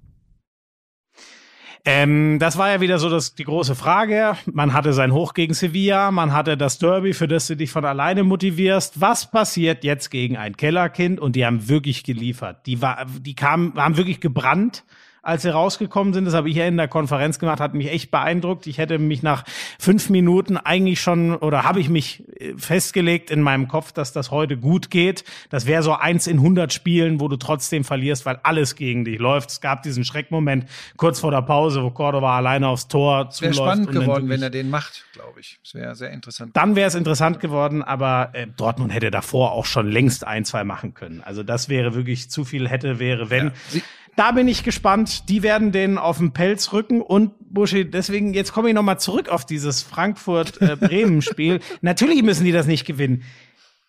[1.84, 4.36] Ähm, das war ja wieder so das, die große Frage.
[4.52, 7.84] Man hatte sein Hoch gegen Sevilla, man hatte das Derby, für das du dich von
[7.84, 9.00] alleine motivierst.
[9.00, 11.20] Was passiert jetzt gegen ein Kellerkind?
[11.20, 12.66] Und die haben wirklich geliefert.
[12.66, 14.84] Die, war, die kamen, haben wirklich gebrannt
[15.22, 16.24] als sie rausgekommen sind.
[16.24, 18.66] Das habe ich ja in der Konferenz gemacht, hat mich echt beeindruckt.
[18.66, 19.44] Ich hätte mich nach
[19.78, 24.30] fünf Minuten eigentlich schon oder habe ich mich äh, festgelegt in meinem Kopf, dass das
[24.30, 25.24] heute gut geht.
[25.50, 29.18] Das wäre so eins in 100 Spielen, wo du trotzdem verlierst, weil alles gegen dich
[29.18, 29.50] läuft.
[29.50, 30.66] Es gab diesen Schreckmoment
[30.96, 33.72] kurz vor der Pause, wo Cordova alleine aufs Tor Es wäre zuläuft.
[33.72, 35.58] spannend geworden, wenn er den macht, glaube ich.
[35.64, 36.56] Es wäre sehr interessant.
[36.56, 40.64] dann wäre es interessant geworden, aber äh, Dortmund hätte davor auch schon längst ein, zwei
[40.64, 41.20] machen können.
[41.24, 43.46] Also das wäre wirklich zu viel hätte, wäre, wenn.
[43.48, 43.82] Ja, sie-
[44.16, 45.28] da bin ich gespannt.
[45.28, 49.28] Die werden den auf den Pelz rücken und Buschi, deswegen, jetzt komme ich nochmal zurück
[49.28, 51.60] auf dieses Frankfurt-Bremen-Spiel.
[51.80, 53.24] Natürlich müssen die das nicht gewinnen.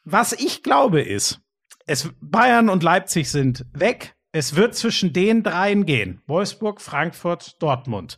[0.04, 1.42] Was ich glaube ist,
[1.86, 4.16] es, Bayern und Leipzig sind weg.
[4.32, 6.22] Es wird zwischen den dreien gehen.
[6.26, 8.18] Wolfsburg, Frankfurt, Dortmund.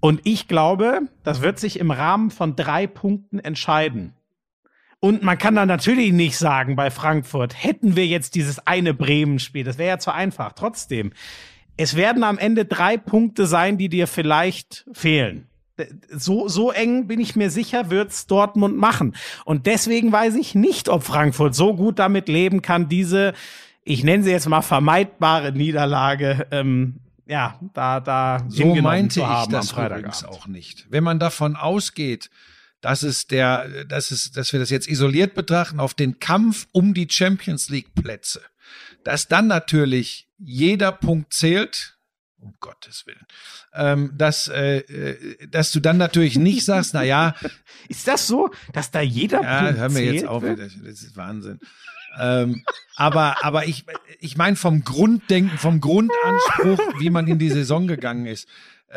[0.00, 4.14] Und ich glaube, das wird sich im Rahmen von drei Punkten entscheiden.
[5.04, 9.64] Und man kann dann natürlich nicht sagen bei Frankfurt, hätten wir jetzt dieses eine Bremen-Spiel,
[9.64, 10.52] das wäre ja zu einfach.
[10.52, 11.12] Trotzdem,
[11.76, 15.48] es werden am Ende drei Punkte sein, die dir vielleicht fehlen.
[16.08, 19.16] So, so eng bin ich mir sicher, wird's Dortmund machen.
[19.44, 23.32] Und deswegen weiß ich nicht, ob Frankfurt so gut damit leben kann, diese,
[23.82, 29.48] ich nenne sie jetzt mal vermeidbare Niederlage, ähm, ja, da, da So meinte zu ich
[29.48, 30.86] das übrigens auch nicht.
[30.90, 32.30] Wenn man davon ausgeht,
[32.82, 36.92] dass es der, dass es, dass wir das jetzt isoliert betrachten auf den Kampf um
[36.92, 38.42] die Champions League Plätze,
[39.04, 41.96] dass dann natürlich jeder Punkt zählt,
[42.36, 43.24] um Gottes Willen,
[43.72, 47.34] ähm, dass, äh, äh, dass du dann natürlich nicht sagst, na ja,
[47.88, 50.58] Ist das so, dass da jeder ja, Punkt hör mir jetzt zählt auf, wird?
[50.58, 51.60] das, das ist Wahnsinn.
[52.18, 52.64] ähm,
[52.96, 53.84] aber, aber ich,
[54.20, 58.48] ich meine vom Grunddenken, vom Grundanspruch, wie man in die Saison gegangen ist,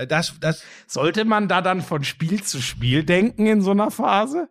[0.07, 4.49] das, das, Sollte man da dann von Spiel zu Spiel denken in so einer Phase?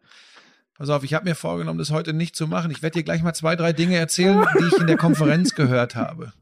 [0.77, 2.71] Pass auf, ich habe mir vorgenommen, das heute nicht zu machen.
[2.71, 5.95] Ich werde dir gleich mal zwei, drei Dinge erzählen, die ich in der Konferenz gehört
[5.95, 6.33] habe.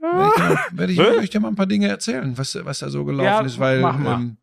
[0.00, 0.92] Ich, dir mal- werde
[1.22, 3.80] ich, dir mal ein paar Dinge erzählen, was, was da so gelaufen Ja, ist, weil
[3.80, 4.14] mach mal.
[4.14, 4.36] ähm,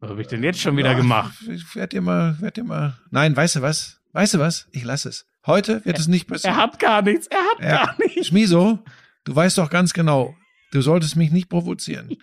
[0.00, 1.32] Was habe ich denn jetzt schon wieder ja, gemacht?
[1.48, 2.98] Ich werde dir mal, werd dir mal.
[3.10, 4.00] Nein, weißt du was?
[4.12, 4.66] Weißt du was?
[4.72, 5.26] Ich lasse es.
[5.46, 6.56] Heute wird es nicht Er passieren.
[6.56, 7.84] hat gar nichts, er hat Ja.
[7.86, 8.26] gar nichts.
[8.28, 8.80] Schmiso,
[9.24, 10.34] du weißt doch ganz genau,
[10.74, 12.16] du solltest mich nicht provozieren.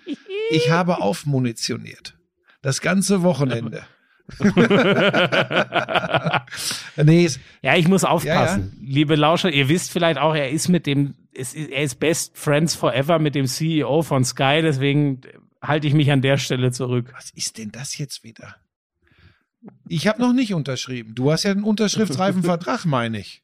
[0.52, 2.18] Ich habe aufmunitioniert.
[2.62, 3.84] Das ganze Wochenende.
[7.04, 8.78] nee, es- Ja, ich muss aufpassen.
[8.82, 12.00] Ja, Liebe Lauscher, ihr wisst vielleicht auch, er ist mit dem, es ist, er ist
[12.00, 15.22] Best Friends Forever mit dem CEO von Sky, deswegen
[15.62, 17.12] halte ich mich an der Stelle zurück.
[17.14, 18.56] was ist denn das jetzt wieder?
[19.88, 21.14] Ich habe noch nicht unterschrieben.
[21.14, 23.44] Du hast ja einen unterschriftsreifen Vertrag, meine ich.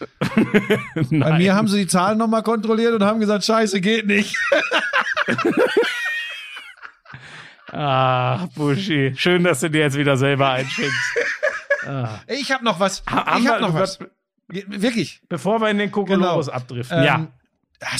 [1.10, 4.36] Bei mir haben sie die Zahlen nochmal kontrolliert und haben gesagt, scheiße, geht nicht.
[7.72, 9.12] Ah, Buschi.
[9.16, 10.96] Schön, dass du dir jetzt wieder selber einschenkst.
[11.86, 12.18] Ah.
[12.26, 13.04] Ich habe noch was.
[13.08, 13.98] Ha- Ich habe noch was.
[14.48, 15.22] Wirklich.
[15.28, 16.56] Bevor wir in den Kokolores Genau.
[16.58, 16.98] abdriften.
[16.98, 17.26] Ähm, ja.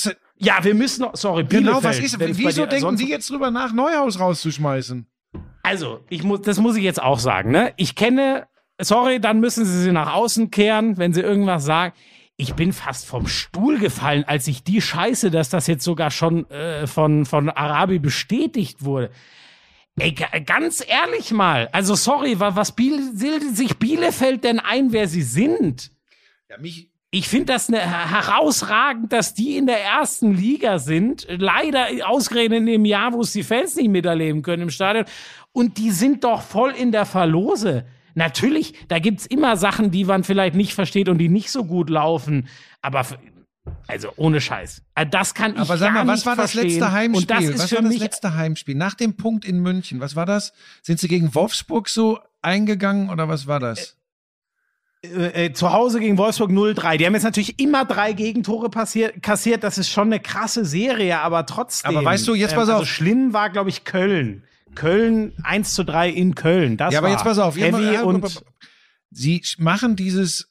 [0.03, 1.99] Du, Ja, wir müssen noch, sorry, genau, Bielefeld, was
[2.29, 2.39] ist?
[2.39, 5.07] Wieso denken die jetzt drüber nach, Neuhaus rauszuschmeißen?
[5.63, 7.73] Also, ich muss, das muss ich jetzt auch sagen, ne?
[7.77, 8.49] Ich kenne,
[8.81, 11.95] sorry, dann müssen sie sie nach außen kehren, wenn sie irgendwas sagen.
[12.37, 16.49] Ich bin fast vom Stuhl gefallen, als ich die Scheiße, dass das jetzt sogar schon
[16.51, 19.11] äh, von, von Arabi bestätigt wurde.
[19.99, 24.93] Ey, ga- ganz ehrlich mal, also sorry, wa- was Biel, bildet sich Bielefeld denn ein,
[24.93, 25.91] wer sie sind?
[26.49, 26.89] Ja, mich.
[27.13, 31.27] Ich finde das ne, herausragend, dass die in der ersten Liga sind.
[31.29, 35.07] Leider ausgerechnet in dem Jahr, wo es die Fans nicht miterleben können im Stadion.
[35.53, 37.85] Und die sind doch voll in der Verlose.
[38.15, 41.91] Natürlich, da gibt's immer Sachen, die man vielleicht nicht versteht und die nicht so gut
[41.91, 42.49] laufen.
[42.83, 43.05] Aber
[43.87, 44.83] also ohne Scheiß.
[44.95, 46.71] Äh, Das kann ich Aber sag gar mal, was war das verstehen.
[46.81, 47.21] letzte Heimspiel?
[47.23, 48.75] Und das ist was war das letzte Heimspiel?
[48.75, 50.53] Nach dem Punkt in München, was war das?
[50.83, 53.97] Sind sie gegen Wolfsburg so eingegangen oder was war das?
[55.03, 56.99] äh, äh, zu Hause gegen Wolfsburg 0-3.
[56.99, 59.65] Die haben jetzt natürlich immer drei Gegentore passiert, kassiert.
[59.65, 61.97] Das ist schon eine krasse Serie, aber trotzdem.
[61.97, 62.89] Aber weißt du, jetzt pass also auf.
[62.89, 64.45] schlimm war, glaube ich, Köln.
[64.75, 66.77] Köln 1 zu 3 in Köln.
[66.77, 67.57] Das ja, aber jetzt pass auf.
[67.57, 68.43] Heavy mal, und
[69.11, 70.49] sie machen dieses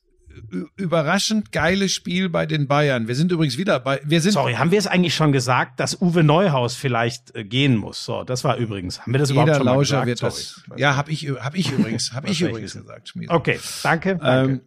[0.52, 3.08] ü- überraschend geile Spiel bei den Bayern.
[3.08, 6.02] Wir sind übrigens wieder bei, wir sind Sorry, haben wir es eigentlich schon gesagt, dass
[6.02, 8.04] Uwe Neuhaus vielleicht äh, gehen muss?
[8.04, 9.02] So, das war übrigens.
[9.02, 10.22] Haben wir das überhaupt jeder schon mal Lauscher gesagt?
[10.22, 10.44] wird Sorry.
[10.70, 10.80] das.
[10.80, 13.10] Ja, habe ich, hab ich übrigens, habe ich übrigens gesagt.
[13.10, 13.32] Schmiede.
[13.34, 14.18] Okay, danke.
[14.18, 14.52] danke.
[14.54, 14.62] Ähm,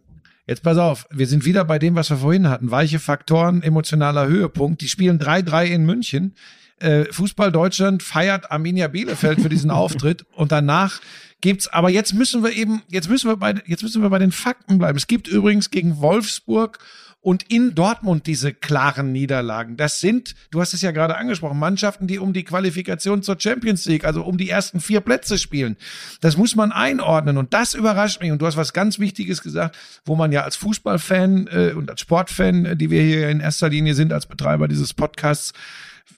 [0.47, 2.71] jetzt pass auf, wir sind wieder bei dem, was wir vorhin hatten.
[2.71, 4.81] Weiche Faktoren, emotionaler Höhepunkt.
[4.81, 6.35] Die spielen 3-3 in München.
[6.83, 10.99] Äh, Fußball Deutschland feiert Arminia Bielefeld für diesen Auftritt und danach
[11.39, 14.31] gibt's, aber jetzt müssen wir eben, jetzt müssen wir bei, jetzt müssen wir bei den
[14.31, 14.97] Fakten bleiben.
[14.97, 16.79] Es gibt übrigens gegen Wolfsburg
[17.23, 19.77] und in Dortmund diese klaren Niederlagen.
[19.77, 23.85] Das sind, du hast es ja gerade angesprochen, Mannschaften, die um die Qualifikation zur Champions
[23.85, 25.77] League, also um die ersten vier Plätze spielen.
[26.19, 28.31] Das muss man einordnen und das überrascht mich.
[28.31, 32.01] Und du hast was ganz Wichtiges gesagt, wo man ja als Fußballfan äh, und als
[32.01, 35.53] Sportfan, äh, die wir hier in erster Linie sind, als Betreiber dieses Podcasts,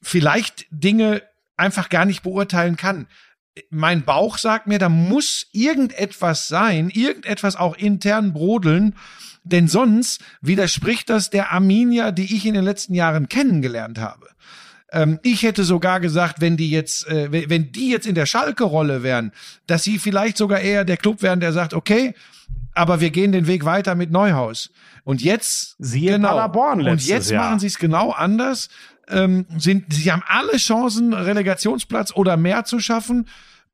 [0.02, 1.22] vielleicht Dinge
[1.58, 3.08] einfach gar nicht beurteilen kann.
[3.70, 8.96] Mein Bauch sagt mir, da muss irgendetwas sein, irgendetwas auch intern brodeln,
[9.44, 14.28] denn sonst widerspricht das der Arminia, die ich in den letzten Jahren kennengelernt habe.
[14.92, 19.04] Ähm, ich hätte sogar gesagt, wenn die jetzt, äh, wenn die jetzt in der Schalke-Rolle
[19.04, 19.32] wären,
[19.68, 22.14] dass sie vielleicht sogar eher der Club wären, der sagt, okay,
[22.74, 24.72] aber wir gehen den Weg weiter mit Neuhaus.
[25.04, 27.46] Und jetzt, Siehe Paderborn und jetzt Jahr.
[27.46, 28.70] machen sie es genau anders.
[29.10, 33.28] Ähm, sind, sie haben alle Chancen, Relegationsplatz oder mehr zu schaffen.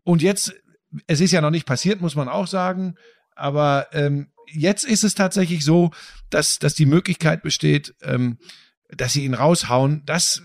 [0.04, 0.54] Und jetzt,
[1.08, 2.96] es ist ja noch nicht passiert, muss man auch sagen.
[3.36, 5.92] Aber ähm, jetzt ist es tatsächlich so,
[6.30, 8.38] dass, dass die Möglichkeit besteht, ähm,
[8.90, 10.04] dass sie ihn raushauen.
[10.06, 10.44] Das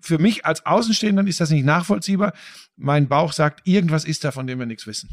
[0.00, 2.32] für mich als Außenstehender ist das nicht nachvollziehbar.
[2.76, 5.10] Mein Bauch sagt, irgendwas ist da, von dem wir nichts wissen.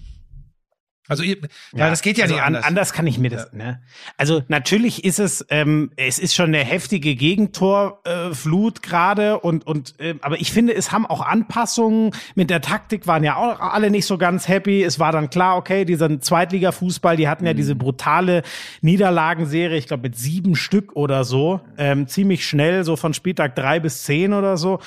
[1.07, 1.37] Also, ihr-
[1.73, 2.65] ja, das geht ja also nicht an- anders.
[2.65, 3.51] Anders kann ich mir das.
[3.53, 3.81] Ne?
[4.17, 9.95] Also natürlich ist es, ähm, es ist schon eine heftige Gegentorflut äh, gerade und und,
[9.99, 13.89] ähm, aber ich finde, es haben auch Anpassungen mit der Taktik waren ja auch alle
[13.89, 14.83] nicht so ganz happy.
[14.83, 17.57] Es war dann klar, okay, dieser Zweitliga-Fußball, die hatten ja Mhm.
[17.57, 18.43] diese brutale
[18.81, 23.79] Niederlagenserie, ich glaube mit sieben Stück oder so, ähm, ziemlich schnell, so von Spieltag drei
[23.79, 24.79] bis zehn oder so.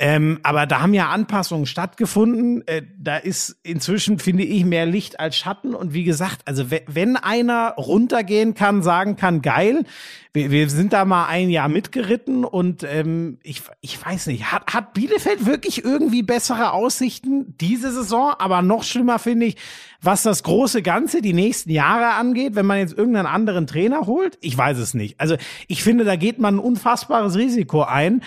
[0.00, 2.62] Ähm, aber da haben ja Anpassungen stattgefunden.
[2.68, 5.74] Äh, da ist inzwischen, finde ich, mehr Licht als Schatten.
[5.74, 9.82] Und wie gesagt, also we- wenn einer runtergehen kann, sagen kann, geil,
[10.32, 14.72] wir, wir sind da mal ein Jahr mitgeritten und ähm, ich, ich weiß nicht, hat,
[14.72, 18.34] hat Bielefeld wirklich irgendwie bessere Aussichten diese Saison?
[18.38, 19.56] Aber noch schlimmer finde ich,
[20.00, 24.38] was das große Ganze die nächsten Jahre angeht, wenn man jetzt irgendeinen anderen Trainer holt?
[24.42, 25.18] Ich weiß es nicht.
[25.18, 28.22] Also ich finde, da geht man ein unfassbares Risiko ein,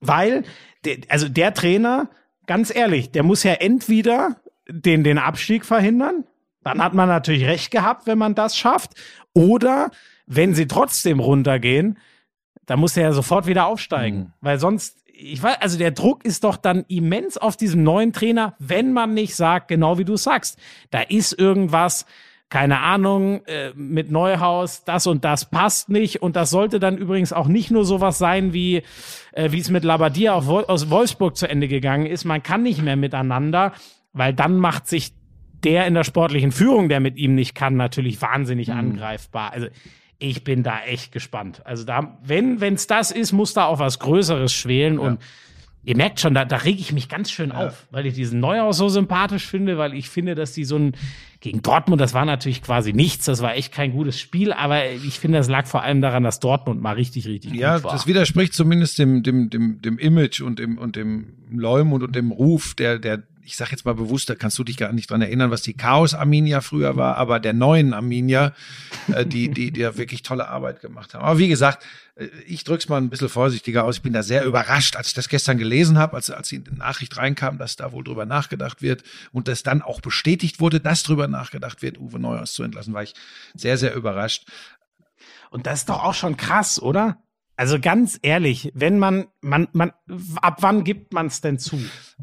[0.00, 0.44] weil
[0.86, 2.08] der, also der Trainer,
[2.46, 4.36] ganz ehrlich, der muss ja entweder
[4.68, 6.24] den, den Abstieg verhindern,
[6.62, 8.92] dann hat man natürlich recht gehabt, wenn man das schafft,
[9.32, 9.90] oder
[10.26, 11.98] wenn sie trotzdem runtergehen,
[12.64, 16.44] dann muss er ja sofort wieder aufsteigen, weil sonst ich weiß, also der Druck ist
[16.44, 20.58] doch dann immens auf diesem neuen Trainer, wenn man nicht sagt, genau wie du sagst,
[20.90, 22.04] da ist irgendwas,
[22.48, 26.22] keine Ahnung, äh, mit Neuhaus, das und das passt nicht.
[26.22, 28.82] Und das sollte dann übrigens auch nicht nur sowas sein, wie
[29.32, 32.24] äh, wie es mit Labadia aus Wolfsburg zu Ende gegangen ist.
[32.24, 33.72] Man kann nicht mehr miteinander,
[34.12, 35.12] weil dann macht sich
[35.64, 38.74] der in der sportlichen Führung, der mit ihm nicht kann, natürlich wahnsinnig Mhm.
[38.74, 39.52] angreifbar.
[39.52, 39.66] Also
[40.18, 41.62] ich bin da echt gespannt.
[41.66, 45.20] Also da, wenn es das ist, muss da auch was Größeres schwelen und
[45.88, 48.76] Ihr merkt schon, da, da rege ich mich ganz schön auf, weil ich diesen Neuhaus
[48.76, 50.96] so sympathisch finde, weil ich finde, dass die so ein
[51.46, 55.20] gegen Dortmund, das war natürlich quasi nichts, das war echt kein gutes Spiel, aber ich
[55.20, 57.92] finde, das lag vor allem daran, dass Dortmund mal richtig, richtig Ja, gut war.
[57.92, 62.32] das widerspricht zumindest dem, dem, dem, dem Image und dem, und dem Leumund und dem
[62.32, 65.22] Ruf der, der, ich sag jetzt mal bewusst, da kannst du dich gar nicht dran
[65.22, 68.52] erinnern, was die Chaos Arminia früher war, aber der neuen Arminia,
[69.12, 71.24] äh, die, die, die ja wirklich tolle Arbeit gemacht haben.
[71.24, 71.84] Aber wie gesagt,
[72.16, 73.98] äh, ich drück's mal ein bisschen vorsichtiger aus.
[73.98, 77.16] Ich bin da sehr überrascht, als ich das gestern gelesen habe, als, als die Nachricht
[77.16, 81.28] reinkam, dass da wohl drüber nachgedacht wird und das dann auch bestätigt wurde, dass drüber
[81.28, 83.14] nachgedacht wird, Uwe Neuhaus zu entlassen, war ich
[83.54, 84.48] sehr, sehr überrascht.
[85.50, 87.18] Und das ist doch auch schon krass, oder?
[87.58, 89.92] Also ganz ehrlich, wenn man, man, man,
[90.42, 91.80] ab wann gibt man es denn zu?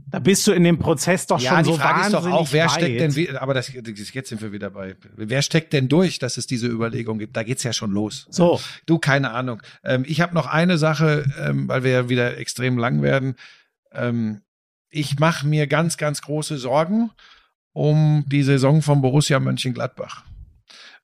[0.07, 2.41] Da bist du in dem Prozess doch Ja, schon die so Frage ist wahnsinnig doch
[2.41, 2.72] auch, wer weit.
[2.72, 6.19] steckt denn, wie- aber das, das, jetzt sind wir wieder bei, wer steckt denn durch,
[6.19, 7.35] dass es diese Überlegung gibt?
[7.35, 8.27] Da geht's ja schon los.
[8.30, 9.61] So, Du, keine Ahnung.
[9.84, 13.35] Ähm, ich habe noch eine Sache, ähm, weil wir ja wieder extrem lang werden.
[13.91, 14.41] Ähm,
[14.89, 17.10] ich mache mir ganz, ganz große Sorgen
[17.72, 20.23] um die Saison von Borussia Mönchengladbach.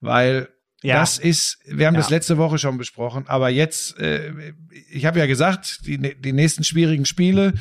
[0.01, 0.49] Weil
[0.83, 0.99] ja.
[0.99, 2.01] das ist, wir haben Ja.
[2.01, 4.53] das letzte Woche schon besprochen, aber jetzt, äh,
[4.91, 7.53] ich habe ja gesagt, die, die nächsten schwierigen Spiele,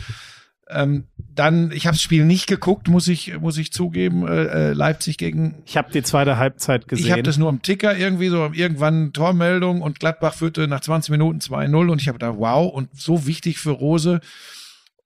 [0.71, 4.73] ähm, dann, ich habe das Spiel nicht geguckt, muss ich, muss ich zugeben, äh, äh,
[4.75, 7.07] Leipzig gegen ich habe die zweite Halbzeit gesehen.
[7.07, 11.11] ich habe das nur am Ticker irgendwie so irgendwann Tormeldung und Gladbach führte nach 20
[11.11, 14.21] Minuten 2-0 und ich habe gedacht, wow, und so wichtig für Rose.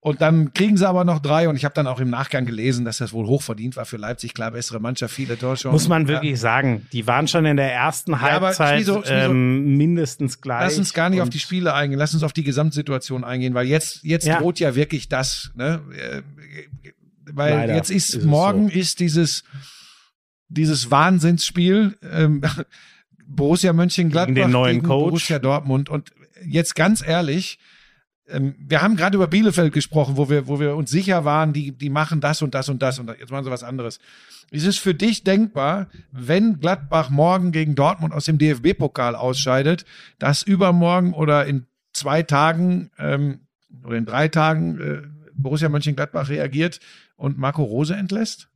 [0.05, 2.85] Und dann kriegen sie aber noch drei und ich habe dann auch im Nachgang gelesen,
[2.85, 4.35] dass das wohl hochverdient war für Leipzig.
[4.35, 5.71] Klar, bessere Mannschaft, viele Torchancen.
[5.71, 6.09] Muss man Ja.
[6.09, 10.63] wirklich sagen, die waren schon in der ersten Halbzeit Schmieso, Schmieso, ähm, mindestens gleich.
[10.65, 13.69] Lass uns gar nicht auf die Spiele eingehen, lass uns auf die Gesamtsituation eingehen, weil
[13.69, 14.41] jetzt, jetzt Ja.
[14.41, 15.81] droht ja wirklich das, ne?
[15.97, 16.23] Äh,
[17.35, 18.75] Weil Leider jetzt ist, ist morgen so.
[18.81, 19.45] ist dieses,
[20.49, 22.43] dieses Wahnsinnsspiel, ähm,
[23.25, 25.05] Borussia Mönchengladbach Gegen den neuen gegen Coach.
[25.11, 25.89] Borussia Dortmund.
[25.89, 26.11] Und
[26.45, 27.61] jetzt ganz ehrlich,
[28.33, 31.73] ähm, wir haben gerade über Bielefeld gesprochen, wo wir, wo wir uns sicher waren, die,
[31.73, 34.01] die machen das und das und das und jetzt machen sie was anderes.
[34.51, 39.85] Ist es für dich denkbar, wenn Gladbach morgen gegen Dortmund aus dem DFB-Pokal ausscheidet,
[40.19, 43.41] dass übermorgen oder in zwei Tagen ähm,
[43.85, 45.03] oder in drei Tagen äh,
[45.35, 46.81] Borussia Mönchengladbach reagiert
[47.17, 48.49] und Marco Rose entlässt?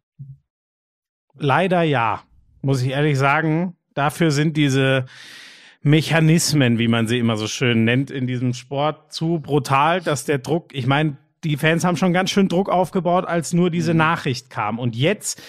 [1.38, 2.22] Leider ja,
[2.62, 3.76] muss ich ehrlich sagen.
[3.94, 5.06] Dafür sind diese
[5.86, 10.38] Mechanismen, wie man sie immer so schön nennt, in diesem Sport zu brutal, dass der
[10.38, 14.50] Druck, ich meine, die Fans haben schon ganz schön Druck aufgebaut, als nur diese Nachricht
[14.50, 14.80] kam.
[14.80, 15.40] Und jetzt,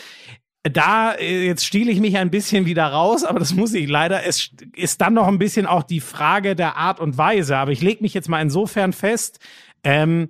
[0.62, 4.28] da, jetzt stiele ich mich ein bisschen wieder raus, aber das muss ich leider.
[4.28, 7.58] Es ist dann noch ein bisschen auch die Frage der Art und Weise.
[7.58, 9.40] Aber ich lege mich jetzt mal insofern fest,
[9.84, 10.30] ähm,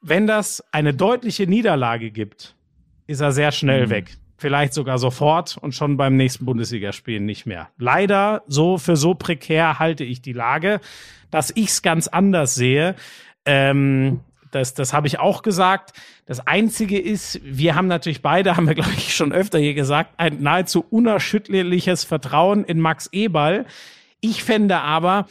[0.00, 2.56] wenn das eine deutliche Niederlage gibt,
[3.06, 4.16] ist er sehr schnell weg.
[4.42, 7.68] Vielleicht sogar sofort und schon beim nächsten Bundesligaspiel nicht mehr.
[7.78, 10.80] Leider, so für so prekär halte ich die Lage,
[11.30, 12.96] dass ich es ganz anders sehe.
[13.46, 14.18] Ähm,
[14.50, 15.92] das, das habe ich auch gesagt.
[16.26, 20.14] Das Einzige ist, wir haben natürlich beide, haben wir, glaube ich, schon öfter hier gesagt,
[20.16, 23.64] ein nahezu unerschütterliches Vertrauen in Max Eberl.
[24.20, 25.28] Ich fände aber,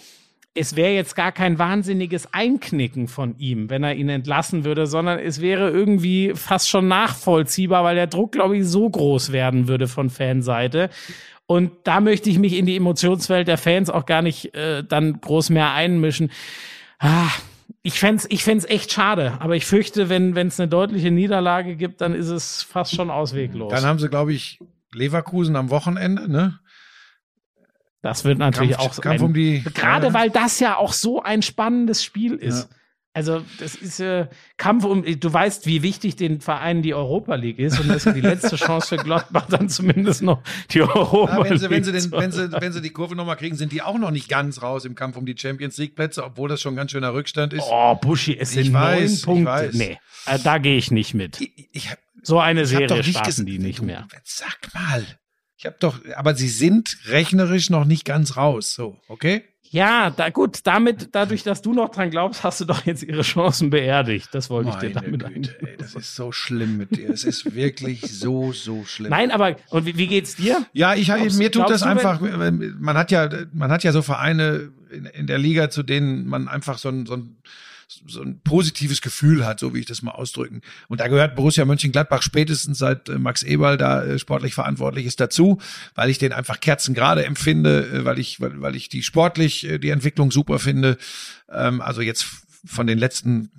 [0.53, 5.17] es wäre jetzt gar kein wahnsinniges Einknicken von ihm, wenn er ihn entlassen würde, sondern
[5.19, 9.87] es wäre irgendwie fast schon nachvollziehbar, weil der Druck, glaube ich, so groß werden würde
[9.87, 10.89] von Fanseite.
[11.45, 15.21] Und da möchte ich mich in die Emotionswelt der Fans auch gar nicht äh, dann
[15.21, 16.31] groß mehr einmischen.
[16.99, 17.29] Ah,
[17.81, 22.01] ich fänd's, ich fänd's echt schade, aber ich fürchte, wenn es eine deutliche Niederlage gibt,
[22.01, 23.71] dann ist es fast schon ausweglos.
[23.71, 24.59] Dann haben sie, glaube ich,
[24.93, 26.59] Leverkusen am Wochenende, ne?
[28.01, 29.61] Das wird natürlich Kampf, auch Kampf ein- um die.
[29.73, 30.13] Gerade Ja.
[30.13, 32.69] weil das ja auch so ein spannendes Spiel ist.
[32.69, 32.75] Ja.
[33.13, 37.59] Also, das ist äh, Kampf um, du weißt, wie wichtig den Vereinen die Europa League
[37.59, 40.41] ist und das ist die letzte Chance für Gladbach dann zumindest noch
[40.71, 41.71] die Europa Ja, wenn, sie, League.
[41.71, 44.11] wenn, sie den, wenn, sie, wenn sie die Kurve nochmal kriegen, sind die auch noch
[44.11, 46.91] nicht ganz raus im Kampf um die Champions League Plätze, obwohl das schon ein ganz
[46.91, 47.65] schöner Rückstand ist.
[47.69, 49.45] Oh, Buschi, es Ich sind weiß, neun ich Punkte.
[49.51, 49.73] weiß.
[49.73, 51.41] Nee, äh, da gehe ich nicht mit.
[51.41, 54.07] Ich, ich, hab- So eine ich Serie starten ges- die nicht mehr.
[54.23, 55.05] Sag mal.
[55.61, 58.73] Ich habe doch, aber sie sind rechnerisch noch nicht ganz raus.
[58.73, 59.43] So, okay?
[59.69, 63.21] Ja, da gut, damit, dadurch, dass du noch dran glaubst, hast du doch jetzt ihre
[63.21, 64.29] Chancen beerdigt.
[64.31, 67.11] Das wollte ich dir Meine damit Güte, ey, das ist so schlimm mit dir.
[67.11, 69.11] Es ist wirklich so, so schlimm.
[69.11, 70.65] Nein, aber und wie, wie geht's dir?
[70.73, 74.01] Ja, ich Glaubst- mir tut das du, einfach, man hat ja, man hat ja so
[74.01, 77.37] Vereine in, in der Liga, zu denen man einfach so ein, so ein,
[78.07, 80.61] so ein positives Gefühl hat, so wie ich das mal ausdrücken.
[80.87, 85.19] Und da gehört Borussia Mönchengladbach spätestens seit äh, Max Eberl da äh, sportlich verantwortlich ist
[85.19, 85.59] dazu,
[85.95, 89.89] weil ich den einfach kerzengerade empfinde, äh, weil ich, weil, weil ich die sportlich die
[89.89, 90.97] Entwicklung super finde.
[91.49, 92.25] Ähm, also jetzt
[92.65, 93.51] von den letzten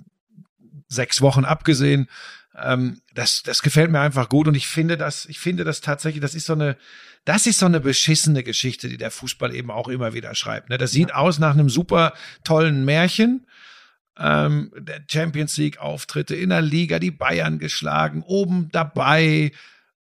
[0.87, 2.07] sechs Wochen abgesehen.
[2.55, 6.21] Ähm, das, das gefällt mir einfach gut und ich finde das, ich finde das tatsächlich,
[6.21, 6.77] das ist so eine,
[7.25, 10.69] das ist so eine beschissene Geschichte, die der Fußball eben auch immer wieder schreibt.
[10.69, 10.77] Ne?
[10.77, 13.47] Das sieht aus nach einem super tollen Märchen.
[14.17, 19.51] Ähm, der Champions League Auftritte in der Liga, die Bayern geschlagen, oben dabei.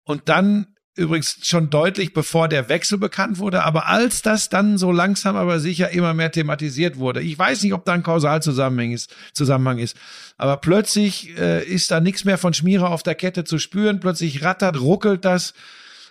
[0.03, 0.67] Und dann
[0.99, 5.59] übrigens schon deutlich bevor der Wechsel bekannt wurde, aber als das dann so langsam aber
[5.59, 9.95] sicher immer mehr thematisiert wurde, ich weiß nicht, ob da ein Kausalzusammenhang ist, Zusammenhang ist,
[10.37, 14.43] aber plötzlich äh, ist da nichts mehr von Schmierer auf der Kette zu spüren, plötzlich
[14.43, 15.53] rattert, ruckelt das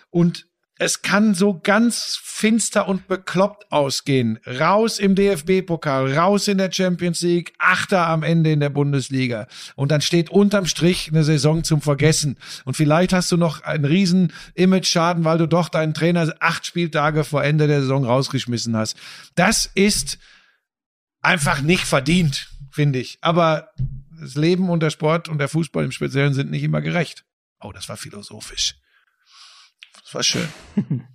[0.09, 0.48] und
[0.81, 4.39] es kann so ganz finster und bekloppt ausgehen.
[4.47, 9.47] Raus im DFB-Pokal, raus in der Champions League, Achter am Ende in der Bundesliga.
[9.75, 12.37] Und dann steht unterm Strich eine Saison zum Vergessen.
[12.63, 17.25] Und vielleicht hast du noch einen riesen Image-Schaden, weil du doch deinen Trainer acht Spieltage
[17.25, 18.95] vor Ende der Saison rausgeschmissen hast.
[19.35, 20.17] Das ist
[21.19, 23.17] einfach nicht verdient, finde ich.
[23.19, 23.71] Aber
[24.17, 27.25] das Leben und der Sport und der Fußball im Speziellen sind nicht immer gerecht.
[27.59, 28.75] Oh, das war philosophisch.
[30.09, 30.49] Das war schön.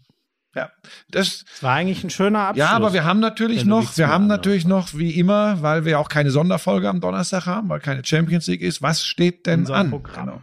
[0.56, 0.70] Ja,
[1.10, 2.58] das, das, war eigentlich ein schöner Abschluss.
[2.68, 6.08] Ja, aber wir haben natürlich noch, wir haben natürlich noch, wie immer, weil wir auch
[6.08, 8.80] keine Sonderfolge am Donnerstag haben, weil keine Champions League ist.
[8.80, 9.90] Was steht denn Unser an?
[9.90, 10.26] Programm.
[10.26, 10.42] Genau.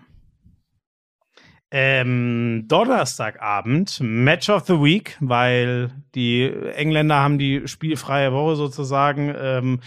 [1.72, 9.80] Ähm, Donnerstagabend, Match of the Week, weil die Engländer haben die spielfreie Woche sozusagen ähm,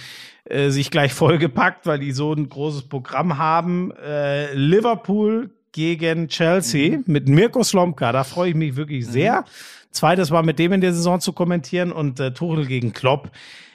[0.44, 3.92] äh, sich gleich vollgepackt, weil die so ein großes Programm haben.
[4.02, 7.04] Äh, Liverpool gegen Chelsea mhm.
[7.06, 8.12] mit Mirko Slomka.
[8.12, 9.40] Da freue ich mich wirklich sehr.
[9.40, 9.44] Mhm.
[9.90, 13.30] Zweites war mit dem in der Saison zu kommentieren und äh, Tuchel gegen Klopp.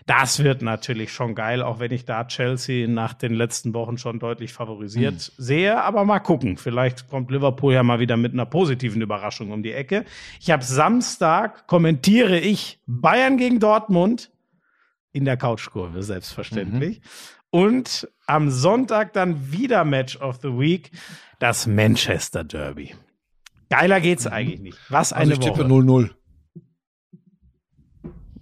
[0.05, 4.17] Das wird natürlich schon geil, auch wenn ich da Chelsea nach den letzten Wochen schon
[4.17, 5.43] deutlich favorisiert mhm.
[5.43, 5.83] sehe.
[5.83, 6.57] Aber mal gucken.
[6.57, 10.05] Vielleicht kommt Liverpool ja mal wieder mit einer positiven Überraschung um die Ecke.
[10.39, 14.31] Ich habe Samstag, kommentiere ich Bayern gegen Dortmund
[15.11, 17.01] in der Couchkurve, selbstverständlich.
[17.51, 20.91] Und am Sonntag dann wieder Match of the Week
[21.39, 22.95] das Manchester Derby.
[23.69, 24.33] Geiler geht's mhm.
[24.33, 24.77] eigentlich nicht.
[24.89, 25.63] Was eine also ich Woche.
[25.63, 26.11] tippe 0-0.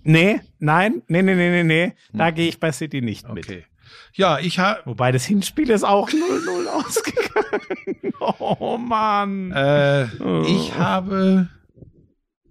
[0.04, 1.94] Nee, nein, nee, nee, nee, nee, nee.
[2.14, 2.36] Da hm.
[2.36, 3.34] gehe ich bei City nicht okay.
[3.34, 3.66] mit.
[4.14, 4.82] Ja, ich habe.
[4.86, 8.14] Wobei das Hinspiel ist auch 0-0 ausgegangen.
[8.20, 9.52] oh Mann.
[9.52, 10.46] Äh, oh.
[10.48, 11.50] Ich habe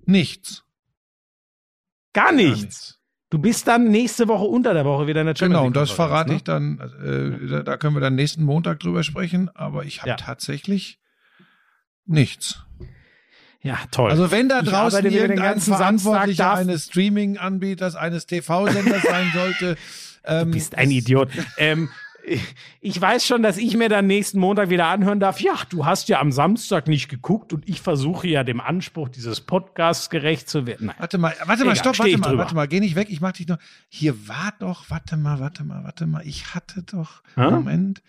[0.05, 0.65] nichts.
[2.13, 2.55] Gar nichts.
[2.55, 2.96] Gar nichts.
[3.29, 5.91] Du bist dann nächste Woche unter der Woche wieder in der Champions Genau, und das
[5.91, 6.37] verrate ne?
[6.37, 10.11] ich dann, äh, da, da, können wir dann nächsten Montag drüber sprechen, aber ich habe
[10.11, 10.17] ja.
[10.17, 11.01] tatsächlich
[12.05, 12.63] nichts.
[13.63, 14.11] Ja, toll.
[14.11, 19.77] Also wenn da draußen irgendein Verantwortlicher eines Streaming-Anbieters, eines TV-Senders sein sollte.
[20.25, 21.31] Ähm, du bist ein Idiot.
[21.59, 21.89] ähm,
[22.81, 26.09] ich weiß schon, dass ich mir dann nächsten Montag wieder anhören darf, ja, du hast
[26.09, 30.67] ja am Samstag nicht geguckt und ich versuche ja dem Anspruch dieses Podcasts gerecht zu
[30.67, 30.89] werden.
[30.89, 30.97] Nein.
[30.99, 32.39] Warte mal, warte mal, Egal, stopp, warte mal, drüber.
[32.43, 33.59] warte mal, geh nicht weg, ich mach dich noch.
[33.89, 37.51] Hier war doch, warte mal, warte mal, warte mal, ich hatte doch, hm?
[37.55, 38.03] Moment,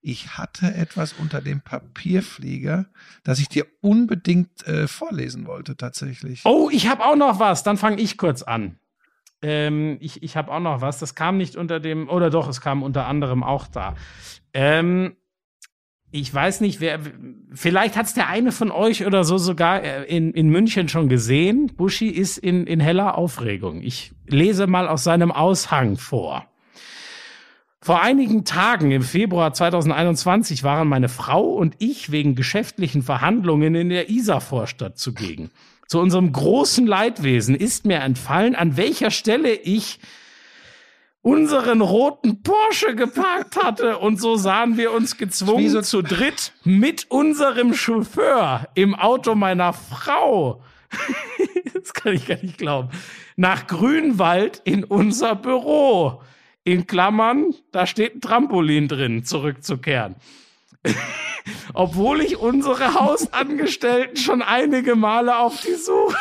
[0.00, 2.86] ich hatte etwas unter dem Papierflieger,
[3.22, 6.42] das ich dir unbedingt äh, vorlesen wollte, tatsächlich.
[6.44, 8.78] Oh, ich habe auch noch was, dann fange ich kurz an.
[9.44, 10.98] Ähm, ich ich habe auch noch was.
[10.98, 13.94] Das kam nicht unter dem, oder doch, es kam unter anderem auch da.
[14.54, 15.16] Ähm,
[16.10, 17.00] ich weiß nicht, wer,
[17.52, 21.10] vielleicht hat es der eine von euch oder so sogar äh, in, in München schon
[21.10, 21.72] gesehen.
[21.76, 23.82] Buschi ist in, in heller Aufregung.
[23.82, 26.46] Ich lese mal aus seinem Aushang vor.
[27.82, 33.90] Vor einigen Tagen im Februar 2021 waren meine Frau und ich wegen geschäftlichen Verhandlungen in
[33.90, 35.50] der Isar-Vorstadt zugegen
[35.86, 39.98] zu unserem großen Leidwesen ist mir entfallen, an welcher Stelle ich
[41.24, 47.10] unseren roten Porsche geparkt hatte und so sahen wir uns gezwungen so zu dritt mit
[47.10, 50.62] unserem Chauffeur im Auto meiner Frau.
[51.74, 52.90] das kann ich gar nicht glauben.
[53.36, 56.22] Nach Grünwald in unser Büro.
[56.62, 60.16] In Klammern, da steht ein Trampolin drin, zurückzukehren.
[61.74, 66.16] Obwohl ich unsere Hausangestellten schon einige Male auf die Suche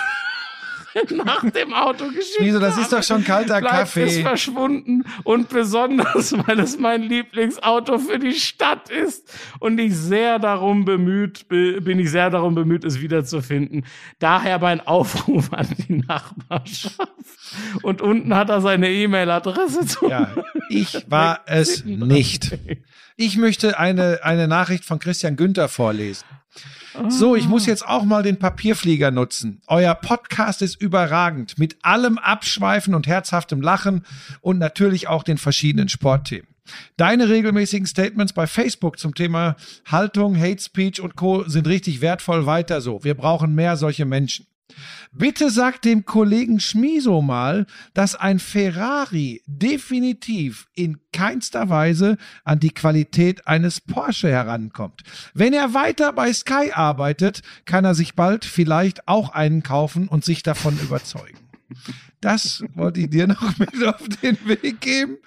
[1.25, 4.05] nach dem Auto geschickt Wieso, das ist doch schon kalter Kaffee.
[4.05, 10.39] ist verschwunden und besonders, weil es mein Lieblingsauto für die Stadt ist und ich sehr
[10.39, 13.85] darum bemüht, bin ich sehr darum bemüht, es wiederzufinden.
[14.19, 16.97] Daher mein Aufruf an die Nachbarschaft.
[17.81, 20.09] Und unten hat er seine E-Mail-Adresse zu.
[20.09, 20.29] Ja,
[20.69, 22.57] ich war es nicht.
[23.15, 26.25] Ich möchte eine, eine Nachricht von Christian Günther vorlesen.
[27.09, 29.61] So, ich muss jetzt auch mal den Papierflieger nutzen.
[29.67, 34.05] Euer Podcast ist überragend mit allem Abschweifen und herzhaftem Lachen
[34.41, 36.47] und natürlich auch den verschiedenen Sportthemen.
[36.95, 39.55] Deine regelmäßigen Statements bei Facebook zum Thema
[39.85, 41.43] Haltung, Hate Speech und Co.
[41.47, 43.03] sind richtig wertvoll weiter so.
[43.03, 44.45] Wir brauchen mehr solche Menschen.
[45.11, 52.71] Bitte sag dem Kollegen Schmiso mal, dass ein Ferrari definitiv in keinster Weise an die
[52.71, 55.03] Qualität eines Porsche herankommt.
[55.33, 60.25] Wenn er weiter bei Sky arbeitet, kann er sich bald vielleicht auch einen kaufen und
[60.25, 61.37] sich davon überzeugen.
[62.21, 65.17] Das wollte ich dir noch mit auf den Weg geben.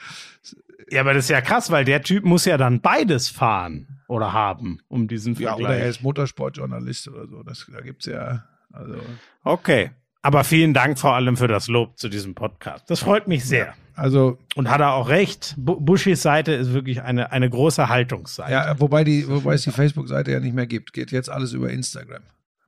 [0.90, 4.32] Ja, aber das ist ja krass, weil der Typ muss ja dann beides fahren oder
[4.32, 5.66] haben, um diesen Ja, Vergleich.
[5.66, 7.42] oder er ist Motorsportjournalist oder so.
[7.42, 8.44] Das, da gibt's ja,
[8.76, 9.00] also.
[9.42, 9.90] Okay.
[10.22, 12.90] Aber vielen Dank vor allem für das Lob zu diesem Podcast.
[12.90, 13.74] Das freut mich sehr.
[13.94, 15.54] Also, Und hat er auch recht.
[15.56, 18.52] Bu Bushis Seite ist wirklich eine, eine große Haltungsseite.
[18.52, 20.92] ja, wobei die, wobei es die Facebook-Seite ja nicht mehr gibt.
[20.92, 22.22] Geht jetzt alles über Instagram.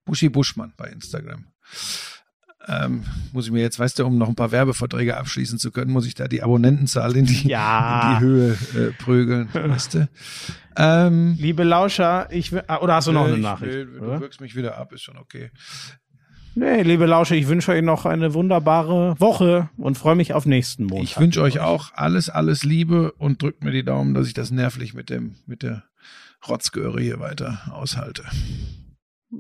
[0.05, 1.47] Buschi Buschmann bei Instagram.
[2.69, 5.91] Ähm, muss ich mir jetzt, weißt du, um noch ein paar Werbeverträge abschließen zu können,
[5.91, 8.13] muss ich da die Abonnentenzahl in die, Ja.
[8.13, 10.09] in die Höhe äh, prügeln, weißt du?
[10.77, 13.73] Ähm, Liebe Lauscher, ich will, ah, oder hast du noch eine ich Nachricht?
[13.73, 15.51] Will, du wirkst mich wieder ab, ist schon okay.
[16.55, 20.85] Nee, liebe Lauscher, ich wünsche euch noch eine wunderbare Woche und freue mich auf nächsten
[20.85, 21.05] Montag.
[21.05, 24.51] Ich wünsche euch auch alles, alles Liebe und drückt mir die Daumen, dass ich das
[24.51, 25.85] nervlich mit dem, mit der
[26.49, 28.25] Rotzgöre hier weiter aushalte.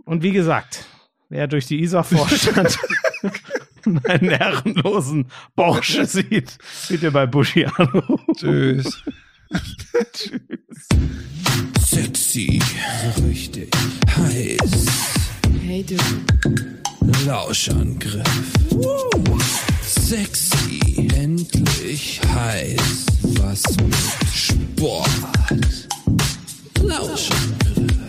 [0.04, 0.86] Und wie gesagt,
[1.28, 2.78] wer durch die Isar vorstand
[3.84, 5.26] und einen herrenlosen
[5.56, 8.34] Porsche sieht, bitte bei Buschi anrufen.
[8.36, 9.02] Tschüss.
[11.80, 12.60] Sexy,
[13.14, 13.70] so richtig
[14.16, 14.86] heiß.
[15.64, 15.96] Hey du,
[17.26, 18.24] Lauschangriff.
[19.82, 23.06] Sexy, endlich heiß.
[23.22, 23.94] Was mit
[24.34, 25.08] Sport.
[26.82, 28.07] Lauschangriff.